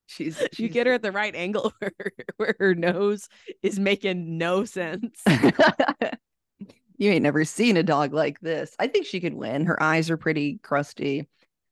She's, 0.06 0.42
you 0.58 0.68
get 0.68 0.86
her 0.86 0.92
at 0.92 1.02
the 1.02 1.10
right 1.10 1.34
angle 1.34 1.72
where, 1.78 1.92
where 2.36 2.56
her 2.58 2.74
nose 2.74 3.30
is 3.62 3.78
making 3.78 4.36
no 4.36 4.66
sense. 4.66 5.22
you 6.98 7.10
ain't 7.10 7.22
never 7.22 7.46
seen 7.46 7.78
a 7.78 7.82
dog 7.82 8.12
like 8.12 8.38
this. 8.40 8.76
I 8.78 8.88
think 8.88 9.06
she 9.06 9.20
could 9.20 9.32
win. 9.32 9.64
Her 9.64 9.82
eyes 9.82 10.10
are 10.10 10.18
pretty 10.18 10.58
crusty. 10.58 11.28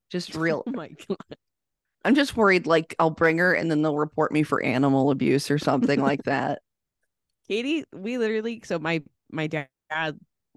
Just 0.08 0.34
oh 0.34 0.40
real. 0.40 0.62
oh 0.66 0.70
my 0.70 0.88
god. 0.88 1.18
I'm 2.02 2.14
just 2.14 2.34
worried. 2.34 2.66
Like 2.66 2.94
I'll 2.98 3.10
bring 3.10 3.36
her, 3.36 3.52
and 3.52 3.70
then 3.70 3.82
they'll 3.82 3.98
report 3.98 4.32
me 4.32 4.42
for 4.42 4.62
animal 4.62 5.10
abuse 5.10 5.50
or 5.50 5.58
something 5.58 6.00
like 6.00 6.22
that. 6.22 6.62
Katie, 7.46 7.84
we 7.92 8.16
literally 8.16 8.62
so 8.64 8.78
my 8.78 9.02
my 9.30 9.48
dad 9.48 9.68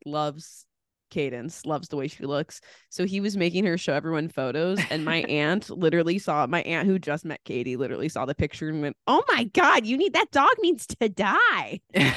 loves 0.06 0.66
Cadence, 1.10 1.66
loves 1.66 1.89
the 1.89 1.95
way 1.95 2.08
she 2.08 2.26
looks. 2.26 2.60
So 2.89 3.06
he 3.06 3.22
was 3.22 3.38
making 3.38 3.66
her 3.66 3.78
show 3.78 3.93
everyone 3.93 4.30
photos, 4.30 4.80
and 4.89 5.06
my 5.06 5.18
aunt 5.30 5.70
literally 5.70 6.18
saw 6.18 6.47
my 6.47 6.64
aunt 6.64 6.88
who 6.88 6.97
just 6.97 7.24
met 7.24 7.43
Katie 7.45 7.78
literally 7.78 8.10
saw 8.10 8.26
the 8.26 8.34
picture 8.34 8.70
and 8.70 8.82
went, 8.82 8.97
"Oh 9.06 9.24
my 9.30 9.43
god, 9.43 9.86
you 9.86 9.95
need 9.95 10.14
that 10.14 10.32
dog 10.32 10.56
needs 10.62 10.88
to 10.88 11.10
die. 11.10 11.82
and 11.93 12.12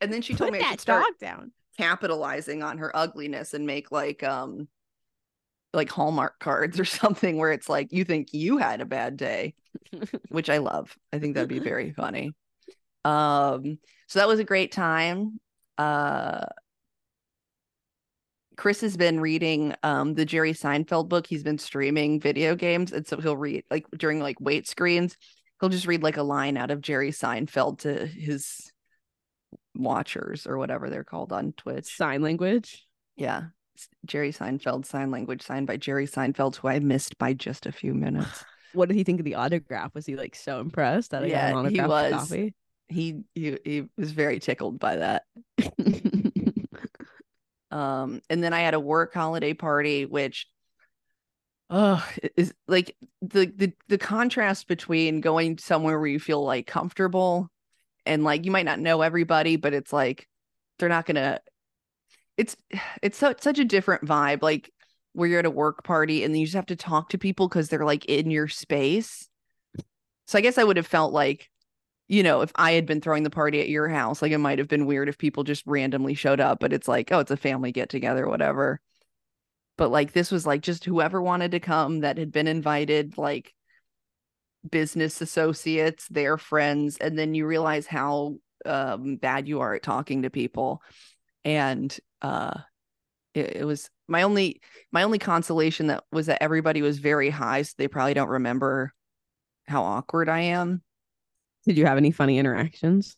then 0.00 0.22
she 0.22 0.32
Put 0.32 0.38
told 0.38 0.52
me 0.52 0.58
I 0.58 0.62
that 0.62 0.70
should 0.70 0.80
start 0.80 1.04
dog 1.04 1.18
down." 1.20 1.52
capitalizing 1.78 2.62
on 2.62 2.78
her 2.78 2.94
ugliness 2.94 3.54
and 3.54 3.66
make 3.66 3.90
like 3.90 4.22
um 4.22 4.68
like 5.74 5.90
Hallmark 5.90 6.38
cards 6.38 6.78
or 6.78 6.84
something 6.86 7.36
where 7.38 7.52
it's 7.52 7.68
like 7.68 7.92
you 7.92 8.04
think 8.04 8.32
you 8.32 8.58
had 8.58 8.80
a 8.80 8.86
bad 8.86 9.16
day, 9.16 9.54
which 10.28 10.50
I 10.50 10.58
love. 10.58 10.96
I 11.12 11.18
think 11.18 11.34
that'd 11.34 11.48
be 11.48 11.58
very 11.58 11.92
funny. 11.92 12.32
Um, 13.04 13.78
so 14.06 14.18
that 14.18 14.28
was 14.28 14.38
a 14.38 14.44
great 14.44 14.72
time. 14.72 15.40
Uh, 15.78 16.44
Chris 18.56 18.80
has 18.82 18.96
been 18.96 19.18
reading 19.18 19.74
um 19.82 20.14
the 20.14 20.24
Jerry 20.24 20.52
Seinfeld 20.52 21.08
book. 21.08 21.26
He's 21.26 21.42
been 21.42 21.58
streaming 21.58 22.20
video 22.20 22.54
games, 22.54 22.92
and 22.92 23.06
so 23.06 23.16
he'll 23.18 23.36
read 23.36 23.64
like 23.70 23.86
during 23.96 24.20
like 24.20 24.36
wait 24.40 24.68
screens, 24.68 25.16
he'll 25.60 25.70
just 25.70 25.86
read 25.86 26.02
like 26.02 26.16
a 26.18 26.22
line 26.22 26.56
out 26.56 26.70
of 26.70 26.80
Jerry 26.80 27.10
Seinfeld 27.10 27.80
to 27.80 28.06
his 28.06 28.70
watchers 29.74 30.46
or 30.46 30.58
whatever 30.58 30.90
they're 30.90 31.04
called 31.04 31.32
on 31.32 31.52
Twitch. 31.52 31.96
Sign 31.96 32.22
language. 32.22 32.86
Yeah. 33.16 33.44
Jerry 34.04 34.32
Seinfeld 34.32 34.84
sign 34.84 35.10
language 35.10 35.42
signed 35.42 35.66
by 35.66 35.78
Jerry 35.78 36.06
Seinfeld, 36.06 36.56
who 36.56 36.68
I 36.68 36.78
missed 36.78 37.16
by 37.18 37.32
just 37.32 37.66
a 37.66 37.72
few 37.72 37.94
minutes. 37.94 38.44
What 38.74 38.88
did 38.88 38.96
he 38.96 39.04
think 39.04 39.20
of 39.20 39.24
the 39.26 39.34
autograph? 39.34 39.94
Was 39.94 40.06
he 40.06 40.16
like 40.16 40.34
so 40.34 40.58
impressed 40.58 41.10
that 41.10 41.22
I 41.22 41.28
got 41.28 41.34
Yeah, 41.34 41.58
an 41.60 41.68
he 41.68 41.78
autographed 41.78 42.12
was. 42.14 42.28
copy? 42.30 42.54
He, 42.88 43.22
he 43.34 43.58
he 43.64 43.88
was 43.96 44.12
very 44.12 44.38
tickled 44.38 44.78
by 44.78 44.96
that. 44.96 45.24
Um, 47.72 48.20
and 48.28 48.44
then 48.44 48.52
I 48.52 48.60
had 48.60 48.74
a 48.74 48.80
work 48.80 49.14
holiday 49.14 49.54
party, 49.54 50.04
which 50.04 50.46
oh 51.70 52.06
is 52.36 52.52
like 52.68 52.94
the 53.22 53.46
the 53.46 53.72
the 53.88 53.96
contrast 53.96 54.68
between 54.68 55.22
going 55.22 55.56
somewhere 55.56 55.98
where 55.98 56.08
you 56.08 56.20
feel 56.20 56.44
like 56.44 56.66
comfortable 56.66 57.50
and 58.04 58.24
like 58.24 58.44
you 58.44 58.50
might 58.50 58.66
not 58.66 58.78
know 58.78 59.00
everybody, 59.00 59.56
but 59.56 59.72
it's 59.72 59.92
like 59.92 60.28
they're 60.78 60.90
not 60.90 61.06
gonna 61.06 61.40
it's 62.36 62.56
it's 63.02 63.16
so 63.16 63.34
such 63.40 63.58
a 63.58 63.64
different 63.64 64.04
vibe, 64.04 64.42
like 64.42 64.70
where 65.14 65.28
you're 65.28 65.38
at 65.38 65.46
a 65.46 65.50
work 65.50 65.82
party 65.82 66.24
and 66.24 66.38
you 66.38 66.44
just 66.44 66.56
have 66.56 66.66
to 66.66 66.76
talk 66.76 67.08
to 67.10 67.18
people 67.18 67.48
because 67.48 67.70
they're 67.70 67.86
like 67.86 68.04
in 68.04 68.30
your 68.30 68.48
space. 68.48 69.28
So 70.26 70.38
I 70.38 70.42
guess 70.42 70.58
I 70.58 70.64
would 70.64 70.76
have 70.76 70.86
felt 70.86 71.12
like 71.14 71.50
you 72.12 72.22
know, 72.22 72.42
if 72.42 72.52
I 72.56 72.72
had 72.72 72.84
been 72.84 73.00
throwing 73.00 73.22
the 73.22 73.30
party 73.30 73.62
at 73.62 73.70
your 73.70 73.88
house, 73.88 74.20
like 74.20 74.32
it 74.32 74.38
might 74.38 74.58
have 74.58 74.68
been 74.68 74.84
weird 74.84 75.08
if 75.08 75.16
people 75.16 75.44
just 75.44 75.66
randomly 75.66 76.12
showed 76.12 76.40
up, 76.40 76.60
but 76.60 76.74
it's 76.74 76.86
like, 76.86 77.10
oh, 77.10 77.20
it's 77.20 77.30
a 77.30 77.38
family 77.38 77.72
get 77.72 77.88
together, 77.88 78.28
whatever. 78.28 78.82
But 79.78 79.90
like 79.90 80.12
this 80.12 80.30
was 80.30 80.44
like 80.44 80.60
just 80.60 80.84
whoever 80.84 81.22
wanted 81.22 81.52
to 81.52 81.60
come 81.60 82.00
that 82.00 82.18
had 82.18 82.30
been 82.30 82.48
invited, 82.48 83.16
like 83.16 83.54
business 84.70 85.22
associates, 85.22 86.06
their 86.08 86.36
friends, 86.36 86.98
and 86.98 87.18
then 87.18 87.34
you 87.34 87.46
realize 87.46 87.86
how 87.86 88.34
um, 88.66 89.16
bad 89.16 89.48
you 89.48 89.60
are 89.60 89.72
at 89.72 89.82
talking 89.82 90.20
to 90.22 90.30
people. 90.30 90.82
And 91.46 91.96
uh 92.20 92.58
it, 93.32 93.56
it 93.56 93.64
was 93.64 93.88
my 94.06 94.20
only 94.20 94.60
my 94.92 95.02
only 95.02 95.18
consolation 95.18 95.86
that 95.86 96.04
was 96.12 96.26
that 96.26 96.42
everybody 96.42 96.82
was 96.82 96.98
very 96.98 97.30
high, 97.30 97.62
so 97.62 97.72
they 97.78 97.88
probably 97.88 98.12
don't 98.12 98.28
remember 98.28 98.92
how 99.66 99.82
awkward 99.84 100.28
I 100.28 100.40
am. 100.40 100.82
Did 101.66 101.76
you 101.76 101.86
have 101.86 101.96
any 101.96 102.10
funny 102.10 102.38
interactions? 102.38 103.16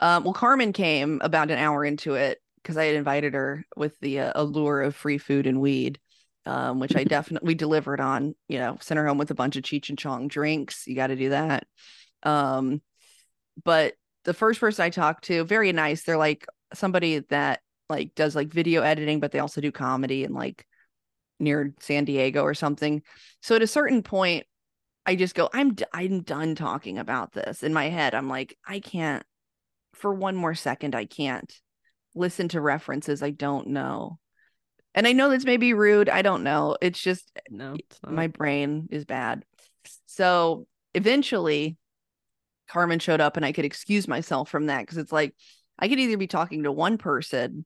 Um, 0.00 0.24
well, 0.24 0.34
Carmen 0.34 0.72
came 0.72 1.20
about 1.22 1.50
an 1.50 1.58
hour 1.58 1.84
into 1.84 2.14
it 2.14 2.38
because 2.62 2.76
I 2.76 2.84
had 2.84 2.96
invited 2.96 3.34
her 3.34 3.64
with 3.76 3.98
the 4.00 4.20
uh, 4.20 4.32
allure 4.34 4.82
of 4.82 4.94
free 4.94 5.18
food 5.18 5.46
and 5.46 5.60
weed, 5.60 5.98
um, 6.46 6.80
which 6.80 6.96
I 6.96 7.04
definitely 7.04 7.54
delivered 7.54 8.00
on. 8.00 8.34
You 8.48 8.58
know, 8.58 8.76
sent 8.80 8.98
her 8.98 9.06
home 9.06 9.18
with 9.18 9.30
a 9.30 9.34
bunch 9.34 9.56
of 9.56 9.62
Cheech 9.62 9.88
and 9.88 9.98
Chong 9.98 10.28
drinks. 10.28 10.86
You 10.86 10.94
got 10.94 11.08
to 11.08 11.16
do 11.16 11.30
that. 11.30 11.66
Um, 12.22 12.82
but 13.62 13.94
the 14.24 14.34
first 14.34 14.60
person 14.60 14.84
I 14.84 14.90
talked 14.90 15.24
to, 15.24 15.44
very 15.44 15.72
nice. 15.72 16.02
They're 16.02 16.16
like 16.16 16.46
somebody 16.72 17.20
that 17.30 17.60
like 17.88 18.14
does 18.14 18.34
like 18.34 18.48
video 18.48 18.82
editing, 18.82 19.20
but 19.20 19.32
they 19.32 19.38
also 19.38 19.60
do 19.60 19.70
comedy 19.70 20.24
and 20.24 20.34
like 20.34 20.66
near 21.38 21.74
San 21.80 22.04
Diego 22.04 22.42
or 22.42 22.54
something. 22.54 23.02
So 23.42 23.56
at 23.56 23.62
a 23.62 23.66
certain 23.66 24.02
point, 24.02 24.46
I 25.06 25.16
just 25.16 25.34
go, 25.34 25.50
I'm 25.52 25.74
d- 25.74 25.84
I'm 25.92 26.22
done 26.22 26.54
talking 26.54 26.98
about 26.98 27.32
this. 27.32 27.62
In 27.62 27.72
my 27.72 27.88
head, 27.88 28.14
I'm 28.14 28.28
like, 28.28 28.56
I 28.66 28.80
can't 28.80 29.22
for 29.94 30.12
one 30.12 30.34
more 30.34 30.54
second, 30.54 30.94
I 30.94 31.04
can't 31.04 31.52
listen 32.14 32.48
to 32.48 32.60
references 32.60 33.22
I 33.22 33.30
don't 33.30 33.68
know. 33.68 34.18
And 34.94 35.06
I 35.06 35.12
know 35.12 35.28
this 35.28 35.44
may 35.44 35.56
be 35.56 35.74
rude. 35.74 36.08
I 36.08 36.22
don't 36.22 36.44
know. 36.44 36.76
It's 36.80 37.00
just 37.00 37.30
No, 37.50 37.74
it's 37.74 37.98
my 38.06 38.28
brain 38.28 38.88
is 38.90 39.04
bad. 39.04 39.44
So 40.06 40.66
eventually, 40.94 41.76
Carmen 42.68 42.98
showed 42.98 43.20
up 43.20 43.36
and 43.36 43.44
I 43.44 43.52
could 43.52 43.64
excuse 43.64 44.08
myself 44.08 44.48
from 44.48 44.66
that 44.66 44.80
because 44.80 44.98
it's 44.98 45.12
like 45.12 45.34
I 45.78 45.88
could 45.88 45.98
either 45.98 46.16
be 46.16 46.26
talking 46.26 46.62
to 46.62 46.72
one 46.72 46.98
person 46.98 47.64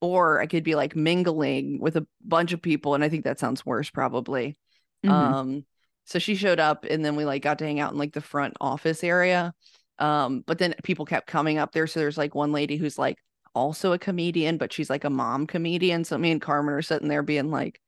or 0.00 0.40
I 0.40 0.46
could 0.46 0.64
be 0.64 0.74
like 0.74 0.96
mingling 0.96 1.80
with 1.80 1.96
a 1.96 2.06
bunch 2.24 2.52
of 2.52 2.62
people. 2.62 2.94
And 2.94 3.04
I 3.04 3.08
think 3.08 3.24
that 3.24 3.38
sounds 3.38 3.66
worse, 3.66 3.90
probably. 3.90 4.56
Mhm. 5.04 5.10
Um, 5.10 5.66
so 6.04 6.18
she 6.18 6.34
showed 6.34 6.60
up 6.60 6.84
and 6.88 7.04
then 7.04 7.16
we 7.16 7.24
like 7.24 7.42
got 7.42 7.58
to 7.58 7.64
hang 7.64 7.80
out 7.80 7.92
in 7.92 7.98
like 7.98 8.12
the 8.12 8.20
front 8.20 8.54
office 8.60 9.04
area. 9.04 9.54
Um, 9.98 10.42
but 10.46 10.58
then 10.58 10.74
people 10.82 11.04
kept 11.04 11.26
coming 11.26 11.58
up 11.58 11.72
there. 11.72 11.86
So 11.86 12.00
there's 12.00 12.18
like 12.18 12.34
one 12.34 12.52
lady 12.52 12.76
who's 12.76 12.98
like 12.98 13.18
also 13.54 13.92
a 13.92 13.98
comedian, 13.98 14.56
but 14.56 14.72
she's 14.72 14.90
like 14.90 15.04
a 15.04 15.10
mom 15.10 15.46
comedian. 15.46 16.04
So 16.04 16.16
me 16.16 16.30
and 16.30 16.40
Carmen 16.40 16.74
are 16.74 16.82
sitting 16.82 17.08
there 17.08 17.22
being 17.22 17.50
like, 17.50 17.80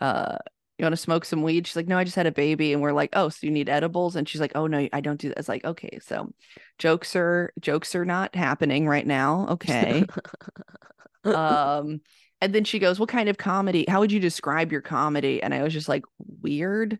uh, 0.00 0.36
you 0.78 0.84
want 0.84 0.92
to 0.92 1.00
smoke 1.00 1.24
some 1.24 1.42
weed? 1.42 1.66
She's 1.66 1.76
like, 1.76 1.86
no, 1.86 1.96
I 1.96 2.04
just 2.04 2.16
had 2.16 2.26
a 2.26 2.32
baby. 2.32 2.72
And 2.72 2.82
we're 2.82 2.92
like, 2.92 3.10
oh, 3.12 3.28
so 3.28 3.46
you 3.46 3.52
need 3.52 3.68
edibles? 3.68 4.16
And 4.16 4.28
she's 4.28 4.40
like, 4.40 4.52
oh 4.56 4.66
no, 4.66 4.88
I 4.92 5.00
don't 5.00 5.20
do 5.20 5.28
that. 5.28 5.38
It's 5.38 5.48
like, 5.48 5.64
okay, 5.64 6.00
so 6.02 6.32
jokes 6.78 7.14
are 7.14 7.52
jokes 7.60 7.94
are 7.94 8.04
not 8.04 8.34
happening 8.34 8.88
right 8.88 9.06
now. 9.06 9.46
Okay. 9.50 10.04
um, 11.24 12.00
and 12.40 12.54
then 12.54 12.64
she 12.64 12.78
goes, 12.78 12.98
What 12.98 13.08
kind 13.08 13.28
of 13.28 13.38
comedy? 13.38 13.86
How 13.88 14.00
would 14.00 14.12
you 14.12 14.20
describe 14.20 14.72
your 14.72 14.82
comedy? 14.82 15.42
And 15.42 15.54
I 15.54 15.62
was 15.62 15.72
just 15.72 15.88
like, 15.88 16.04
weird. 16.42 16.98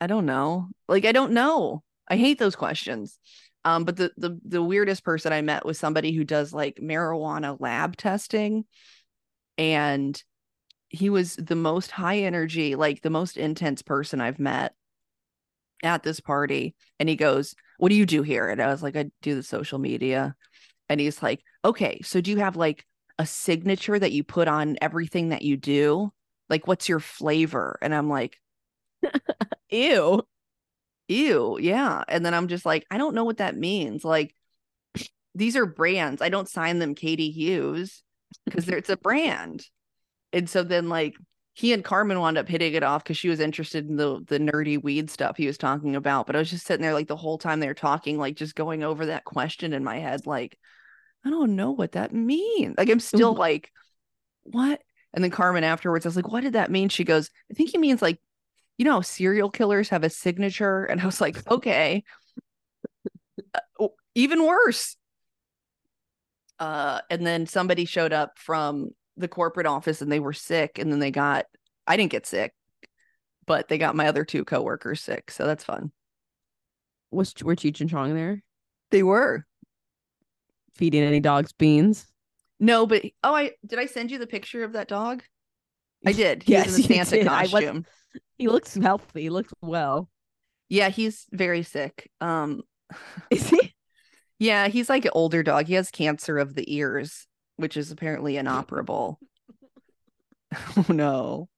I 0.00 0.06
don't 0.06 0.26
know. 0.26 0.68
Like 0.88 1.04
I 1.04 1.12
don't 1.12 1.32
know. 1.32 1.82
I 2.08 2.16
hate 2.16 2.38
those 2.38 2.56
questions. 2.56 3.18
Um, 3.64 3.84
but 3.84 3.96
the 3.96 4.10
the 4.16 4.38
the 4.44 4.62
weirdest 4.62 5.04
person 5.04 5.32
I 5.32 5.42
met 5.42 5.66
was 5.66 5.78
somebody 5.78 6.12
who 6.12 6.24
does 6.24 6.52
like 6.52 6.76
marijuana 6.76 7.60
lab 7.60 7.96
testing, 7.96 8.64
and 9.58 10.22
he 10.88 11.10
was 11.10 11.36
the 11.36 11.56
most 11.56 11.90
high 11.90 12.20
energy, 12.20 12.74
like 12.74 13.02
the 13.02 13.10
most 13.10 13.36
intense 13.36 13.82
person 13.82 14.20
I've 14.20 14.38
met 14.40 14.74
at 15.82 16.02
this 16.02 16.20
party. 16.20 16.74
And 16.98 17.08
he 17.08 17.16
goes, 17.16 17.54
"What 17.78 17.90
do 17.90 17.94
you 17.94 18.06
do 18.06 18.22
here?" 18.22 18.48
And 18.48 18.60
I 18.62 18.68
was 18.68 18.82
like, 18.82 18.96
"I 18.96 19.10
do 19.22 19.34
the 19.34 19.42
social 19.42 19.78
media." 19.78 20.34
And 20.88 21.00
he's 21.00 21.22
like, 21.22 21.42
"Okay, 21.64 22.00
so 22.02 22.20
do 22.20 22.30
you 22.30 22.38
have 22.38 22.56
like 22.56 22.86
a 23.18 23.26
signature 23.26 23.98
that 23.98 24.12
you 24.12 24.24
put 24.24 24.48
on 24.48 24.78
everything 24.80 25.30
that 25.30 25.42
you 25.42 25.56
do? 25.56 26.12
Like, 26.48 26.66
what's 26.66 26.88
your 26.88 27.00
flavor?" 27.00 27.78
And 27.82 27.94
I'm 27.94 28.08
like, 28.08 28.40
Ew. 29.70 30.22
ew 31.08 31.58
yeah. 31.60 32.04
And 32.08 32.24
then 32.24 32.34
i'm 32.34 32.48
just 32.48 32.66
like 32.66 32.86
i 32.90 32.98
don't 32.98 33.14
know 33.14 33.24
what 33.24 33.38
that 33.38 33.56
means. 33.56 34.04
Like 34.04 34.34
these 35.34 35.56
are 35.56 35.66
brands. 35.66 36.22
I 36.22 36.28
don't 36.28 36.48
sign 36.48 36.78
them 36.78 36.94
katie 36.94 37.30
hughes 37.30 38.02
because 38.44 38.68
it's 38.68 38.90
a 38.90 38.96
brand. 38.96 39.64
And 40.32 40.48
so 40.48 40.62
then 40.62 40.88
like 40.88 41.14
he 41.54 41.72
and 41.72 41.84
carmen 41.84 42.18
wound 42.18 42.38
up 42.38 42.48
hitting 42.48 42.74
it 42.74 42.82
off 42.82 43.04
because 43.04 43.16
she 43.16 43.28
was 43.28 43.40
interested 43.40 43.88
in 43.88 43.96
the 43.96 44.20
the 44.26 44.38
nerdy 44.38 44.82
weed 44.82 45.10
stuff 45.10 45.36
he 45.36 45.46
was 45.46 45.58
talking 45.58 45.96
about. 45.96 46.26
But 46.26 46.36
i 46.36 46.38
was 46.38 46.50
just 46.50 46.66
sitting 46.66 46.82
there 46.82 46.94
like 46.94 47.08
the 47.08 47.16
whole 47.16 47.38
time 47.38 47.60
they 47.60 47.66
were 47.66 47.74
talking 47.74 48.18
like 48.18 48.36
just 48.36 48.54
going 48.54 48.82
over 48.82 49.06
that 49.06 49.24
question 49.24 49.72
in 49.72 49.84
my 49.84 49.98
head 49.98 50.26
like 50.26 50.58
i 51.24 51.30
don't 51.30 51.56
know 51.56 51.72
what 51.72 51.92
that 51.92 52.14
means 52.14 52.76
like 52.78 52.88
i'm 52.88 53.00
still 53.00 53.34
like 53.34 53.70
what? 54.44 54.80
And 55.12 55.22
then 55.22 55.30
carmen 55.30 55.64
afterwards 55.64 56.06
i 56.06 56.08
was 56.08 56.16
like 56.16 56.28
what 56.28 56.42
did 56.42 56.54
that 56.54 56.70
mean? 56.70 56.88
She 56.88 57.04
goes 57.04 57.30
i 57.50 57.54
think 57.54 57.70
he 57.70 57.78
means 57.78 58.00
like 58.00 58.20
you 58.80 58.86
know 58.86 59.02
serial 59.02 59.50
killers 59.50 59.90
have 59.90 60.04
a 60.04 60.08
signature? 60.08 60.84
And 60.86 61.02
i 61.02 61.04
was 61.04 61.20
like 61.20 61.36
okay. 61.50 62.02
Uh, 63.78 63.88
even 64.14 64.46
worse. 64.46 64.96
Uh 66.58 67.02
and 67.10 67.26
then 67.26 67.46
somebody 67.46 67.84
showed 67.84 68.14
up 68.14 68.38
from 68.38 68.92
the 69.18 69.28
corporate 69.28 69.66
office 69.66 70.00
and 70.00 70.10
they 70.10 70.18
were 70.18 70.32
sick 70.32 70.78
and 70.78 70.90
then 70.90 70.98
they 70.98 71.10
got 71.10 71.44
i 71.86 71.94
didn't 71.98 72.10
get 72.10 72.26
sick 72.26 72.54
but 73.44 73.68
they 73.68 73.76
got 73.76 73.94
my 73.94 74.06
other 74.08 74.24
two 74.24 74.46
coworkers 74.46 75.02
sick 75.02 75.30
so 75.30 75.46
that's 75.46 75.62
fun. 75.64 75.92
Was 77.10 77.34
were 77.42 77.56
Cheech 77.56 77.82
and 77.82 77.90
Chong 77.90 78.14
there? 78.14 78.42
They 78.92 79.02
were. 79.02 79.44
Feeding 80.74 81.02
any 81.02 81.20
dogs 81.20 81.52
beans? 81.52 82.06
no 82.58 82.86
but 82.86 83.02
oh 83.24 83.34
i 83.34 83.50
did 83.66 83.78
i 83.78 83.84
send 83.84 84.10
you 84.10 84.18
the 84.18 84.26
picture 84.26 84.64
of 84.64 84.72
that 84.72 84.88
dog? 84.88 85.22
I 86.06 86.12
did. 86.22 86.44
He 86.44 86.52
Yes, 86.52 86.68
was 86.68 86.76
in 86.76 86.82
the 86.82 86.94
santa 87.04 87.16
did. 87.18 87.26
I 87.28 87.42
was- 87.42 87.50
costume 87.50 87.84
He 88.38 88.48
looks 88.48 88.74
healthy. 88.74 89.22
He 89.22 89.30
looks 89.30 89.52
well. 89.60 90.08
yeah 90.68 90.88
he's 90.88 91.26
very 91.30 91.62
sick 91.62 92.10
um 92.20 92.62
Is 93.30 93.48
he? 93.50 93.74
Yeah, 94.38 94.68
he's 94.68 94.88
like 94.88 95.04
an 95.04 95.10
older 95.14 95.42
dog. 95.42 95.66
He 95.66 95.74
has 95.74 95.90
cancer 95.90 96.38
of 96.38 96.54
the 96.54 96.74
ears, 96.74 97.26
which 97.56 97.76
is 97.76 97.90
apparently 97.90 98.36
inoperable. 98.36 99.20
oh 100.76 100.86
no. 100.88 101.48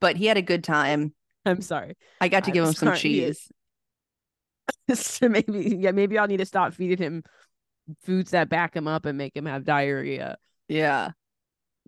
But 0.00 0.16
he 0.16 0.26
had 0.26 0.36
a 0.36 0.42
good 0.42 0.64
time. 0.64 1.14
I'm 1.44 1.60
sorry. 1.62 1.96
I 2.20 2.28
got 2.28 2.44
to 2.44 2.50
I'm 2.50 2.54
give 2.54 2.64
him 2.64 2.72
some 2.72 2.88
sorry, 2.88 2.98
cheese. 2.98 3.50
so 4.92 5.28
maybe 5.28 5.76
yeah, 5.78 5.92
maybe 5.92 6.18
I'll 6.18 6.26
need 6.26 6.38
to 6.38 6.46
stop 6.46 6.74
feeding 6.74 6.98
him 6.98 7.22
foods 8.04 8.32
that 8.32 8.48
back 8.48 8.76
him 8.76 8.86
up 8.86 9.06
and 9.06 9.16
make 9.16 9.36
him 9.36 9.46
have 9.46 9.64
diarrhea. 9.64 10.36
Yeah. 10.68 11.12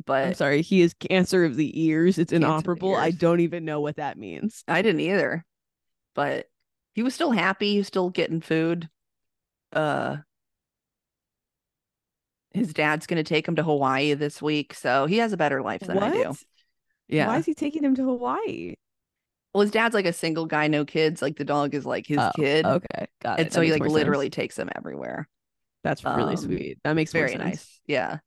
I'm 0.09 0.35
sorry, 0.35 0.63
he 0.63 0.81
has 0.81 0.95
cancer 0.95 1.45
of 1.45 1.57
the 1.57 1.81
ears. 1.83 2.19
It's 2.19 2.33
Cancer 2.33 2.37
of 2.37 2.41
the 2.41 2.47
inoperable. 2.47 2.97
I 2.97 3.11
don't 3.11 3.41
even 3.41 3.65
know 3.65 3.81
what 3.81 3.97
that 3.97 4.19
means. 4.19 4.65
I 4.69 4.83
didn't 4.83 5.01
either. 5.01 5.45
But 6.15 6.49
he 6.95 7.03
was 7.03 7.15
still 7.15 7.31
happy. 7.31 7.73
He 7.73 7.79
was 7.79 7.87
still 7.87 8.11
getting 8.11 8.41
food. 8.41 8.89
Uh 9.73 10.19
his 12.53 12.73
dad's 12.73 13.07
gonna 13.07 13.23
take 13.23 13.47
him 13.47 13.57
to 13.57 13.63
Hawaii 13.63 14.15
this 14.15 14.43
week, 14.43 14.75
so 14.75 15.07
he 15.07 15.19
has 15.19 15.33
a 15.33 15.37
better 15.37 15.63
life 15.63 15.81
than 15.81 15.99
I 15.99 16.11
do. 16.11 16.35
Yeah. 17.09 17.29
Why 17.29 17.39
is 17.39 17.47
he 17.47 17.55
taking 17.55 17.85
him 17.85 17.95
to 17.97 18.05
Hawaii? 18.05 18.75
well, 19.53 19.63
his 19.63 19.71
dad's 19.71 19.95
like 19.95 20.07
a 20.07 20.13
single 20.13 20.47
guy, 20.47 20.69
no 20.69 20.85
kids. 20.85 21.21
Like 21.23 21.37
the 21.37 21.45
dog 21.45 21.75
is 21.75 21.85
like 21.85 22.07
his 22.07 22.19
Oh, 22.19 22.31
kid. 22.37 22.65
Okay, 22.65 23.07
got 23.21 23.41
it. 23.41 23.43
And 23.43 23.47
That 23.47 23.53
so 23.53 23.61
he 23.61 23.73
like 23.73 23.81
more 23.81 23.89
sense. 23.89 23.95
literally 23.95 24.31
takes 24.31 24.57
him 24.59 24.71
everywhere. 24.77 25.29
That's 25.83 26.05
really 26.05 26.35
um, 26.35 26.37
sweet. 26.37 26.79
That 26.85 26.95
makes 26.95 27.13
Very 27.13 27.35
nice. 27.35 27.81
Yeah. 27.87 28.19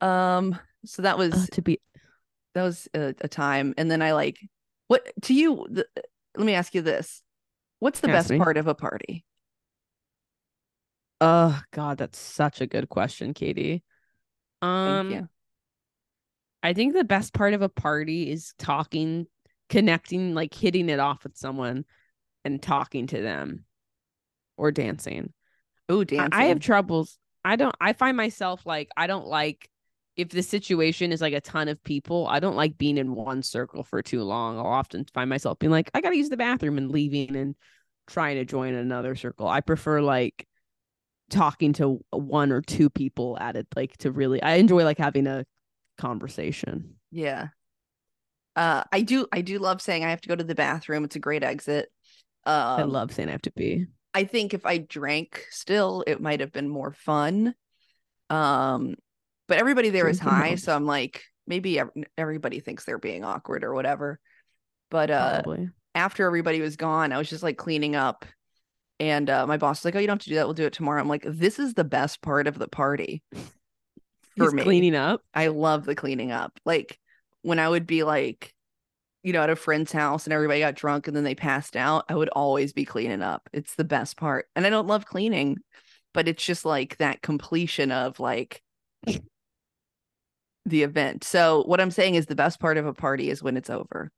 Um, 0.00 0.58
so 0.84 1.02
that 1.02 1.18
was 1.18 1.34
Uh, 1.34 1.46
to 1.52 1.62
be 1.62 1.80
that 2.54 2.62
was 2.62 2.88
a, 2.94 3.14
a 3.20 3.28
time. 3.28 3.74
And 3.76 3.90
then 3.90 4.02
I 4.02 4.12
like 4.12 4.38
what 4.88 5.06
to 5.22 5.34
you 5.34 5.66
the, 5.70 5.86
let 6.36 6.46
me 6.46 6.54
ask 6.54 6.74
you 6.74 6.82
this. 6.82 7.22
What's 7.78 8.00
the 8.00 8.10
Ask 8.10 8.28
best 8.28 8.30
me. 8.30 8.38
part 8.38 8.56
of 8.56 8.66
a 8.66 8.74
party? 8.74 9.24
Oh 11.20 11.60
God, 11.72 11.98
that's 11.98 12.18
such 12.18 12.60
a 12.60 12.66
good 12.66 12.88
question, 12.88 13.34
Katie. 13.34 13.82
Um. 14.62 15.28
I 16.62 16.74
think 16.74 16.92
the 16.92 17.04
best 17.04 17.32
part 17.32 17.54
of 17.54 17.62
a 17.62 17.70
party 17.70 18.30
is 18.30 18.52
talking, 18.58 19.26
connecting, 19.70 20.34
like 20.34 20.52
hitting 20.52 20.90
it 20.90 21.00
off 21.00 21.24
with 21.24 21.36
someone 21.36 21.86
and 22.44 22.62
talking 22.62 23.06
to 23.08 23.20
them 23.22 23.64
or 24.58 24.70
dancing. 24.70 25.32
Oh, 25.88 26.04
I- 26.12 26.28
I 26.32 26.44
have 26.44 26.60
troubles. 26.60 27.18
I 27.44 27.56
don't 27.56 27.74
I 27.80 27.94
find 27.94 28.16
myself 28.16 28.66
like 28.66 28.90
I 28.96 29.06
don't 29.06 29.26
like 29.26 29.70
if 30.16 30.28
the 30.30 30.42
situation 30.42 31.12
is 31.12 31.20
like 31.20 31.32
a 31.32 31.40
ton 31.40 31.68
of 31.68 31.82
people, 31.84 32.26
I 32.28 32.40
don't 32.40 32.56
like 32.56 32.76
being 32.76 32.98
in 32.98 33.14
one 33.14 33.42
circle 33.42 33.84
for 33.84 34.02
too 34.02 34.22
long. 34.22 34.58
I'll 34.58 34.66
often 34.66 35.04
find 35.14 35.30
myself 35.30 35.58
being 35.58 35.70
like, 35.70 35.90
I 35.94 36.00
gotta 36.00 36.16
use 36.16 36.28
the 36.28 36.36
bathroom 36.36 36.78
and 36.78 36.90
leaving 36.90 37.36
and 37.36 37.54
trying 38.06 38.36
to 38.36 38.44
join 38.44 38.74
another 38.74 39.14
circle. 39.14 39.48
I 39.48 39.60
prefer 39.60 40.00
like 40.00 40.46
talking 41.30 41.72
to 41.74 42.00
one 42.10 42.50
or 42.52 42.60
two 42.60 42.90
people 42.90 43.38
at 43.40 43.56
it, 43.56 43.66
like 43.76 43.96
to 43.98 44.10
really 44.10 44.42
I 44.42 44.54
enjoy 44.54 44.84
like 44.84 44.98
having 44.98 45.26
a 45.26 45.44
conversation. 45.96 46.96
Yeah. 47.10 47.48
Uh 48.56 48.82
I 48.92 49.02
do 49.02 49.26
I 49.32 49.40
do 49.42 49.58
love 49.58 49.80
saying 49.80 50.04
I 50.04 50.10
have 50.10 50.20
to 50.22 50.28
go 50.28 50.36
to 50.36 50.44
the 50.44 50.54
bathroom. 50.54 51.04
It's 51.04 51.16
a 51.16 51.20
great 51.20 51.44
exit. 51.44 51.88
Um 52.44 52.80
I 52.80 52.82
love 52.82 53.12
saying 53.12 53.28
I 53.28 53.32
have 53.32 53.42
to 53.42 53.52
be. 53.52 53.86
I 54.12 54.24
think 54.24 54.54
if 54.54 54.66
I 54.66 54.78
drank 54.78 55.46
still, 55.50 56.02
it 56.06 56.20
might 56.20 56.40
have 56.40 56.52
been 56.52 56.68
more 56.68 56.92
fun. 56.92 57.54
Um, 58.28 58.96
but 59.50 59.58
everybody 59.58 59.90
there 59.90 60.08
is 60.08 60.20
high, 60.20 60.54
so 60.54 60.72
I'm 60.72 60.86
like, 60.86 61.24
maybe 61.44 61.82
everybody 62.16 62.60
thinks 62.60 62.84
they're 62.84 63.00
being 63.00 63.24
awkward 63.24 63.64
or 63.64 63.74
whatever. 63.74 64.20
But 64.92 65.10
uh, 65.10 65.42
Probably. 65.42 65.70
after 65.92 66.24
everybody 66.24 66.60
was 66.60 66.76
gone, 66.76 67.12
I 67.12 67.18
was 67.18 67.28
just 67.28 67.42
like 67.42 67.58
cleaning 67.58 67.96
up, 67.96 68.24
and 69.00 69.28
uh, 69.28 69.48
my 69.48 69.56
boss 69.56 69.80
was 69.80 69.86
like, 69.86 69.96
"Oh, 69.96 69.98
you 69.98 70.06
don't 70.06 70.18
have 70.18 70.22
to 70.22 70.28
do 70.28 70.36
that. 70.36 70.46
We'll 70.46 70.54
do 70.54 70.66
it 70.66 70.72
tomorrow." 70.72 71.00
I'm 71.00 71.08
like, 71.08 71.24
"This 71.26 71.58
is 71.58 71.74
the 71.74 71.82
best 71.82 72.22
part 72.22 72.46
of 72.46 72.60
the 72.60 72.68
party 72.68 73.24
for 73.32 74.44
He's 74.44 74.54
me. 74.54 74.62
cleaning 74.62 74.94
up. 74.94 75.20
I 75.34 75.48
love 75.48 75.84
the 75.84 75.96
cleaning 75.96 76.30
up. 76.30 76.52
Like 76.64 76.96
when 77.42 77.58
I 77.58 77.68
would 77.68 77.88
be 77.88 78.04
like, 78.04 78.54
you 79.24 79.32
know, 79.32 79.42
at 79.42 79.50
a 79.50 79.56
friend's 79.56 79.90
house 79.90 80.26
and 80.26 80.32
everybody 80.32 80.60
got 80.60 80.76
drunk 80.76 81.08
and 81.08 81.16
then 81.16 81.24
they 81.24 81.34
passed 81.34 81.74
out, 81.74 82.04
I 82.08 82.14
would 82.14 82.28
always 82.28 82.72
be 82.72 82.84
cleaning 82.84 83.22
up. 83.22 83.48
It's 83.52 83.74
the 83.74 83.82
best 83.82 84.16
part. 84.16 84.46
And 84.54 84.64
I 84.64 84.70
don't 84.70 84.86
love 84.86 85.06
cleaning, 85.06 85.58
but 86.14 86.28
it's 86.28 86.44
just 86.44 86.64
like 86.64 86.98
that 86.98 87.20
completion 87.20 87.90
of 87.90 88.20
like 88.20 88.62
the 90.70 90.82
event. 90.82 91.24
So 91.24 91.62
what 91.66 91.80
I'm 91.80 91.90
saying 91.90 92.14
is 92.14 92.26
the 92.26 92.34
best 92.34 92.60
part 92.60 92.76
of 92.76 92.86
a 92.86 92.94
party 92.94 93.30
is 93.30 93.42
when 93.42 93.56
it's 93.56 93.70
over. 93.70 94.10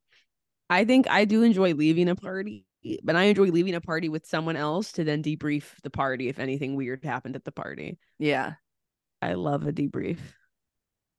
I 0.71 0.85
think 0.85 1.09
I 1.09 1.25
do 1.25 1.43
enjoy 1.43 1.75
leaving 1.75 2.09
a 2.09 2.15
party, 2.15 2.67
but 3.03 3.17
I 3.17 3.25
enjoy 3.25 3.47
leaving 3.47 3.75
a 3.75 3.81
party 3.81 4.09
with 4.09 4.27
someone 4.27 4.57
else 4.57 4.93
to 4.93 5.05
then 5.05 5.23
debrief 5.23 5.65
the 5.83 5.91
party 5.91 6.29
if 6.29 6.39
anything 6.39 6.77
weird 6.77 7.05
happened 7.05 7.37
at 7.37 7.45
the 7.45 7.53
party. 7.53 7.99
Yeah. 8.19 8.55
I 9.21 9.35
love 9.35 9.67
a 9.67 9.73
debrief. 9.73 10.19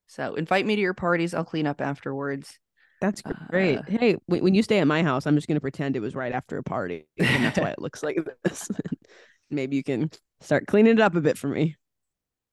So 0.08 0.36
invite 0.36 0.66
me 0.66 0.76
to 0.76 0.82
your 0.82 0.94
parties. 0.94 1.34
I'll 1.34 1.44
clean 1.44 1.68
up 1.68 1.82
afterwards. 1.82 2.58
That's 3.02 3.22
great. 3.50 3.80
Uh, 3.80 3.84
hey, 3.88 4.16
when, 4.28 4.44
when 4.44 4.56
you 4.56 4.64
stay 4.64 4.80
at 4.80 4.88
my 4.88 5.04
house, 5.04 5.26
I'm 5.26 5.36
just 5.36 5.48
going 5.48 5.58
to 5.58 5.62
pretend 5.62 5.96
it 5.96 6.02
was 6.02 6.16
right 6.16 6.32
after 6.32 6.58
a 6.58 6.64
party. 6.64 7.08
And 7.18 7.44
that's 7.44 7.60
why 7.60 7.70
it 7.70 7.80
looks 7.80 8.02
like 8.02 8.18
this. 8.44 8.70
Maybe 9.50 9.76
you 9.76 9.84
can 9.84 10.10
start 10.40 10.68
cleaning 10.68 10.94
it 10.94 11.02
up 11.02 11.16
a 11.16 11.22
bit 11.22 11.38
for 11.38 11.48
me. 11.48 11.76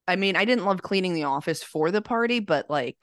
I 0.08 0.16
mean, 0.16 0.36
I 0.36 0.44
didn't 0.44 0.64
love 0.64 0.82
cleaning 0.82 1.14
the 1.14 1.24
office 1.24 1.62
for 1.62 1.90
the 1.90 2.02
party, 2.02 2.40
but 2.40 2.68
like 2.68 2.96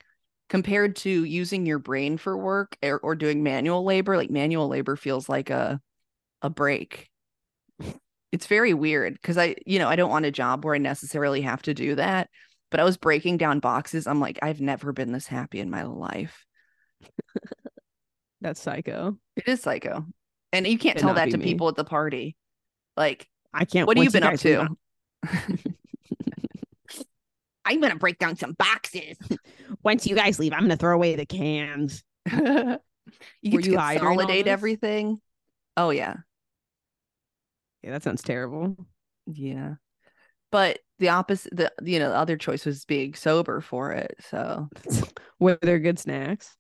compared 0.50 0.96
to 0.98 1.24
using 1.24 1.66
your 1.66 1.80
brain 1.80 2.18
for 2.18 2.38
work 2.38 2.78
or, 2.84 3.00
or 3.00 3.16
doing 3.16 3.44
manual 3.44 3.84
labor, 3.84 4.18
like 4.18 4.30
manual 4.30 4.68
labor 4.68 4.96
feels 4.96 5.30
like 5.30 5.50
a 5.50 5.80
a 6.42 6.50
break. 6.50 7.10
It's 8.32 8.48
very 8.48 8.74
weird 8.74 9.14
because 9.14 9.38
I, 9.38 9.56
you 9.66 9.80
know, 9.80 9.88
I 9.88 9.96
don't 9.96 10.10
want 10.10 10.26
a 10.26 10.32
job 10.32 10.66
where 10.66 10.76
I 10.76 10.80
necessarily 10.80 11.42
have 11.42 11.62
to 11.64 11.74
do 11.74 11.96
that. 11.96 12.30
But 12.70 12.82
I 12.82 12.84
was 12.84 12.98
breaking 12.98 13.38
down 13.38 13.60
boxes. 13.60 14.08
I'm 14.08 14.20
like, 14.20 14.40
I've 14.42 14.60
never 14.60 14.92
been 14.92 15.14
this 15.14 15.26
happy 15.26 15.62
in 15.62 15.70
my 15.70 15.84
life. 15.84 16.46
That's 18.42 18.62
psycho. 18.62 19.18
It 19.38 19.48
is 19.48 19.62
psycho. 19.62 20.06
And 20.52 20.68
you 20.68 20.78
can't 20.78 20.98
Could 20.98 21.04
tell 21.04 21.14
that 21.14 21.32
to 21.32 21.38
me. 21.38 21.46
people 21.46 21.70
at 21.70 21.76
the 21.76 21.86
party. 21.86 22.36
Like, 22.98 23.28
I 23.54 23.64
can't. 23.64 23.88
what 23.88 23.96
have 23.98 24.04
you 24.04 24.12
been 24.12 24.24
up 24.24 24.38
to? 24.40 24.68
I'm 27.68 27.82
gonna 27.82 27.96
break 27.96 28.18
down 28.18 28.36
some 28.38 28.54
boxes. 28.54 29.18
Once 29.84 30.08
you 30.08 30.16
guys 30.16 30.40
leave, 30.40 30.54
I'm 30.54 30.60
going 30.60 30.70
to 30.70 30.78
throw 30.78 30.96
away 30.96 31.16
the 31.16 31.26
cans. 31.26 32.04
you 32.32 32.80
Were 33.52 33.60
you 33.60 33.74
consolidate 33.74 34.48
everything. 34.48 35.20
Oh 35.76 35.90
yeah. 35.90 36.16
Yeah, 37.84 37.92
that 37.92 38.04
sounds 38.04 38.22
terrible. 38.22 38.76
Yeah. 39.26 39.76
But 40.52 40.80
the 41.00 41.10
opposite 41.10 41.56
the 41.56 41.72
you 41.84 42.00
know, 42.00 42.10
the 42.10 42.16
other 42.16 42.38
choice 42.38 42.66
was 42.66 42.86
being 42.86 43.14
sober 43.14 43.62
for 43.62 43.92
it. 43.92 44.16
So 44.30 44.70
Were 45.40 45.60
there 45.62 45.80
good 45.80 46.00
snacks? 46.00 46.56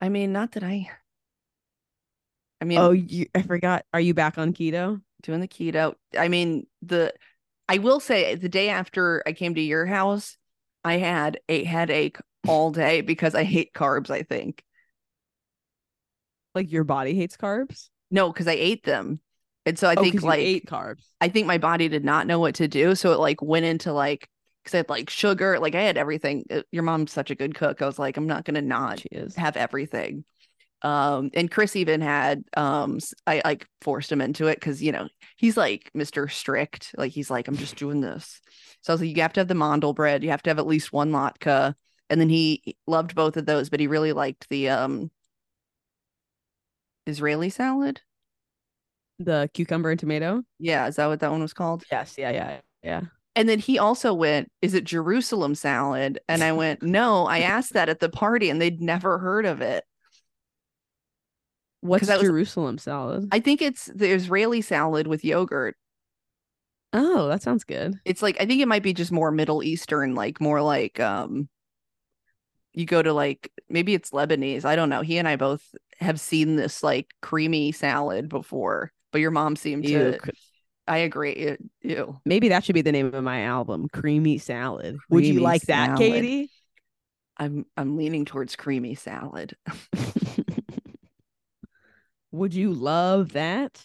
I 0.00 0.08
mean, 0.08 0.32
not 0.32 0.52
that 0.52 0.62
I 0.62 0.90
I 2.60 2.64
mean 2.64 2.78
Oh, 2.78 2.90
you, 2.90 3.26
I 3.34 3.42
forgot. 3.42 3.84
Are 3.92 4.00
you 4.00 4.14
back 4.14 4.38
on 4.38 4.52
keto? 4.52 5.00
doing 5.22 5.40
the 5.40 5.48
keto. 5.48 5.94
I 6.16 6.28
mean, 6.28 6.66
the 6.82 7.12
I 7.68 7.78
will 7.78 8.00
say 8.00 8.34
the 8.34 8.48
day 8.48 8.68
after 8.70 9.22
I 9.26 9.32
came 9.32 9.54
to 9.54 9.60
your 9.60 9.86
house, 9.86 10.36
I 10.84 10.94
had 10.98 11.40
a 11.48 11.64
headache 11.64 12.18
all 12.46 12.70
day 12.70 13.00
because 13.02 13.34
I 13.34 13.44
hate 13.44 13.72
carbs, 13.74 14.10
I 14.10 14.22
think. 14.22 14.62
Like 16.54 16.70
your 16.70 16.84
body 16.84 17.14
hates 17.14 17.36
carbs? 17.36 17.88
No, 18.10 18.32
because 18.32 18.46
I 18.48 18.52
ate 18.52 18.84
them. 18.84 19.20
And 19.66 19.78
so 19.78 19.88
I 19.88 19.96
Oh, 19.96 20.02
think 20.02 20.22
like 20.22 20.40
ate 20.40 20.66
carbs. 20.66 21.04
I 21.20 21.28
think 21.28 21.46
my 21.46 21.58
body 21.58 21.88
did 21.88 22.04
not 22.04 22.26
know 22.26 22.38
what 22.38 22.56
to 22.56 22.68
do. 22.68 22.94
So 22.94 23.12
it 23.12 23.18
like 23.18 23.42
went 23.42 23.66
into 23.66 23.92
like, 23.92 24.28
because 24.62 24.74
I 24.74 24.78
had 24.78 24.88
like 24.88 25.10
sugar, 25.10 25.58
like 25.58 25.74
I 25.74 25.82
had 25.82 25.98
everything. 25.98 26.44
Uh, 26.50 26.62
Your 26.72 26.84
mom's 26.84 27.12
such 27.12 27.30
a 27.30 27.34
good 27.34 27.54
cook. 27.54 27.82
I 27.82 27.86
was 27.86 27.98
like, 27.98 28.16
I'm 28.16 28.26
not 28.26 28.44
going 28.44 28.54
to 28.54 28.62
not 28.62 29.02
have 29.36 29.56
everything. 29.56 30.24
Um, 30.82 31.30
and 31.34 31.50
Chris 31.50 31.74
even 31.76 32.00
had, 32.00 32.44
um, 32.56 32.98
I 33.26 33.42
like 33.44 33.66
forced 33.80 34.12
him 34.12 34.20
into 34.20 34.46
it 34.46 34.60
because, 34.60 34.82
you 34.82 34.92
know, 34.92 35.08
he's 35.36 35.56
like 35.56 35.90
Mr. 35.96 36.30
Strict. 36.30 36.94
Like 36.96 37.12
he's 37.12 37.30
like, 37.30 37.48
I'm 37.48 37.56
just 37.56 37.76
doing 37.78 38.00
this. 38.00 38.40
So 38.82 38.92
I 38.92 38.94
was 38.94 39.00
like, 39.00 39.14
you 39.14 39.22
have 39.22 39.32
to 39.34 39.40
have 39.40 39.48
the 39.48 39.54
mandel 39.54 39.92
bread. 39.92 40.22
You 40.22 40.30
have 40.30 40.42
to 40.42 40.50
have 40.50 40.58
at 40.58 40.66
least 40.66 40.92
one 40.92 41.10
latke. 41.10 41.74
And 42.10 42.20
then 42.20 42.28
he 42.28 42.76
loved 42.86 43.14
both 43.14 43.36
of 43.36 43.44
those, 43.44 43.68
but 43.68 43.80
he 43.80 43.86
really 43.86 44.12
liked 44.12 44.48
the, 44.48 44.70
um, 44.70 45.10
Israeli 47.06 47.50
salad. 47.50 48.00
The 49.18 49.50
cucumber 49.52 49.90
and 49.90 49.98
tomato? 49.98 50.42
Yeah. 50.58 50.86
Is 50.86 50.96
that 50.96 51.06
what 51.06 51.20
that 51.20 51.30
one 51.30 51.42
was 51.42 51.52
called? 51.54 51.84
Yes. 51.90 52.14
Yeah. 52.16 52.30
Yeah. 52.30 52.60
Yeah. 52.82 53.00
And 53.34 53.48
then 53.48 53.58
he 53.58 53.78
also 53.78 54.14
went, 54.14 54.50
Is 54.62 54.74
it 54.74 54.84
Jerusalem 54.84 55.54
salad? 55.54 56.20
And 56.28 56.42
I 56.42 56.52
went, 56.52 56.82
No, 56.82 57.26
I 57.26 57.40
asked 57.40 57.72
that 57.72 57.88
at 57.88 58.00
the 58.00 58.08
party 58.08 58.50
and 58.50 58.60
they'd 58.60 58.80
never 58.80 59.18
heard 59.18 59.46
of 59.46 59.60
it. 59.60 59.84
What's 61.80 62.08
I 62.08 62.16
was- 62.16 62.26
Jerusalem 62.26 62.78
salad? 62.78 63.28
I 63.32 63.40
think 63.40 63.62
it's 63.62 63.86
the 63.86 64.08
Israeli 64.10 64.60
salad 64.62 65.06
with 65.06 65.24
yogurt. 65.24 65.76
oh, 66.92 67.28
that 67.28 67.42
sounds 67.42 67.64
good. 67.64 67.94
It's 68.04 68.22
like, 68.22 68.36
I 68.40 68.46
think 68.46 68.60
it 68.62 68.68
might 68.68 68.82
be 68.82 68.94
just 68.94 69.12
more 69.12 69.30
Middle 69.30 69.62
Eastern, 69.62 70.14
like 70.14 70.40
more 70.40 70.62
like, 70.62 70.98
um, 71.00 71.48
you 72.72 72.86
go 72.86 73.02
to 73.02 73.12
like, 73.12 73.50
maybe 73.68 73.94
it's 73.94 74.10
Lebanese. 74.10 74.64
I 74.64 74.74
don't 74.76 74.88
know. 74.88 75.02
He 75.02 75.18
and 75.18 75.28
I 75.28 75.36
both 75.36 75.62
have 76.00 76.18
seen 76.20 76.56
this 76.56 76.82
like 76.82 77.08
creamy 77.20 77.72
salad 77.72 78.28
before, 78.28 78.92
but 79.12 79.20
your 79.20 79.30
mom 79.32 79.56
seemed 79.56 79.84
Ew, 79.88 80.12
to, 80.12 80.32
I 80.86 80.98
agree. 80.98 81.36
Ew. 81.36 81.56
Ew. 81.82 82.20
Maybe 82.24 82.48
that 82.48 82.64
should 82.64 82.74
be 82.74 82.82
the 82.82 82.92
name 82.92 83.12
of 83.14 83.22
my 83.24 83.42
album, 83.44 83.88
Creamy 83.92 84.38
Salad. 84.38 84.96
Would 85.10 85.24
you 85.24 85.34
Creamy 85.34 85.42
like 85.44 85.62
that. 85.62 85.98
Katie? 85.98 86.50
I'm, 87.36 87.66
I'm 87.76 87.96
leaning 87.96 88.24
towards 88.24 88.56
creamy 88.56 88.94
salad. 88.94 89.54
Would 92.38 92.54
you 92.54 92.72
love 92.72 93.32
that? 93.32 93.84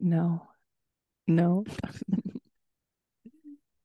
No. 0.00 0.48
No. 1.26 1.64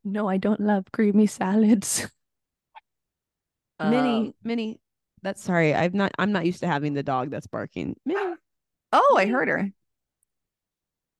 no, 0.03 0.27
I 0.27 0.37
don't 0.37 0.59
love 0.59 0.85
creamy 0.91 1.27
salads. 1.27 2.07
Minnie, 3.79 4.27
Um, 4.27 4.33
Minnie. 4.43 4.79
That's 5.21 5.43
sorry. 5.43 5.75
I'm 5.75 5.91
not. 5.93 6.11
I'm 6.17 6.31
not 6.31 6.45
used 6.45 6.61
to 6.61 6.67
having 6.67 6.93
the 6.93 7.03
dog 7.03 7.29
that's 7.29 7.47
barking. 7.47 7.95
Minnie, 8.05 8.35
oh, 8.93 9.15
I 9.17 9.25
heard 9.25 9.49
her. 9.49 9.69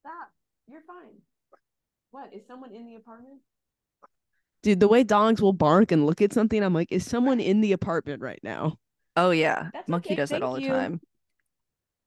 stop. 0.02 0.32
You're 0.68 0.82
fine. 0.88 1.20
What 2.12 2.34
is 2.34 2.44
someone 2.48 2.74
in 2.74 2.86
the 2.86 2.96
apartment? 2.96 3.40
Dude, 4.64 4.80
the 4.80 4.88
way 4.88 5.04
dogs 5.04 5.42
will 5.42 5.54
bark 5.54 5.92
and 5.92 6.06
look 6.06 6.22
at 6.22 6.34
something, 6.34 6.62
I'm 6.64 6.74
like, 6.74 6.92
is 6.92 7.06
someone 7.06 7.40
in 7.40 7.62
the 7.62 7.72
apartment 7.72 8.22
right 8.22 8.40
now? 8.44 8.78
Oh 9.20 9.32
yeah. 9.32 9.70
That's 9.74 9.90
Monkey 9.90 10.10
okay, 10.10 10.16
does 10.16 10.30
that 10.30 10.42
thank 10.42 10.46
all 10.46 10.56
the 10.56 10.62
time. 10.62 11.02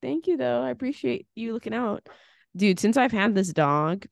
Thank 0.01 0.27
you, 0.27 0.35
though. 0.35 0.61
I 0.61 0.69
appreciate 0.69 1.27
you 1.35 1.53
looking 1.53 1.73
out. 1.73 2.07
Dude, 2.55 2.79
since 2.79 2.97
I've 2.97 3.11
had 3.11 3.35
this 3.35 3.53
dog, 3.53 4.05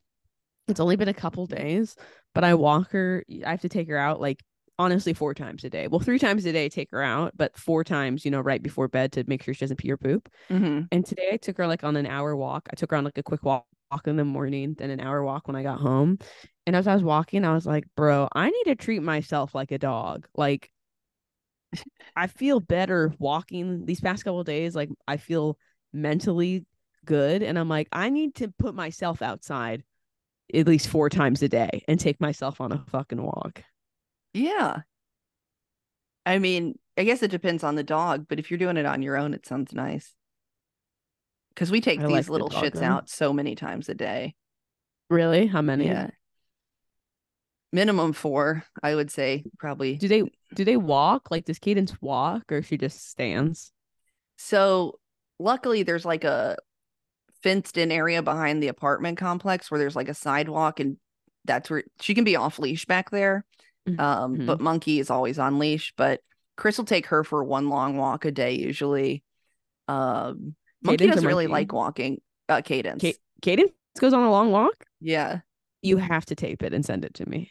it's 0.68 0.80
only 0.80 0.96
been 0.96 1.08
a 1.08 1.14
couple 1.14 1.46
days, 1.46 1.96
but 2.34 2.44
I 2.44 2.54
walk 2.54 2.92
her. 2.92 3.24
I 3.44 3.50
have 3.50 3.60
to 3.62 3.68
take 3.68 3.88
her 3.88 3.98
out 3.98 4.20
like 4.20 4.40
honestly 4.78 5.12
four 5.12 5.34
times 5.34 5.64
a 5.64 5.70
day. 5.70 5.88
Well, 5.88 6.00
three 6.00 6.18
times 6.18 6.46
a 6.46 6.52
day, 6.52 6.68
take 6.68 6.90
her 6.92 7.02
out, 7.02 7.32
but 7.36 7.56
four 7.58 7.84
times, 7.84 8.24
you 8.24 8.30
know, 8.30 8.40
right 8.40 8.62
before 8.62 8.88
bed 8.88 9.12
to 9.12 9.24
make 9.26 9.42
sure 9.42 9.52
she 9.52 9.60
doesn't 9.60 9.76
pee 9.76 9.92
or 9.92 9.96
poop. 9.96 10.28
hmm 10.50 10.82
And 10.90 11.04
today 11.04 11.28
I 11.32 11.36
took 11.36 11.58
her 11.58 11.66
like 11.66 11.84
on 11.84 11.96
an 11.96 12.06
hour 12.06 12.34
walk. 12.34 12.68
I 12.72 12.74
took 12.74 12.90
her 12.90 12.96
on 12.96 13.04
like 13.04 13.18
a 13.18 13.22
quick 13.22 13.42
walk, 13.44 13.66
walk 13.90 14.06
in 14.06 14.16
the 14.16 14.24
morning, 14.24 14.74
then 14.78 14.90
an 14.90 15.00
hour 15.00 15.22
walk 15.22 15.46
when 15.46 15.56
I 15.56 15.62
got 15.62 15.80
home. 15.80 16.18
And 16.66 16.74
as 16.74 16.86
I 16.86 16.94
was 16.94 17.02
walking, 17.02 17.44
I 17.44 17.52
was 17.54 17.66
like, 17.66 17.84
bro, 17.96 18.28
I 18.32 18.48
need 18.48 18.64
to 18.64 18.76
treat 18.76 19.02
myself 19.02 19.54
like 19.54 19.72
a 19.72 19.78
dog. 19.78 20.26
Like, 20.36 20.70
I 22.16 22.26
feel 22.26 22.60
better 22.60 23.14
walking 23.18 23.86
these 23.86 24.00
past 24.00 24.24
couple 24.24 24.40
of 24.40 24.46
days. 24.46 24.74
Like, 24.74 24.90
I 25.06 25.16
feel 25.16 25.58
mentally 25.92 26.66
good. 27.04 27.42
And 27.42 27.58
I'm 27.58 27.68
like, 27.68 27.88
I 27.92 28.10
need 28.10 28.34
to 28.36 28.48
put 28.58 28.74
myself 28.74 29.22
outside 29.22 29.82
at 30.54 30.66
least 30.66 30.88
four 30.88 31.08
times 31.08 31.42
a 31.42 31.48
day 31.48 31.82
and 31.88 31.98
take 31.98 32.20
myself 32.20 32.60
on 32.60 32.72
a 32.72 32.84
fucking 32.90 33.22
walk. 33.22 33.62
Yeah. 34.34 34.82
I 36.26 36.38
mean, 36.38 36.78
I 36.96 37.04
guess 37.04 37.22
it 37.22 37.30
depends 37.30 37.64
on 37.64 37.74
the 37.74 37.82
dog, 37.82 38.26
but 38.28 38.38
if 38.38 38.50
you're 38.50 38.58
doing 38.58 38.76
it 38.76 38.86
on 38.86 39.02
your 39.02 39.16
own, 39.16 39.34
it 39.34 39.46
sounds 39.46 39.72
nice. 39.72 40.14
Because 41.54 41.70
we 41.70 41.80
take 41.80 42.00
I 42.00 42.06
these 42.06 42.12
like 42.12 42.28
little 42.28 42.48
dog 42.48 42.64
shits 42.64 42.82
out 42.82 43.10
so 43.10 43.32
many 43.32 43.54
times 43.54 43.88
a 43.88 43.94
day. 43.94 44.34
Really? 45.10 45.46
How 45.46 45.62
many? 45.62 45.86
Yeah. 45.86 46.10
Minimum 47.72 48.12
four, 48.12 48.64
I 48.82 48.94
would 48.94 49.10
say, 49.10 49.44
probably. 49.58 49.96
Do 49.96 50.06
they 50.08 50.22
do 50.54 50.64
they 50.64 50.76
walk? 50.76 51.30
Like 51.30 51.46
does 51.46 51.58
Cadence 51.58 51.94
walk 52.02 52.52
or 52.52 52.62
she 52.62 52.76
just 52.76 53.08
stands? 53.10 53.72
So 54.36 54.98
luckily 55.38 55.82
there's 55.82 56.04
like 56.04 56.24
a 56.24 56.56
fenced 57.42 57.76
in 57.78 57.90
area 57.90 58.22
behind 58.22 58.62
the 58.62 58.68
apartment 58.68 59.18
complex 59.18 59.70
where 59.70 59.78
there's 59.78 59.96
like 59.96 60.08
a 60.08 60.14
sidewalk 60.14 60.80
and 60.80 60.96
that's 61.44 61.70
where 61.70 61.82
she 62.00 62.14
can 62.14 62.24
be 62.24 62.36
off 62.36 62.58
leash 62.58 62.84
back 62.84 63.10
there. 63.10 63.44
Mhm. 63.88 63.98
Um, 63.98 64.46
but 64.46 64.60
Monkey 64.60 65.00
is 65.00 65.10
always 65.10 65.38
on 65.38 65.58
leash, 65.58 65.92
but 65.96 66.20
Chris 66.56 66.76
will 66.78 66.84
take 66.84 67.06
her 67.06 67.24
for 67.24 67.42
one 67.42 67.68
long 67.68 67.96
walk 67.96 68.24
a 68.26 68.30
day 68.30 68.52
usually. 68.52 69.22
Um 69.88 70.54
Monkey 70.82 71.06
doesn't 71.06 71.26
really 71.26 71.46
Monkey? 71.46 71.52
like 71.60 71.72
walking. 71.72 72.20
Uh 72.48 72.60
cadence. 72.60 73.02
Ca- 73.02 73.18
Cadence 73.40 73.72
goes 73.98 74.12
on 74.12 74.22
a 74.24 74.30
long 74.30 74.50
walk. 74.50 74.84
yeah. 75.00 75.40
You 75.84 75.96
have 75.96 76.24
to 76.26 76.36
tape 76.36 76.62
it 76.62 76.72
and 76.72 76.84
send 76.86 77.04
it 77.04 77.14
to 77.14 77.28
me. 77.28 77.50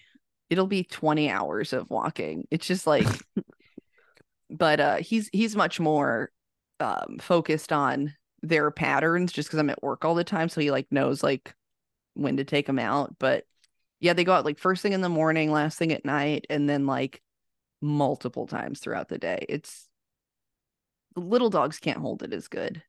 It'll 0.52 0.68
be 0.68 0.84
20 0.84 1.32
hours 1.32 1.74
of 1.74 1.89
walking. 1.89 2.47
It's 2.52 2.68
just 2.68 2.86
like 2.86 3.08
but 4.52 4.80
uh 4.80 4.97
he's 4.97 5.30
he's 5.34 5.56
much 5.56 5.80
more 5.80 6.32
um 6.80 7.18
focused 7.20 7.72
on 7.74 8.14
their 8.43 8.70
patterns 8.70 9.32
just 9.32 9.49
because 9.49 9.60
I'm 9.60 9.70
at 9.72 9.82
work 9.82 10.06
all 10.06 10.14
the 10.16 10.24
time. 10.24 10.49
So 10.49 10.62
he 10.62 10.70
like 10.70 10.88
knows 10.91 11.24
like 11.24 11.56
when 12.14 12.38
to 12.38 12.43
take 12.43 12.68
them 12.68 12.80
out. 12.80 13.16
But 13.18 13.45
yeah, 13.99 14.14
they 14.14 14.24
go 14.24 14.34
out 14.34 14.45
like 14.45 14.60
first 14.60 14.82
thing 14.82 14.93
in 14.93 15.02
the 15.02 15.10
morning, 15.10 15.52
last 15.52 15.78
thing 15.78 15.91
at 15.91 16.06
night, 16.06 16.45
and 16.49 16.70
then 16.70 16.86
like 16.86 17.22
multiple 17.82 18.47
times 18.47 18.80
throughout 18.80 19.10
the 19.10 19.18
day. 19.18 19.45
It's 19.49 19.88
the 21.16 21.22
little 21.22 21.49
dogs 21.49 21.80
can't 21.80 21.99
hold 21.99 22.24
it 22.24 22.34
as 22.34 22.47
good. 22.47 22.84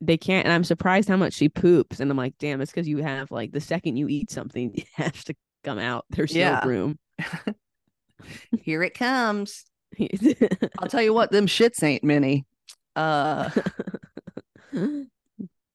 They 0.00 0.16
can't, 0.16 0.44
and 0.44 0.52
I'm 0.52 0.64
surprised 0.64 1.08
how 1.08 1.16
much 1.16 1.34
she 1.34 1.48
poops. 1.48 2.00
And 2.00 2.10
I'm 2.10 2.16
like, 2.16 2.36
damn, 2.38 2.60
it's 2.60 2.72
because 2.72 2.88
you 2.88 2.98
have 2.98 3.30
like 3.30 3.52
the 3.52 3.60
second 3.60 3.96
you 3.96 4.08
eat 4.08 4.30
something, 4.30 4.72
you 4.74 4.84
have 4.94 5.22
to 5.24 5.34
come 5.62 5.78
out. 5.78 6.04
There's 6.10 6.34
Yeah. 6.34 6.60
no 6.64 6.68
room. 6.70 6.98
Here 8.62 8.82
it 8.82 8.94
comes. 8.94 9.64
I'll 10.78 10.88
tell 10.88 11.02
you 11.02 11.12
what, 11.12 11.30
them 11.30 11.46
shits 11.46 11.82
ain't 11.82 12.04
many. 12.04 12.44
Uh 12.96 13.50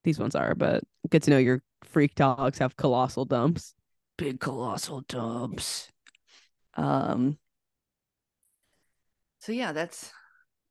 These 0.04 0.20
ones 0.20 0.36
are, 0.36 0.56
but 0.56 0.84
good 1.10 1.24
to 1.24 1.32
know 1.32 1.38
your 1.38 1.62
freak 1.84 2.16
dogs 2.16 2.58
have 2.60 2.78
colossal 2.78 3.26
dumps. 3.26 3.74
big 4.18 4.40
colossal 4.40 5.02
dumps. 5.08 5.90
Um 6.76 7.38
so 9.40 9.52
yeah, 9.52 9.72
that's 9.72 10.12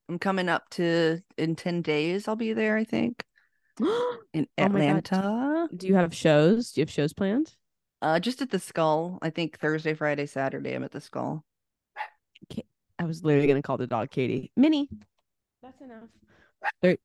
I'm 0.09 0.19
coming 0.19 0.49
up 0.49 0.69
to 0.73 1.21
in 1.37 1.57
10 1.57 1.83
days 1.83 2.29
I'll 2.29 2.37
be 2.37 2.53
there, 2.53 2.77
I 2.77 2.85
think. 2.85 3.25
In 4.33 4.47
Oh. 4.59 4.65
Atlanta. 4.65 5.69
Do 5.77 5.87
you 5.87 5.95
have 5.97 6.15
shows? 6.15 6.73
Do 6.73 6.81
you 6.81 6.83
have 6.83 6.91
shows 6.93 7.13
planned? 7.13 7.55
Uh 8.03 8.21
just 8.21 8.43
at 8.43 8.51
the 8.51 8.59
skull. 8.59 9.19
I 9.23 9.31
think 9.31 9.59
Thursday, 9.59 9.95
Friday, 9.95 10.27
Saturday 10.27 10.75
I'm 10.75 10.85
at 10.85 10.93
the 10.93 11.01
skull. 11.01 11.45
I 12.99 13.05
was 13.05 13.23
literally 13.25 13.47
gonna 13.47 13.63
call 13.63 13.77
the 13.77 13.87
dog 13.87 14.11
Katie. 14.11 14.51
Minnie. 14.57 14.89
That's 15.63 15.81
enough. 15.81 16.09
There- 16.83 16.97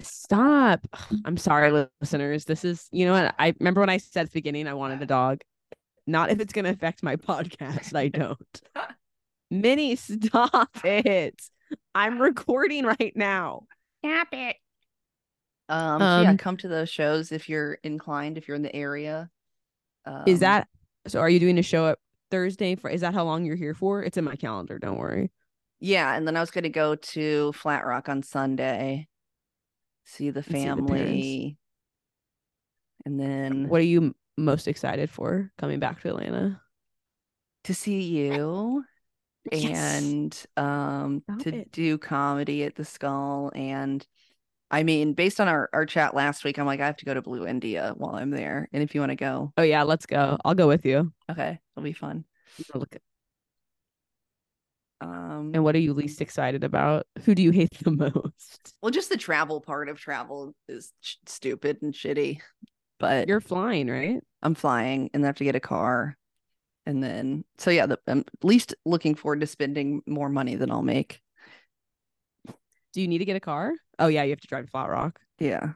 Stop. 0.00 0.86
I'm 1.24 1.36
sorry, 1.36 1.86
listeners. 2.00 2.44
This 2.44 2.64
is 2.64 2.88
you 2.92 3.04
know 3.06 3.12
what? 3.12 3.34
I 3.38 3.54
remember 3.60 3.80
when 3.80 3.90
I 3.90 3.98
said 3.98 4.22
at 4.22 4.26
the 4.30 4.38
beginning 4.38 4.66
I 4.66 4.74
wanted 4.74 5.02
a 5.02 5.06
dog. 5.06 5.42
Not 6.06 6.30
if 6.30 6.40
it's 6.40 6.52
gonna 6.52 6.70
affect 6.70 7.02
my 7.02 7.16
podcast. 7.30 7.94
I 7.94 8.08
don't. 8.08 8.62
Minnie, 9.50 9.96
stop 9.96 10.70
it. 10.84 11.40
I'm 11.94 12.20
recording 12.20 12.84
right 12.84 13.12
now. 13.14 13.66
Stop 14.04 14.28
it. 14.32 14.56
Um, 15.68 16.08
so 16.08 16.18
yeah, 16.18 16.30
Um, 16.30 16.36
come 16.36 16.56
to 16.58 16.68
those 16.68 16.90
shows 16.90 17.32
if 17.32 17.48
you're 17.48 17.74
inclined, 17.82 18.38
if 18.38 18.48
you're 18.48 18.56
in 18.56 18.62
the 18.62 18.74
area. 18.74 19.30
Is 20.26 20.40
Um, 20.40 20.40
that 20.40 20.68
so? 21.06 21.20
Are 21.20 21.30
you 21.30 21.40
doing 21.40 21.58
a 21.58 21.62
show 21.62 21.84
up 21.84 21.98
Thursday? 22.30 22.74
For 22.76 22.90
is 22.90 23.00
that 23.02 23.14
how 23.14 23.24
long 23.24 23.44
you're 23.44 23.56
here 23.56 23.74
for? 23.74 24.02
It's 24.02 24.16
in 24.16 24.24
my 24.24 24.36
calendar. 24.36 24.78
Don't 24.78 24.98
worry. 24.98 25.30
yeah, 25.80 26.14
and 26.14 26.26
then 26.26 26.36
I 26.36 26.40
was 26.40 26.50
gonna 26.50 26.68
go 26.68 26.94
to 26.96 27.52
Flat 27.52 27.84
Rock 27.86 28.08
on 28.08 28.22
Sunday, 28.22 29.08
see 30.04 30.30
the 30.30 30.42
see 30.46 30.70
the 30.70 30.84
family. 30.84 31.58
and 33.06 33.18
then 33.20 33.68
What 33.68 33.80
are 33.80 33.84
you 33.84 34.14
most 34.36 34.68
excited 34.68 35.10
for 35.10 35.52
coming 35.58 35.78
back 35.80 36.00
to 36.02 36.08
Atlanta? 36.08 36.60
to 37.64 37.74
see 37.74 38.02
you 38.02 38.84
and 39.52 40.44
um 40.56 41.24
Stop 41.24 41.38
to 41.40 41.50
it. 41.52 41.68
do 41.72 41.98
comedy 41.98 42.64
at 42.64 42.76
the 42.76 42.84
skull 42.84 43.52
and 43.54 44.06
I 44.74 44.82
mean 44.82 45.12
based 45.14 45.40
on 45.40 45.46
our 45.48 45.70
our 45.72 45.86
chat 45.86 46.14
last 46.14 46.42
week 46.44 46.58
I'm 46.58 46.66
like 46.66 46.80
I 46.80 46.86
have 46.86 46.96
to 46.98 47.04
go 47.04 47.14
to 47.14 47.22
Blue 47.22 47.46
India 47.46 47.94
while 47.96 48.16
I'm 48.16 48.30
there 48.30 48.68
and 48.72 48.82
if 48.82 48.94
you 48.94 49.00
want 49.00 49.10
to 49.10 49.16
go 49.16 49.52
Oh 49.56 49.62
yeah, 49.62 49.84
let's 49.84 50.06
go. 50.06 50.36
I'll 50.44 50.54
go 50.54 50.66
with 50.68 50.84
you. 50.84 51.12
okay 51.30 51.60
it'll 51.76 51.84
be 51.84 51.92
fun 51.92 52.24
Look 52.74 52.94
at- 52.96 53.02
um 55.00 55.52
And 55.54 55.62
what 55.64 55.74
are 55.74 55.80
you 55.80 55.92
least 55.92 56.20
excited 56.20 56.64
about? 56.64 57.06
Who 57.24 57.34
do 57.34 57.42
you 57.42 57.50
hate 57.50 57.72
the 57.82 57.90
most? 58.14 58.74
well 58.82 58.90
just 58.90 59.10
the 59.10 59.16
travel 59.16 59.60
part 59.60 59.88
of 59.88 59.98
travel 59.98 60.54
is 60.68 60.92
sh- 61.00 61.16
stupid 61.26 61.78
and 61.82 61.94
shitty 61.94 62.40
but 63.00 63.28
You're 63.28 63.40
flying, 63.40 63.88
right? 63.88 64.20
I'm 64.42 64.54
flying 64.54 65.10
and 65.12 65.24
I 65.24 65.26
have 65.26 65.36
to 65.36 65.44
get 65.44 65.56
a 65.56 65.60
car 65.60 66.16
and 66.86 67.02
then 67.02 67.44
so 67.58 67.70
yeah 67.70 67.86
the, 67.86 67.98
I'm 68.06 68.20
at 68.20 68.44
least 68.44 68.74
looking 68.84 69.14
forward 69.14 69.40
to 69.40 69.46
spending 69.46 70.02
more 70.06 70.28
money 70.28 70.54
than 70.56 70.70
I'll 70.70 70.82
make 70.82 71.20
Do 72.94 73.00
you 73.02 73.08
need 73.08 73.18
to 73.18 73.24
get 73.24 73.36
a 73.36 73.40
car? 73.40 73.72
Oh 73.98 74.06
yeah, 74.06 74.22
you 74.22 74.30
have 74.30 74.40
to 74.40 74.46
drive 74.46 74.64
to 74.64 74.70
Flat 74.70 74.88
Rock. 74.88 75.20
Yeah. 75.38 75.72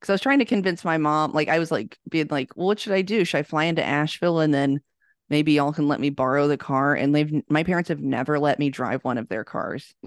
Because 0.00 0.10
I 0.10 0.12
was 0.14 0.20
trying 0.20 0.38
to 0.38 0.44
convince 0.44 0.84
my 0.84 0.96
mom, 0.96 1.32
like, 1.32 1.48
I 1.48 1.58
was 1.58 1.70
like, 1.70 1.98
being 2.08 2.28
like, 2.30 2.56
well, 2.56 2.68
what 2.68 2.78
should 2.78 2.92
I 2.92 3.02
do? 3.02 3.24
Should 3.24 3.38
I 3.38 3.42
fly 3.42 3.64
into 3.64 3.84
Asheville 3.84 4.40
and 4.40 4.54
then 4.54 4.80
maybe 5.28 5.52
y'all 5.52 5.72
can 5.72 5.88
let 5.88 6.00
me 6.00 6.10
borrow 6.10 6.46
the 6.48 6.56
car? 6.56 6.94
And 6.94 7.14
they've, 7.14 7.42
my 7.48 7.64
parents 7.64 7.88
have 7.88 8.00
never 8.00 8.38
let 8.38 8.58
me 8.58 8.70
drive 8.70 9.04
one 9.04 9.18
of 9.18 9.28
their 9.28 9.44
cars. 9.44 9.94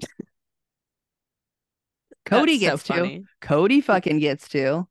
Cody 2.24 2.58
That's 2.58 2.84
so 2.84 2.94
gets 2.96 3.08
to. 3.10 3.24
Cody 3.40 3.80
fucking 3.80 4.18
gets 4.20 4.48
to. 4.50 4.86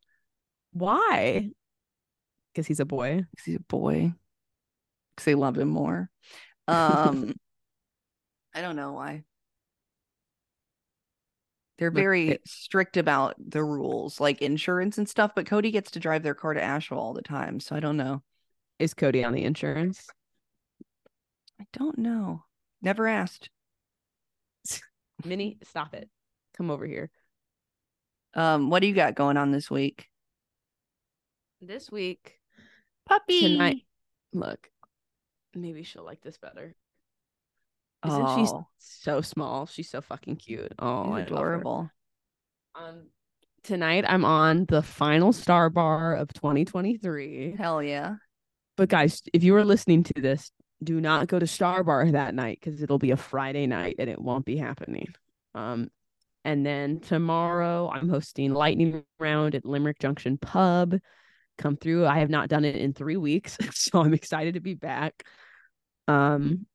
Why? 0.73 1.49
Because 2.53 2.67
he's 2.67 2.79
a 2.79 2.85
boy. 2.85 3.23
'cause 3.35 3.45
he's 3.45 3.55
a 3.55 3.61
boy. 3.61 4.13
Because 5.15 5.25
they 5.25 5.35
love 5.35 5.57
him 5.57 5.69
more. 5.69 6.09
Um, 6.67 7.33
I 8.53 8.61
don't 8.61 8.75
know 8.75 8.93
why. 8.93 9.23
They're 11.79 11.91
very 11.91 12.29
it- 12.31 12.47
strict 12.47 12.97
about 12.97 13.35
the 13.39 13.63
rules, 13.63 14.19
like 14.19 14.41
insurance 14.41 14.97
and 14.97 15.07
stuff. 15.09 15.31
But 15.35 15.45
Cody 15.47 15.71
gets 15.71 15.91
to 15.91 15.99
drive 15.99 16.23
their 16.23 16.35
car 16.35 16.53
to 16.53 16.61
Asheville 16.61 16.99
all 16.99 17.13
the 17.13 17.21
time, 17.21 17.59
so 17.59 17.75
I 17.75 17.79
don't 17.79 17.97
know. 17.97 18.21
Is 18.77 18.93
Cody 18.93 19.23
on 19.23 19.33
the 19.33 19.43
insurance? 19.43 20.07
I 21.59 21.65
don't 21.73 21.97
know. 21.97 22.43
Never 22.81 23.07
asked. 23.07 23.49
Minnie, 25.25 25.57
stop 25.63 25.93
it. 25.93 26.09
Come 26.55 26.69
over 26.69 26.85
here. 26.85 27.09
Um, 28.33 28.69
what 28.69 28.81
do 28.81 28.87
you 28.87 28.93
got 28.93 29.15
going 29.15 29.37
on 29.37 29.51
this 29.51 29.71
week? 29.71 30.07
This 31.61 31.89
week, 31.91 32.39
Puppy. 33.07 33.41
Tonight- 33.41 33.85
look, 34.33 34.69
maybe 35.55 35.83
she'll 35.83 36.05
like 36.05 36.21
this 36.21 36.37
better. 36.37 36.75
Isn't 38.05 38.27
she 38.35 38.51
Oh, 38.53 38.67
so 38.77 39.21
small? 39.21 39.65
She's 39.65 39.89
so 39.89 40.01
fucking 40.01 40.37
cute. 40.37 40.73
Oh, 40.79 41.03
she's 41.03 41.11
I 41.11 41.11
love 41.11 41.17
her. 41.17 41.23
adorable. 41.25 41.89
Um, 42.75 43.07
tonight 43.63 44.05
I'm 44.07 44.23
on 44.25 44.65
the 44.65 44.81
final 44.81 45.33
star 45.33 45.69
bar 45.69 46.15
of 46.15 46.31
2023. 46.33 47.55
Hell 47.57 47.83
yeah. 47.83 48.15
But 48.77 48.89
guys, 48.89 49.21
if 49.33 49.43
you 49.43 49.55
are 49.55 49.65
listening 49.65 50.03
to 50.03 50.13
this, 50.21 50.51
do 50.81 51.01
not 51.01 51.27
go 51.27 51.37
to 51.37 51.45
Star 51.45 51.83
Bar 51.83 52.11
that 52.13 52.33
night 52.33 52.59
because 52.61 52.81
it'll 52.81 52.99
be 52.99 53.11
a 53.11 53.17
Friday 53.17 53.67
night 53.67 53.97
and 53.99 54.09
it 54.09 54.21
won't 54.21 54.45
be 54.45 54.55
happening. 54.55 55.07
Um, 55.53 55.89
and 56.45 56.65
then 56.65 57.01
tomorrow 57.01 57.91
I'm 57.93 58.07
hosting 58.07 58.53
Lightning 58.53 59.03
Round 59.19 59.55
at 59.55 59.65
Limerick 59.65 59.99
Junction 59.99 60.37
Pub. 60.37 60.95
Come 61.57 61.75
through. 61.75 62.05
I 62.05 62.19
have 62.19 62.29
not 62.29 62.47
done 62.47 62.63
it 62.63 62.77
in 62.77 62.93
three 62.93 63.17
weeks, 63.17 63.57
so 63.73 63.99
I'm 64.01 64.13
excited 64.13 64.53
to 64.53 64.61
be 64.61 64.75
back. 64.75 65.25
Um, 66.07 66.65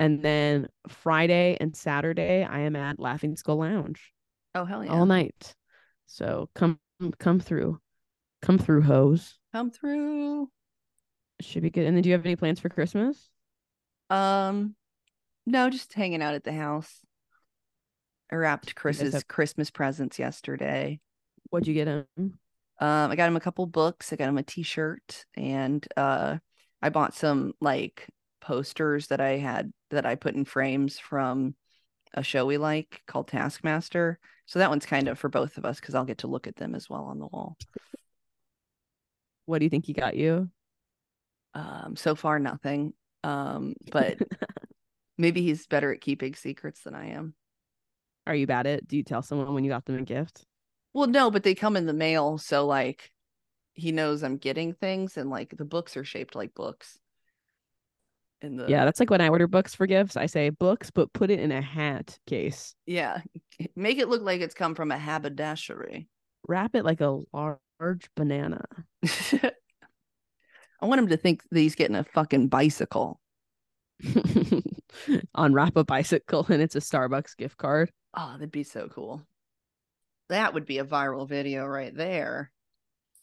and 0.00 0.20
then 0.22 0.66
Friday 0.88 1.56
and 1.60 1.76
Saturday 1.76 2.42
I 2.42 2.60
am 2.60 2.74
at 2.74 2.98
Laughing 2.98 3.36
Skull 3.36 3.58
Lounge 3.58 4.12
Oh 4.56 4.64
hell 4.64 4.84
yeah. 4.84 4.90
all 4.90 5.06
night. 5.06 5.54
So 6.06 6.50
come 6.56 6.80
come 7.20 7.38
through, 7.38 7.78
come 8.42 8.58
through, 8.58 8.82
hose. 8.82 9.38
Come 9.52 9.70
through. 9.70 10.48
Should 11.40 11.62
be 11.62 11.70
good. 11.70 11.86
And 11.86 11.96
then, 11.96 12.02
do 12.02 12.08
you 12.08 12.14
have 12.14 12.26
any 12.26 12.36
plans 12.36 12.58
for 12.60 12.68
Christmas? 12.68 13.30
Um, 14.10 14.74
no, 15.46 15.70
just 15.70 15.92
hanging 15.94 16.20
out 16.20 16.34
at 16.34 16.44
the 16.44 16.52
house. 16.52 16.92
I 18.30 18.34
wrapped 18.34 18.74
Chris's 18.74 19.14
have- 19.14 19.28
Christmas 19.28 19.70
presents 19.70 20.18
yesterday. 20.18 21.00
What'd 21.50 21.66
you 21.68 21.74
get 21.74 21.88
him? 21.88 22.06
Um, 22.16 23.10
I 23.10 23.16
got 23.16 23.28
him 23.28 23.36
a 23.36 23.40
couple 23.40 23.66
books. 23.66 24.12
I 24.12 24.16
got 24.16 24.28
him 24.28 24.38
a 24.38 24.42
T-shirt, 24.42 25.24
and 25.36 25.86
uh, 25.96 26.38
I 26.82 26.88
bought 26.90 27.14
some 27.14 27.52
like 27.60 28.08
posters 28.40 29.06
that 29.08 29.20
I 29.20 29.36
had 29.38 29.72
that 29.90 30.06
I 30.06 30.14
put 30.14 30.34
in 30.34 30.44
frames 30.44 30.98
from 30.98 31.54
a 32.14 32.22
show 32.22 32.46
we 32.46 32.58
like 32.58 33.02
called 33.06 33.28
Taskmaster. 33.28 34.18
So 34.46 34.58
that 34.58 34.70
one's 34.70 34.86
kind 34.86 35.08
of 35.08 35.18
for 35.18 35.28
both 35.28 35.56
of 35.58 35.64
us 35.64 35.78
because 35.78 35.94
I'll 35.94 36.04
get 36.04 36.18
to 36.18 36.26
look 36.26 36.46
at 36.46 36.56
them 36.56 36.74
as 36.74 36.90
well 36.90 37.04
on 37.04 37.18
the 37.18 37.26
wall. 37.26 37.56
What 39.46 39.58
do 39.58 39.64
you 39.64 39.70
think 39.70 39.86
he 39.86 39.92
got 39.92 40.16
you? 40.16 40.50
Um, 41.54 41.94
so 41.96 42.14
far 42.14 42.38
nothing. 42.38 42.92
Um, 43.22 43.74
but 43.90 44.18
maybe 45.18 45.42
he's 45.42 45.66
better 45.66 45.92
at 45.92 46.00
keeping 46.00 46.34
secrets 46.34 46.82
than 46.82 46.94
I 46.94 47.10
am. 47.10 47.34
Are 48.26 48.34
you 48.34 48.46
bad 48.46 48.66
at? 48.66 48.86
Do 48.86 48.96
you 48.96 49.02
tell 49.02 49.22
someone 49.22 49.52
when 49.54 49.64
you 49.64 49.70
got 49.70 49.84
them 49.84 49.98
a 49.98 50.02
gift? 50.02 50.44
Well, 50.92 51.06
no, 51.08 51.30
but 51.30 51.42
they 51.42 51.54
come 51.54 51.76
in 51.76 51.86
the 51.86 51.92
mail, 51.92 52.38
so 52.38 52.66
like 52.66 53.10
he 53.74 53.92
knows 53.92 54.22
I'm 54.22 54.36
getting 54.36 54.72
things, 54.72 55.16
and 55.16 55.30
like 55.30 55.56
the 55.56 55.64
books 55.64 55.96
are 55.96 56.04
shaped 56.04 56.34
like 56.34 56.54
books. 56.54 56.98
In 58.42 58.56
the 58.56 58.66
Yeah, 58.68 58.84
that's 58.84 59.00
like 59.00 59.10
when 59.10 59.20
I 59.20 59.28
order 59.28 59.46
books 59.46 59.74
for 59.74 59.86
gifts. 59.86 60.16
I 60.16 60.26
say 60.26 60.50
books, 60.50 60.90
but 60.90 61.12
put 61.12 61.30
it 61.30 61.40
in 61.40 61.52
a 61.52 61.60
hat 61.60 62.18
case. 62.26 62.74
yeah, 62.86 63.20
make 63.76 63.98
it 63.98 64.08
look 64.08 64.22
like 64.22 64.40
it's 64.40 64.54
come 64.54 64.74
from 64.74 64.90
a 64.90 64.98
haberdashery. 64.98 66.08
Wrap 66.48 66.74
it 66.74 66.84
like 66.84 67.00
a 67.00 67.18
large 67.32 68.08
banana. 68.16 68.64
I 70.82 70.86
want 70.86 71.00
him 71.00 71.08
to 71.08 71.16
think 71.18 71.42
that 71.50 71.58
he's 71.60 71.74
getting 71.74 71.96
a 71.96 72.04
fucking 72.04 72.48
bicycle. 72.48 73.20
Unwrap 75.34 75.76
a 75.76 75.84
bicycle 75.84 76.46
and 76.48 76.62
it's 76.62 76.74
a 76.76 76.80
Starbucks 76.80 77.36
gift 77.36 77.58
card. 77.58 77.92
Oh, 78.16 78.32
that'd 78.32 78.50
be 78.50 78.62
so 78.64 78.88
cool. 78.88 79.22
That 80.30 80.54
would 80.54 80.64
be 80.64 80.78
a 80.78 80.84
viral 80.84 81.28
video 81.28 81.66
right 81.66 81.94
there. 81.94 82.50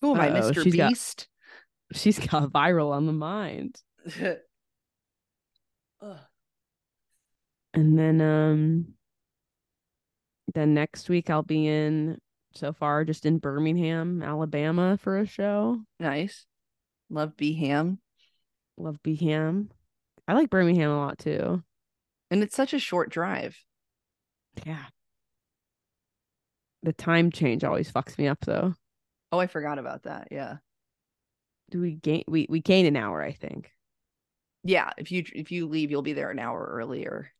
Who 0.01 0.13
my 0.13 0.29
Mr. 0.29 0.63
she's 0.63 0.75
got- 0.75 0.89
Beast? 0.89 1.27
She's 1.93 2.19
got 2.19 2.43
viral 2.51 2.91
on 2.91 3.05
the 3.07 3.13
mind. 3.13 3.81
Ugh. 6.01 6.19
And 7.73 7.97
then 7.97 8.21
um 8.21 8.93
then 10.53 10.73
next 10.73 11.09
week 11.09 11.29
I'll 11.29 11.43
be 11.43 11.67
in 11.67 12.19
so 12.53 12.73
far 12.73 13.05
just 13.05 13.25
in 13.25 13.37
Birmingham, 13.37 14.23
Alabama 14.23 14.97
for 14.97 15.17
a 15.17 15.25
show. 15.25 15.79
nice. 15.99 16.45
Love 17.09 17.37
B 17.37 17.53
Ham. 17.53 17.99
Love 18.77 19.01
Birmingham. 19.03 19.69
I 20.27 20.33
like 20.33 20.49
Birmingham 20.49 20.91
a 20.91 20.97
lot 20.97 21.19
too. 21.19 21.63
And 22.29 22.43
it's 22.43 22.55
such 22.55 22.73
a 22.73 22.79
short 22.79 23.09
drive. 23.09 23.57
Yeah. 24.65 24.85
The 26.83 26.93
time 26.93 27.31
change 27.31 27.63
always 27.63 27.91
fucks 27.91 28.17
me 28.17 28.27
up 28.27 28.39
though. 28.41 28.73
Oh, 29.31 29.39
I 29.39 29.47
forgot 29.47 29.79
about 29.79 30.03
that. 30.03 30.29
Yeah. 30.31 30.57
Do 31.69 31.81
we 31.81 31.95
gain 31.95 32.23
we 32.27 32.47
we 32.49 32.61
gain 32.61 32.85
an 32.85 32.95
hour, 32.95 33.21
I 33.21 33.31
think. 33.33 33.71
Yeah. 34.67 34.91
If 34.97 35.11
you 35.11 35.23
if 35.33 35.51
you 35.51 35.65
leave, 35.65 35.91
you'll 35.91 36.01
be 36.01 36.13
there 36.13 36.29
an 36.29 36.39
hour 36.39 36.69
earlier. 36.73 37.31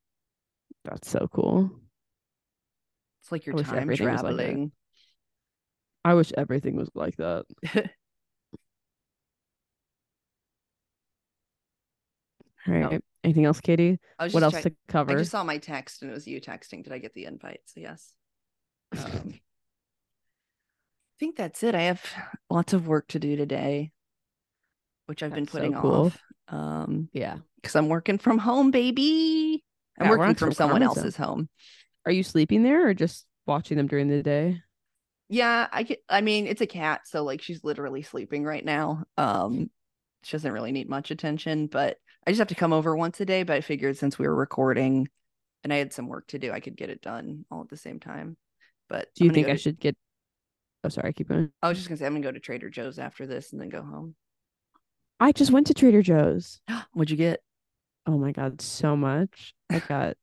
That's 0.86 1.10
so 1.10 1.30
cool. 1.34 1.70
It's 3.22 3.32
like 3.32 3.46
you're 3.46 3.62
time 3.62 3.88
was 3.90 4.00
like 4.00 4.08
traveling. 4.08 4.72
I 6.06 6.14
wish 6.14 6.32
everything 6.38 6.78
was 6.78 6.90
like 6.96 7.18
that. 7.18 7.46
All 12.68 12.74
No. 12.74 12.88
right. 12.90 13.04
Anything 13.26 13.44
else, 13.44 13.60
Katie? 13.60 14.00
What 14.18 14.32
just 14.32 14.44
else 14.44 14.64
to 14.64 14.74
cover? 14.88 15.12
I 15.12 15.16
just 15.16 15.32
saw 15.32 15.44
my 15.44 15.58
text 15.58 16.02
and 16.02 16.12
it 16.12 16.14
was 16.14 16.28
you 16.28 16.40
texting. 16.40 16.82
Did 16.84 16.94
I 16.94 16.98
get 16.98 17.14
the 17.14 17.26
invite? 17.26 17.60
So 17.66 17.82
yes. 17.82 18.14
Um, 18.98 19.34
I 19.34 21.20
think 21.20 21.36
that's 21.36 21.64
it. 21.64 21.74
I 21.76 21.82
have 21.82 22.02
lots 22.50 22.74
of 22.74 22.88
work 22.88 23.08
to 23.10 23.20
do 23.20 23.36
today, 23.36 23.92
which 25.08 25.24
I've 25.24 25.34
been 25.34 25.46
That's 25.46 25.52
so 25.54 25.60
putting 25.60 25.74
cool. 25.74 26.06
off. 26.06 26.27
Um, 26.50 27.10
yeah. 27.14 27.38
because 27.58 27.76
I'm 27.76 27.90
working 27.90 28.18
from 28.18 28.38
home, 28.38 28.72
baby. 28.72 29.64
I'm 30.00 30.06
Yeah, 30.06 30.12
working 30.18 30.36
from 30.36 30.52
someone 30.54 30.82
though. 30.82 30.88
else's 30.88 31.16
home. 31.18 31.50
Are 32.06 32.12
you 32.12 32.24
sleeping 32.24 32.64
there 32.64 32.88
or 32.88 32.94
just 32.94 33.26
watching 33.46 33.78
them 33.78 33.88
during 33.88 34.08
the 34.08 34.24
day? 34.24 34.62
Yeah, 35.30 35.68
I 35.72 35.84
get, 35.84 36.00
I 36.08 36.22
mean, 36.22 36.48
it's 36.48 36.62
a 36.62 36.68
cat, 36.68 37.02
so 37.06 37.24
like 37.24 37.42
she's 37.42 37.64
literally 37.64 38.02
sleeping 38.02 38.46
right 38.46 38.64
now. 38.64 39.04
Um, 39.18 39.70
she 40.24 40.32
doesn't 40.38 40.52
really 40.54 40.72
need 40.72 40.88
much 40.90 41.12
attention, 41.12 41.68
but 41.68 41.98
I 42.26 42.32
just 42.32 42.40
have 42.40 42.48
to 42.50 42.56
come 42.56 42.72
over 42.74 42.96
once 42.96 43.20
a 43.20 43.26
day. 43.26 43.44
But 43.44 43.58
I 43.58 43.62
figured 43.62 43.98
since 43.98 44.18
we 44.18 44.28
were 44.28 44.36
recording 44.36 45.10
and 45.64 45.74
I 45.74 45.78
had 45.78 45.92
some 45.92 46.08
work 46.08 46.28
to 46.28 46.40
do, 46.40 46.52
I 46.54 46.60
could 46.62 46.78
get 46.78 46.90
it 46.90 47.02
done 47.02 47.44
all 47.52 47.62
at 47.62 47.70
the 47.70 47.76
same 47.78 48.00
time. 48.00 48.38
But 48.88 49.10
Do 49.16 49.26
you 49.26 49.32
think 49.32 49.48
I 49.48 49.52
to- 49.54 49.58
should 49.58 49.80
get 49.80 49.98
Oh 50.84 50.90
sorry, 50.90 51.12
keep 51.12 51.28
going. 51.28 51.52
I 51.62 51.68
was 51.70 51.78
just 51.78 51.90
gonna 51.90 51.98
say 51.98 52.06
I'm 52.06 52.14
gonna 52.14 52.24
go 52.24 52.32
to 52.32 52.40
Trader 52.40 52.70
Joe's 52.70 53.00
after 53.00 53.26
this 53.28 53.52
and 53.52 53.60
then 53.60 53.68
go 53.70 53.82
home. 53.82 54.16
I 55.20 55.32
just 55.32 55.52
went 55.52 55.68
to 55.68 55.74
Trader 55.74 56.02
Joe's. 56.02 56.62
What'd 56.94 57.12
you 57.12 57.18
get? 57.18 57.42
Oh 58.06 58.18
my 58.18 58.32
god, 58.32 58.62
so 58.62 58.96
much. 58.96 59.54
I 59.70 59.80
got 59.88 60.16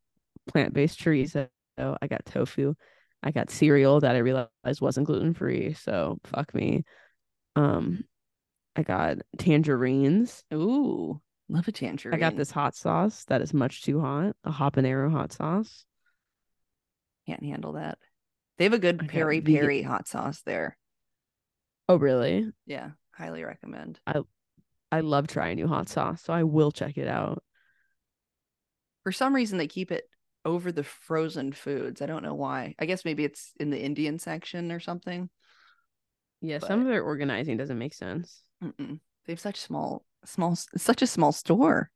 plant-based 0.49 0.99
chorizo. 0.99 1.49
I 1.78 2.07
got 2.07 2.24
tofu. 2.24 2.74
I 3.22 3.30
got 3.30 3.51
cereal 3.51 4.01
that 4.01 4.14
I 4.14 4.18
realized 4.18 4.80
wasn't 4.80 5.07
gluten-free, 5.07 5.74
so 5.74 6.18
fuck 6.24 6.55
me. 6.55 6.84
Um 7.57 8.05
I 8.76 8.82
got 8.82 9.18
tangerines. 9.38 10.45
Ooh, 10.53 11.20
love 11.49 11.68
a 11.68 11.72
tangerine. 11.72 12.14
I 12.14 12.18
got 12.18 12.36
this 12.36 12.51
hot 12.51 12.74
sauce 12.74 13.24
that 13.28 13.40
is 13.40 13.55
much 13.55 13.82
too 13.82 14.01
hot, 14.01 14.34
a 14.45 14.51
habanero 14.51 15.11
hot 15.11 15.32
sauce. 15.32 15.84
Can't 17.26 17.45
handle 17.45 17.72
that. 17.72 17.99
They 18.59 18.64
have 18.64 18.72
a 18.72 18.78
good 18.78 19.09
peri 19.09 19.40
peri 19.40 19.82
hot 19.82 20.07
sauce 20.07 20.42
there. 20.45 20.76
Oh 21.88 21.97
really? 21.97 22.51
Yeah, 22.66 22.90
highly 23.12 23.42
recommend. 23.45 24.01
I 24.07 24.22
love 25.01 25.26
trying 25.26 25.57
new 25.57 25.68
hot 25.68 25.88
sauce, 25.88 26.22
so 26.22 26.32
I 26.32 26.42
will 26.42 26.72
check 26.72 26.99
it 26.99 27.09
out. 27.09 27.42
For 29.03 29.12
some 29.12 29.34
reason, 29.34 29.59
they 29.59 29.66
keep 29.66 29.92
it 29.92 30.09
over 30.45 30.72
the 30.72 30.84
frozen 30.84 31.53
foods. 31.53 32.03
I 32.03 32.07
don't 32.07 32.22
know 32.22 32.34
why. 32.34 32.74
I 32.78 32.86
guess 32.86 33.05
maybe 33.05 33.24
it's 33.24 33.53
in 33.59 33.70
the 33.70 33.80
Indian 33.80 34.18
section 34.18 34.72
or 34.72 34.80
something. 34.80 35.30
Yeah, 36.40 36.59
some 36.59 36.80
of 36.80 36.86
their 36.86 37.03
organizing 37.03 37.57
doesn't 37.57 37.78
make 37.78 37.95
sense. 37.95 38.42
Mm-mm. 38.62 39.01
They 39.24 39.32
have 39.32 39.40
such 39.40 39.59
small, 39.59 40.05
small, 40.26 40.57
such 40.76 41.01
a 41.01 41.07
small 41.07 41.32
store. 41.32 41.90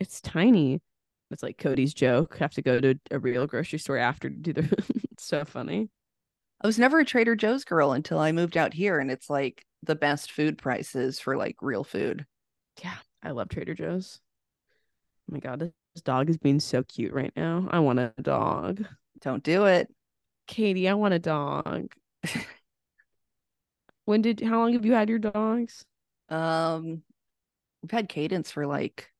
It's 0.00 0.20
tiny. 0.20 0.82
It's 1.30 1.42
like 1.42 1.58
Cody's 1.58 1.94
joke. 1.94 2.36
Have 2.38 2.54
to 2.54 2.62
go 2.62 2.80
to 2.80 2.98
a 3.10 3.18
real 3.18 3.46
grocery 3.46 3.78
store 3.78 3.98
after 3.98 4.28
to 4.28 4.36
do 4.36 4.52
the. 4.52 4.62
it's 5.12 5.24
so 5.24 5.44
funny. 5.44 5.90
I 6.60 6.66
was 6.66 6.78
never 6.78 7.00
a 7.00 7.04
Trader 7.04 7.36
Joe's 7.36 7.64
girl 7.64 7.92
until 7.92 8.18
I 8.18 8.32
moved 8.32 8.56
out 8.56 8.74
here, 8.74 8.98
and 8.98 9.10
it's 9.10 9.30
like 9.30 9.64
the 9.82 9.94
best 9.94 10.32
food 10.32 10.58
prices 10.58 11.20
for 11.20 11.36
like 11.36 11.56
real 11.60 11.84
food. 11.84 12.26
Yeah, 12.82 12.96
I 13.22 13.30
love 13.30 13.48
Trader 13.48 13.74
Joe's. 13.74 14.20
Oh 15.28 15.34
my 15.34 15.38
god, 15.38 15.60
this 15.60 16.02
dog 16.02 16.28
is 16.28 16.38
being 16.38 16.60
so 16.60 16.82
cute 16.82 17.12
right 17.12 17.32
now. 17.36 17.68
I 17.70 17.78
want 17.78 17.98
a 17.98 18.12
dog. 18.20 18.84
Don't 19.20 19.42
do 19.42 19.64
it. 19.66 19.88
Katie, 20.46 20.88
I 20.88 20.94
want 20.94 21.14
a 21.14 21.18
dog. 21.18 21.92
when 24.04 24.22
did 24.22 24.40
how 24.40 24.58
long 24.58 24.72
have 24.74 24.84
you 24.84 24.92
had 24.92 25.08
your 25.08 25.18
dogs? 25.18 25.84
Um, 26.28 27.02
we've 27.82 27.90
had 27.90 28.08
Cadence 28.08 28.50
for 28.50 28.66
like 28.66 29.10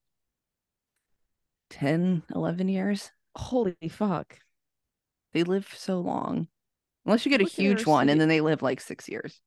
10, 1.70 2.22
11 2.34 2.68
years. 2.68 3.11
Holy 3.36 3.76
fuck. 3.88 4.38
They 5.32 5.42
live 5.42 5.72
so 5.76 6.00
long. 6.00 6.48
Unless 7.05 7.26
you 7.26 7.30
get 7.30 7.40
a 7.40 7.44
Look 7.44 7.52
huge 7.52 7.86
one, 7.86 8.09
and 8.09 8.20
then 8.20 8.28
they 8.28 8.40
live 8.40 8.62
like 8.62 8.80
six 8.80 9.09
years. 9.09 9.40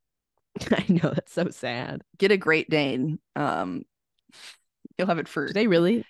I 0.71 0.85
know 0.89 1.11
that's 1.13 1.33
so 1.33 1.49
sad. 1.49 2.03
Get 2.17 2.31
a 2.31 2.37
Great 2.37 2.69
Dane. 2.69 3.19
Um, 3.35 3.83
you'll 4.97 5.07
have 5.07 5.19
it 5.19 5.27
for 5.27 5.47
Do 5.47 5.53
they 5.53 5.67
really? 5.67 6.05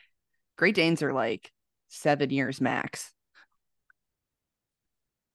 Great 0.57 0.75
Danes 0.75 1.01
are 1.03 1.13
like 1.13 1.51
seven 1.87 2.29
years 2.29 2.59
max. 2.59 3.13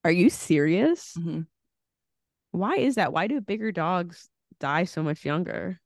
Are 0.04 0.10
you 0.10 0.30
serious? 0.30 1.14
Mhm. 1.16 1.46
Why 2.50 2.76
is 2.76 2.96
that? 2.96 3.12
Why 3.12 3.26
do 3.28 3.40
bigger 3.40 3.72
dogs 3.72 4.28
die 4.58 4.84
so 4.84 5.02
much 5.02 5.24
younger? 5.24 5.80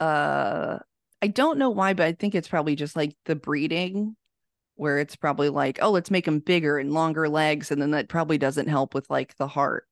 Uh, 0.00 0.78
I 1.20 1.28
don't 1.28 1.58
know 1.58 1.70
why, 1.70 1.94
but 1.94 2.06
I 2.06 2.12
think 2.12 2.34
it's 2.34 2.48
probably 2.48 2.74
just 2.74 2.96
like 2.96 3.16
the 3.26 3.36
breeding, 3.36 4.16
where 4.74 4.98
it's 4.98 5.16
probably 5.16 5.48
like, 5.48 5.78
oh, 5.82 5.90
let's 5.90 6.10
make 6.10 6.24
them 6.24 6.40
bigger 6.40 6.78
and 6.78 6.92
longer 6.92 7.28
legs, 7.28 7.70
and 7.70 7.80
then 7.80 7.92
that 7.92 8.08
probably 8.08 8.38
doesn't 8.38 8.68
help 8.68 8.94
with 8.94 9.08
like 9.10 9.36
the 9.36 9.46
heart. 9.46 9.86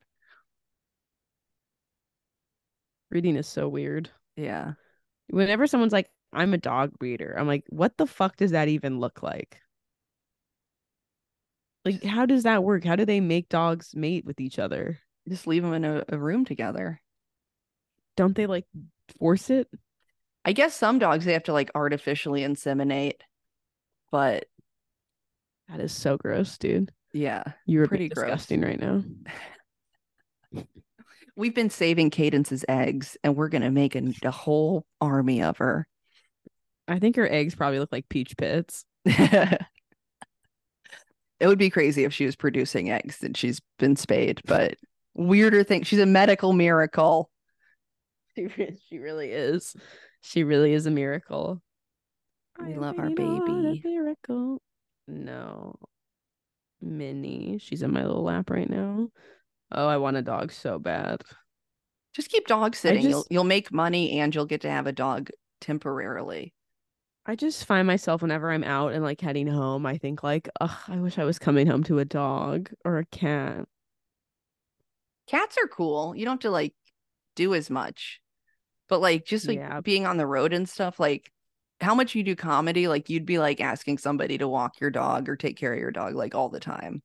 Breeding 3.10 3.36
is 3.36 3.46
so 3.46 3.68
weird. 3.68 4.10
Yeah. 4.36 4.72
Whenever 5.28 5.66
someone's 5.66 5.92
like, 5.92 6.10
I'm 6.32 6.54
a 6.54 6.58
dog 6.58 6.98
breeder, 6.98 7.34
I'm 7.38 7.46
like, 7.46 7.64
what 7.70 7.96
the 7.96 8.06
fuck 8.06 8.36
does 8.36 8.52
that 8.52 8.68
even 8.68 9.00
look 9.00 9.22
like? 9.22 9.60
Like, 11.84 12.04
how 12.04 12.26
does 12.26 12.42
that 12.42 12.62
work? 12.62 12.84
How 12.84 12.94
do 12.96 13.04
they 13.04 13.20
make 13.20 13.48
dogs 13.48 13.94
mate 13.94 14.24
with 14.26 14.40
each 14.40 14.58
other? 14.58 14.98
Just 15.28 15.46
leave 15.46 15.62
them 15.62 15.72
in 15.72 15.84
a, 15.84 16.04
a 16.10 16.18
room 16.18 16.44
together. 16.44 17.00
Don't 18.16 18.34
they 18.36 18.46
like 18.46 18.66
force 19.18 19.48
it? 19.50 19.68
I 20.44 20.52
guess 20.52 20.74
some 20.74 20.98
dogs 20.98 21.24
they 21.24 21.32
have 21.32 21.44
to 21.44 21.52
like 21.52 21.70
artificially 21.74 22.42
inseminate, 22.42 23.20
but 24.10 24.44
That 25.68 25.80
is 25.80 25.92
so 25.92 26.16
gross, 26.16 26.58
dude. 26.58 26.92
yeah, 27.12 27.44
You're 27.66 27.86
Pretty 27.88 28.08
pretty 28.08 28.14
gross. 28.14 28.26
disgusting 28.46 28.60
right 28.62 28.80
now. 28.80 29.02
we've 31.36 31.54
been 31.54 31.70
saving 31.70 32.10
Cadence's 32.10 32.64
eggs, 32.68 33.16
and 33.24 33.36
we're 33.36 33.48
gonna 33.48 33.70
make 33.70 33.94
a, 33.96 34.02
a 34.22 34.30
whole 34.30 34.84
army 35.00 35.42
of 35.42 35.58
her. 35.58 35.86
I 36.90 36.98
think 36.98 37.16
her 37.16 37.30
eggs 37.30 37.54
probably 37.54 37.78
look 37.78 37.92
like 37.92 38.08
peach 38.08 38.36
pits. 38.36 38.84
it 39.04 39.60
would 41.42 41.58
be 41.58 41.70
crazy 41.70 42.04
if 42.04 42.12
she 42.12 42.26
was 42.26 42.36
producing 42.36 42.90
eggs 42.90 43.22
and 43.22 43.36
she's 43.36 43.60
been 43.78 43.96
spayed, 43.96 44.42
but 44.44 44.74
weirder 45.14 45.64
thing, 45.64 45.84
she's 45.84 46.00
a 46.00 46.06
medical 46.06 46.52
miracle. 46.52 47.30
She, 48.36 48.46
she 48.88 48.98
really 48.98 49.32
is. 49.32 49.74
She 50.22 50.44
really 50.44 50.72
is 50.72 50.86
a 50.86 50.90
miracle. 50.90 51.60
We 52.64 52.74
I 52.74 52.76
love 52.76 52.96
our 52.98 53.10
baby. 53.10 53.82
Miracle. 53.84 54.62
No. 55.08 55.74
Minnie. 56.80 57.58
She's 57.60 57.82
in 57.82 57.92
my 57.92 58.04
little 58.04 58.22
lap 58.22 58.48
right 58.48 58.70
now. 58.70 59.08
Oh, 59.72 59.88
I 59.88 59.96
want 59.96 60.16
a 60.16 60.22
dog 60.22 60.52
so 60.52 60.78
bad. 60.78 61.22
Just 62.14 62.30
keep 62.30 62.46
dog 62.46 62.76
sitting. 62.76 63.02
You'll 63.02 63.26
you'll 63.30 63.44
make 63.44 63.72
money 63.72 64.20
and 64.20 64.32
you'll 64.32 64.46
get 64.46 64.60
to 64.60 64.70
have 64.70 64.86
a 64.86 64.92
dog 64.92 65.30
temporarily. 65.60 66.54
I 67.26 67.34
just 67.36 67.64
find 67.64 67.86
myself 67.86 68.22
whenever 68.22 68.50
I'm 68.50 68.64
out 68.64 68.92
and 68.92 69.02
like 69.04 69.20
heading 69.20 69.46
home, 69.46 69.86
I 69.86 69.98
think 69.98 70.22
like, 70.22 70.48
ugh, 70.60 70.76
I 70.88 70.96
wish 71.00 71.18
I 71.18 71.24
was 71.24 71.38
coming 71.38 71.66
home 71.66 71.84
to 71.84 71.98
a 71.98 72.04
dog 72.04 72.72
or 72.84 72.98
a 72.98 73.04
cat. 73.06 73.66
Cats 75.26 75.56
are 75.62 75.68
cool. 75.68 76.14
You 76.16 76.24
don't 76.24 76.34
have 76.34 76.40
to 76.40 76.50
like 76.50 76.74
do 77.36 77.54
as 77.54 77.70
much. 77.70 78.20
But 78.88 79.00
like 79.00 79.24
just 79.26 79.48
like 79.48 79.58
Yeah. 79.58 79.80
being 79.82 80.06
on 80.06 80.16
the 80.18 80.26
road 80.26 80.52
and 80.52 80.68
stuff, 80.68 81.00
like 81.00 81.32
how 81.80 81.94
much 81.94 82.14
you 82.14 82.24
do 82.24 82.36
comedy, 82.36 82.88
like 82.88 83.10
you'd 83.10 83.26
be 83.26 83.38
like 83.38 83.60
asking 83.60 83.98
somebody 83.98 84.38
to 84.38 84.48
walk 84.48 84.80
your 84.80 84.90
dog 84.90 85.28
or 85.28 85.36
take 85.36 85.56
care 85.58 85.74
of 85.74 85.80
your 85.80 85.92
dog 85.92 86.14
like 86.14 86.34
all 86.34 86.48
the 86.50 86.60
time. 86.60 87.02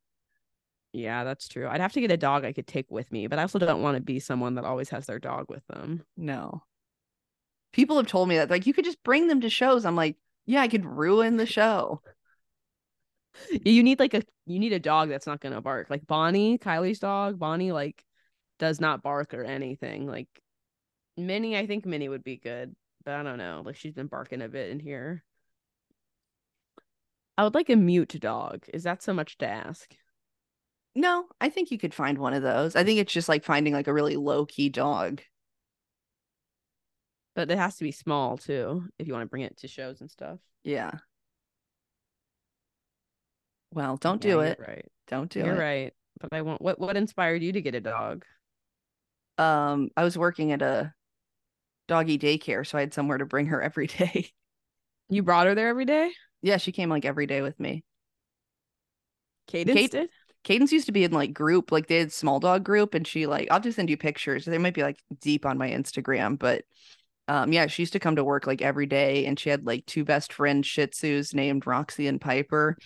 Yeah, 0.93 1.23
that's 1.25 1.47
true. 1.47 1.67
I'd 1.67 1.81
have 1.81 1.93
to 1.93 2.01
get 2.01 2.11
a 2.11 2.17
dog 2.17 2.45
I 2.45 2.53
could 2.53 2.67
take 2.67 2.89
with 2.89 3.11
me, 3.11 3.27
but 3.27 3.37
I 3.37 3.41
also 3.41 3.59
don't 3.59 3.81
want 3.81 3.97
to 3.97 4.01
be 4.01 4.19
someone 4.19 4.55
that 4.55 4.63
always 4.65 4.89
has 4.89 5.05
their 5.05 5.19
dog 5.19 5.47
with 5.49 5.65
them. 5.67 6.05
No. 6.15 6.63
People 7.75 7.97
have 7.97 8.07
told 8.07 8.29
me 8.29 8.37
that 8.37 8.49
like 8.49 8.65
you 8.65 8.73
could 8.73 8.85
just 8.85 9.03
bring 9.03 9.27
them 9.27 9.41
to 9.41 9.49
shows. 9.49 9.83
I'm 9.83 9.97
like, 9.97 10.15
yeah, 10.45 10.61
I 10.61 10.69
could 10.69 10.85
ruin 10.85 11.35
the 11.35 11.45
show. 11.45 12.01
You 13.51 13.83
need 13.83 13.99
like 13.99 14.13
a 14.13 14.21
you 14.45 14.59
need 14.59 14.71
a 14.71 14.79
dog 14.79 15.09
that's 15.09 15.27
not 15.27 15.41
gonna 15.41 15.59
bark. 15.59 15.89
Like 15.89 16.07
Bonnie, 16.07 16.57
Kylie's 16.57 16.99
dog, 16.99 17.37
Bonnie 17.37 17.73
like 17.73 18.01
does 18.59 18.79
not 18.79 19.03
bark 19.03 19.33
or 19.33 19.43
anything. 19.43 20.07
Like 20.07 20.29
Minnie, 21.17 21.57
I 21.57 21.67
think 21.67 21.85
Minnie 21.85 22.07
would 22.07 22.23
be 22.23 22.37
good, 22.37 22.73
but 23.03 23.15
I 23.15 23.23
don't 23.23 23.37
know. 23.37 23.61
Like 23.65 23.75
she's 23.75 23.93
been 23.93 24.07
barking 24.07 24.41
a 24.41 24.47
bit 24.47 24.69
in 24.69 24.79
here. 24.79 25.25
I 27.37 27.43
would 27.43 27.55
like 27.55 27.69
a 27.69 27.75
mute 27.75 28.15
dog. 28.21 28.63
Is 28.73 28.83
that 28.83 29.03
so 29.03 29.13
much 29.13 29.37
to 29.39 29.47
ask? 29.49 29.93
No, 30.95 31.25
I 31.41 31.49
think 31.49 31.71
you 31.71 31.77
could 31.77 31.93
find 31.93 32.17
one 32.17 32.33
of 32.33 32.41
those. 32.41 32.77
I 32.77 32.85
think 32.85 33.01
it's 33.01 33.11
just 33.11 33.27
like 33.27 33.43
finding 33.43 33.73
like 33.73 33.87
a 33.87 33.93
really 33.93 34.15
low 34.15 34.45
key 34.45 34.69
dog. 34.69 35.21
But 37.35 37.51
it 37.51 37.57
has 37.57 37.75
to 37.77 37.83
be 37.83 37.91
small 37.91 38.37
too, 38.37 38.85
if 38.97 39.07
you 39.07 39.13
want 39.13 39.23
to 39.23 39.29
bring 39.29 39.43
it 39.43 39.57
to 39.57 39.67
shows 39.67 40.01
and 40.01 40.09
stuff. 40.09 40.39
Yeah. 40.63 40.91
Well, 43.71 43.97
don't 43.97 44.21
do 44.21 44.39
it. 44.39 44.59
Right. 44.59 44.85
Don't 45.07 45.29
do 45.29 45.39
You're 45.39 45.55
it. 45.55 45.59
right. 45.59 45.93
But 46.19 46.29
I 46.33 46.41
want 46.43 46.61
what 46.61 46.79
what 46.79 46.95
inspired 46.95 47.43
you 47.43 47.51
to 47.51 47.61
get 47.61 47.75
a 47.75 47.81
dog? 47.81 48.23
Um, 49.37 49.89
I 49.97 50.03
was 50.05 50.17
working 50.17 50.53
at 50.53 50.61
a 50.61 50.93
doggy 51.87 52.17
daycare, 52.17 52.65
so 52.65 52.77
I 52.77 52.81
had 52.81 52.93
somewhere 52.93 53.17
to 53.17 53.25
bring 53.25 53.47
her 53.47 53.61
every 53.61 53.87
day. 53.87 54.31
You 55.09 55.23
brought 55.23 55.47
her 55.47 55.55
there 55.55 55.67
every 55.67 55.85
day? 55.85 56.11
yeah, 56.41 56.57
she 56.57 56.71
came 56.71 56.89
like 56.89 57.05
every 57.05 57.27
day 57.27 57.41
with 57.41 57.59
me. 57.59 57.83
Cadence 59.47 59.75
Kate- 59.77 59.91
did? 59.91 60.09
Cadence 60.43 60.71
used 60.71 60.85
to 60.85 60.91
be 60.91 61.03
in 61.03 61.11
like 61.11 61.33
group, 61.33 61.71
like 61.71 61.87
they 61.87 61.97
had 61.97 62.13
small 62.13 62.39
dog 62.39 62.63
group, 62.63 62.93
and 62.93 63.05
she 63.05 63.25
like 63.27 63.47
I'll 63.51 63.59
just 63.59 63.75
send 63.75 63.89
you 63.89 63.97
pictures. 63.97 64.45
They 64.45 64.57
might 64.59 64.73
be 64.75 64.83
like 64.83 65.01
deep 65.19 65.45
on 65.45 65.57
my 65.57 65.69
Instagram, 65.69 66.37
but 66.39 66.63
um 67.27 67.51
yeah, 67.51 67.67
she 67.67 67.81
used 67.81 67.93
to 67.93 67.99
come 67.99 68.15
to 68.17 68.23
work 68.23 68.47
like 68.47 68.61
every 68.61 68.85
day 68.85 69.25
and 69.25 69.39
she 69.39 69.49
had 69.49 69.65
like 69.65 69.85
two 69.85 70.03
best 70.03 70.33
friend 70.33 70.65
shih 70.65 70.87
tzus 70.87 71.33
named 71.33 71.65
Roxy 71.65 72.07
and 72.07 72.21
Piper. 72.21 72.77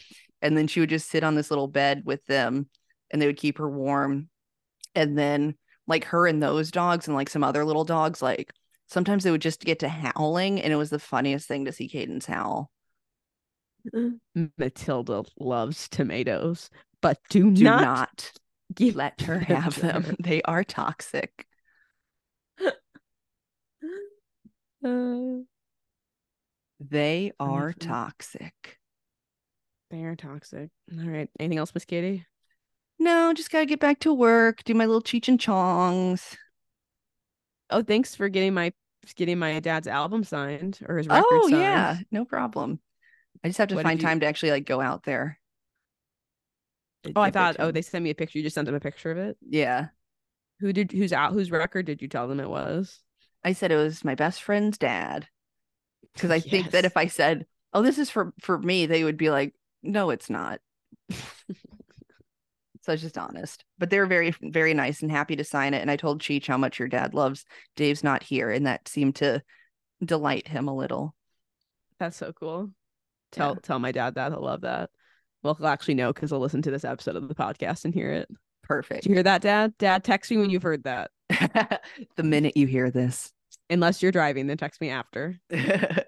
And 0.41 0.57
then 0.57 0.67
she 0.67 0.79
would 0.79 0.89
just 0.89 1.09
sit 1.09 1.23
on 1.23 1.35
this 1.35 1.51
little 1.51 1.67
bed 1.67 2.03
with 2.05 2.25
them 2.25 2.69
and 3.11 3.21
they 3.21 3.25
would 3.25 3.37
keep 3.37 3.57
her 3.57 3.69
warm. 3.69 4.29
And 4.95 5.17
then 5.17 5.55
like 5.87 6.05
her 6.05 6.27
and 6.27 6.41
those 6.41 6.71
dogs 6.71 7.07
and 7.07 7.15
like 7.15 7.29
some 7.29 7.43
other 7.43 7.65
little 7.65 7.83
dogs, 7.83 8.21
like 8.21 8.51
sometimes 8.87 9.23
they 9.23 9.31
would 9.31 9.41
just 9.41 9.61
get 9.61 9.79
to 9.79 9.89
howling 9.89 10.61
and 10.61 10.71
it 10.71 10.77
was 10.77 10.89
the 10.89 10.99
funniest 10.99 11.47
thing 11.47 11.65
to 11.65 11.71
see 11.71 11.89
Cadence 11.89 12.25
howl. 12.25 12.71
Matilda 14.57 15.23
loves 15.39 15.87
tomatoes, 15.89 16.69
but 17.01 17.17
do, 17.29 17.51
Do 17.51 17.63
not, 17.63 17.81
not 17.81 18.31
let 18.93 19.21
her 19.21 19.39
have 19.39 19.79
them. 19.79 20.15
They 20.19 20.41
are 20.43 20.63
toxic. 20.63 21.47
Uh, 24.83 25.43
They 26.79 27.31
are 27.39 27.73
toxic. 27.73 28.77
they 29.91 30.03
are 30.03 30.15
toxic. 30.15 30.69
All 30.97 31.07
right. 31.09 31.29
Anything 31.39 31.57
else, 31.57 31.73
Miss 31.73 31.85
Katie? 31.85 32.25
No, 32.99 33.33
just 33.33 33.49
gotta 33.51 33.65
get 33.65 33.79
back 33.79 33.99
to 34.01 34.13
work, 34.13 34.63
do 34.63 34.73
my 34.73 34.85
little 34.85 35.01
Cheech 35.01 35.27
and 35.27 35.39
Chongs. 35.39 36.35
Oh, 37.69 37.81
thanks 37.83 38.15
for 38.15 38.29
getting 38.29 38.53
my 38.53 38.73
getting 39.15 39.39
my 39.39 39.59
dad's 39.59 39.87
album 39.87 40.23
signed 40.23 40.79
or 40.87 40.97
his 40.97 41.07
record 41.07 41.25
Oh 41.31 41.49
signed. 41.49 41.61
yeah, 41.61 41.97
no 42.11 42.25
problem. 42.25 42.79
I 43.43 43.47
just 43.47 43.57
have 43.57 43.69
to 43.69 43.75
What 43.75 43.83
did 43.83 43.87
find 43.89 44.01
you- 44.01 44.07
time 44.07 44.19
to 44.19 44.25
actually 44.25 44.51
like 44.51 44.65
go 44.65 44.81
out 44.81 45.03
there. 45.03 45.39
to 47.03 47.13
Oh, 47.15 47.21
I 47.21 47.31
thought. 47.31 47.55
to 47.55 47.63
Oh, 47.63 47.71
they 47.71 47.81
sent 47.81 48.03
me 48.03 48.09
a 48.09 48.15
picture. 48.15 48.37
You 48.37 48.43
just 48.43 48.53
sent 48.55 48.65
them 48.65 48.75
a 48.75 48.79
picture 48.79 49.11
of 49.11 49.17
it. 49.17 49.37
Yeah, 49.41 49.87
Who 50.59 50.73
did? 50.73 50.91
Who's 50.91 51.13
out? 51.13 51.31
Whose 51.33 51.49
record 51.51 51.85
did 51.85 52.01
you 52.01 52.07
tell 52.09 52.27
them 52.27 52.39
it 52.41 52.49
was? 52.49 53.01
I 53.43 53.53
said 53.53 53.71
it 53.71 53.77
was 53.77 54.03
my 54.03 54.15
best 54.15 54.43
friend's 54.43 54.77
dad 54.77 55.27
because 56.13 56.31
I 56.31 56.39
think 56.39 56.71
that 56.71 56.85
if 56.85 56.97
I 56.97 57.07
said, 57.07 57.45
"Oh, 57.73 57.81
this 57.81 57.97
is 57.97 58.09
for 58.09 58.33
for 58.41 58.57
me," 58.57 58.85
they 58.85 59.03
would 59.03 59.17
be 59.17 59.29
like, 59.29 59.53
"No, 59.83 60.09
it's 60.09 60.29
not." 60.29 60.59
so 61.09 61.15
I 62.87 62.91
was 62.91 63.01
just 63.01 63.17
honest, 63.17 63.63
but 63.77 63.89
they 63.89 63.99
were 63.99 64.05
very 64.05 64.33
very 64.41 64.73
nice 64.73 65.01
and 65.01 65.11
happy 65.11 65.35
to 65.37 65.43
sign 65.43 65.73
it. 65.73 65.81
And 65.81 65.89
I 65.91 65.95
told 65.95 66.21
Cheech 66.21 66.47
how 66.47 66.57
much 66.57 66.79
your 66.79 66.87
dad 66.87 67.13
loves 67.13 67.45
Dave's 67.75 68.03
not 68.03 68.23
here, 68.23 68.49
and 68.49 68.67
that 68.67 68.87
seemed 68.87 69.15
to 69.17 69.41
delight 70.03 70.47
him 70.47 70.67
a 70.67 70.75
little. 70.75 71.15
That's 71.99 72.17
so 72.17 72.33
cool. 72.33 72.71
Tell 73.31 73.53
Yeah. 73.53 73.59
tell 73.61 73.79
my 73.79 73.91
dad 73.91 74.15
that 74.15 74.31
he'll 74.31 74.43
love 74.43 74.61
that. 74.61 74.89
Well, 75.43 75.55
he'll 75.55 75.67
actually 75.67 75.93
know 75.93 76.11
because 76.11 76.31
he'll 76.31 76.39
listen 76.39 76.61
to 76.63 76.71
this 76.71 76.83
episode 76.83 77.15
of 77.15 77.27
the 77.27 77.35
podcast 77.35 77.85
and 77.85 77.93
hear 77.93 78.11
it. 78.11 78.29
Perfect. 78.63 79.03
Did 79.03 79.09
you 79.09 79.15
hear 79.15 79.23
that, 79.23 79.41
Dad? 79.41 79.73
Dad, 79.77 80.03
text 80.03 80.29
me 80.29 80.37
when 80.37 80.49
you've 80.49 80.63
heard 80.63 80.83
that. 80.83 81.11
the 82.15 82.23
minute 82.23 82.57
you 82.57 82.67
hear 82.67 82.89
this. 82.91 83.31
Unless 83.69 84.01
you're 84.01 84.11
driving, 84.11 84.47
then 84.47 84.57
text 84.57 84.81
me 84.81 84.89
after. 84.89 85.39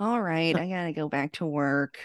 All 0.00 0.20
right, 0.20 0.56
I 0.56 0.68
gotta 0.68 0.92
go 0.92 1.08
back 1.08 1.32
to 1.32 1.46
work. 1.46 1.98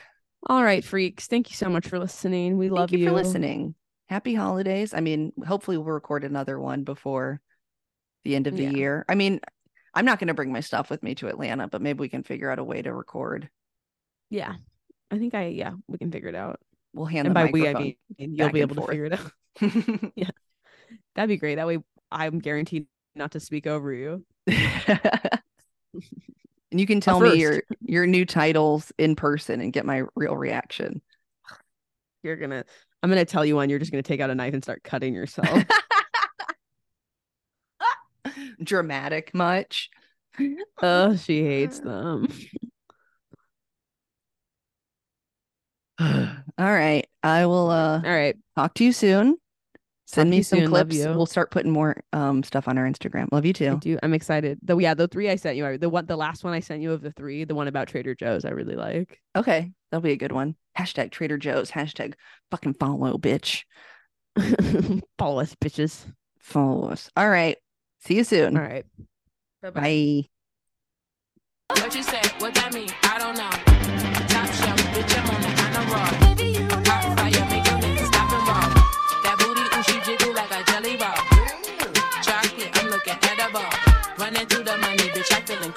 All 0.47 0.63
right, 0.63 0.83
freaks. 0.83 1.27
Thank 1.27 1.49
you 1.49 1.55
so 1.55 1.69
much 1.69 1.87
for 1.87 1.99
listening. 1.99 2.57
We 2.57 2.69
love 2.69 2.89
Thank 2.89 3.01
you, 3.01 3.07
for 3.07 3.13
listening. 3.13 3.75
Happy 4.07 4.33
holidays. 4.33 4.93
I 4.93 5.01
mean, 5.01 5.33
hopefully 5.45 5.77
we'll 5.77 5.87
record 5.87 6.23
another 6.23 6.59
one 6.59 6.83
before 6.83 7.41
the 8.23 8.35
end 8.35 8.47
of 8.47 8.55
the 8.55 8.63
Yeah. 8.63 8.69
year. 8.69 9.05
I 9.09 9.15
mean, 9.15 9.39
I'm 9.93 10.05
not 10.05 10.19
gonna 10.19 10.33
bring 10.33 10.51
my 10.51 10.59
stuff 10.59 10.89
with 10.89 11.01
me 11.01 11.15
to 11.15 11.27
Atlanta, 11.27 11.67
but 11.67 11.81
maybe 11.81 11.99
we 11.99 12.09
can 12.09 12.23
figure 12.23 12.51
out 12.51 12.59
a 12.59 12.63
way 12.63 12.81
to 12.81 12.93
record. 12.93 13.49
Yeah. 14.29 14.55
I 15.09 15.17
think 15.17 15.33
I 15.33 15.47
yeah, 15.47 15.73
we 15.87 15.97
can 15.97 16.11
figure 16.11 16.29
it 16.29 16.35
out. 16.35 16.59
We'll 16.93 17.05
hand 17.05 17.27
and 17.27 17.35
the 17.35 17.45
by 17.45 17.51
we 17.51 17.67
I 17.67 17.73
mean 17.73 17.95
you'll 18.17 18.49
be 18.49 18.61
and 18.61 18.71
able 18.71 18.83
to 18.83 18.87
figure 18.87 19.05
it 19.05 19.13
out. 19.13 19.31
That'd 21.17 21.29
be 21.29 21.37
great. 21.37 21.55
That 21.55 21.67
way 21.67 21.79
I'm 22.11 22.39
guaranteed 22.39 22.85
not 23.15 23.31
to 23.31 23.39
speak 23.39 23.65
over 23.67 23.91
you. 23.91 24.23
and 24.47 24.61
you 26.71 26.85
can 26.85 27.01
tell 27.01 27.19
me 27.19 27.41
your 27.41 27.63
your 27.81 28.05
new 28.05 28.23
titles 28.23 28.93
in 28.99 29.15
person 29.15 29.59
and 29.59 29.73
get 29.73 29.83
my 29.85 30.03
real 30.15 30.37
reaction. 30.37 31.01
You're 32.23 32.37
gonna 32.37 32.63
I'm 33.01 33.09
gonna 33.09 33.25
tell 33.25 33.43
you 33.45 33.55
one, 33.55 33.69
you're 33.69 33.79
just 33.79 33.91
gonna 33.91 34.03
take 34.03 34.19
out 34.19 34.29
a 34.29 34.35
knife 34.35 34.53
and 34.53 34.63
start 34.63 34.83
cutting 34.83 35.13
yourself. 35.13 35.63
Dramatic 38.63 39.33
much. 39.33 39.89
oh, 40.81 41.15
she 41.15 41.43
hates 41.43 41.79
them. 41.79 42.27
All 45.99 46.35
right. 46.57 47.07
I 47.23 47.45
will 47.45 47.69
uh 47.69 48.01
All 48.03 48.11
right. 48.11 48.35
talk 48.55 48.73
to 48.75 48.83
you 48.83 48.91
soon. 48.91 49.37
Send 50.09 50.29
me 50.29 50.41
some 50.41 50.59
soon. 50.59 50.71
Love 50.71 50.87
clips. 50.87 51.03
you. 51.03 51.09
We'll 51.09 51.25
start 51.25 51.51
putting 51.51 51.69
more 51.71 52.01
um 52.13 52.41
stuff 52.41 52.67
on 52.69 52.77
our 52.77 52.85
Instagram. 52.85 53.27
Love 53.31 53.43
you 53.45 53.49
I 53.49 53.53
too. 53.53 53.77
do. 53.77 53.99
I'm 54.01 54.13
excited. 54.13 54.57
Though 54.63 54.77
yeah, 54.79 54.93
the 54.93 55.09
three 55.09 55.29
I 55.29 55.35
sent 55.35 55.57
you, 55.57 55.65
I- 55.65 55.75
the 55.77 55.89
one 55.89 56.05
the 56.05 56.15
last 56.15 56.45
one 56.45 56.53
I 56.53 56.61
sent 56.61 56.81
you 56.81 56.93
of 56.93 57.01
the 57.01 57.11
three, 57.11 57.43
the 57.43 57.55
one 57.55 57.67
about 57.67 57.89
Trader 57.89 58.15
Joe's, 58.15 58.45
I 58.45 58.51
really 58.51 58.75
like. 58.75 59.19
Okay. 59.35 59.73
That'll 59.91 60.01
be 60.01 60.13
a 60.13 60.17
good 60.17 60.31
one. 60.31 60.55
Hashtag 60.77 61.11
Trader 61.11 61.37
Joe's. 61.37 61.71
Hashtag 61.71 62.13
fucking 62.51 62.75
follow, 62.75 63.17
bitch. 63.17 63.63
Follow 65.17 65.41
us, 65.41 65.55
bitches. 65.55 66.05
Follow 66.39 66.89
us. 66.89 67.09
All 67.17 67.29
right. 67.29 67.57
See 68.05 68.15
you 68.15 68.23
soon. 68.23 68.55
All 68.55 68.63
right. 68.63 68.85
Bye-bye. 69.61 69.81
Bye. 69.81 70.23
What 71.81 71.93
you 71.95 72.03
say? 72.03 72.21
What 72.39 72.53
that 72.55 72.73
mean? 72.73 72.89
I 73.03 73.17
don't 73.17 73.35
know. 73.35 73.49
Top 74.29 74.47
shelf, 74.53 74.79
bitch, 74.93 75.17
I'm 75.19 75.29
on 75.35 75.41
the 75.41 75.51
honor 75.63 75.85
roll. 76.21 76.26
Jack 85.29 85.45
feeling 85.47 85.76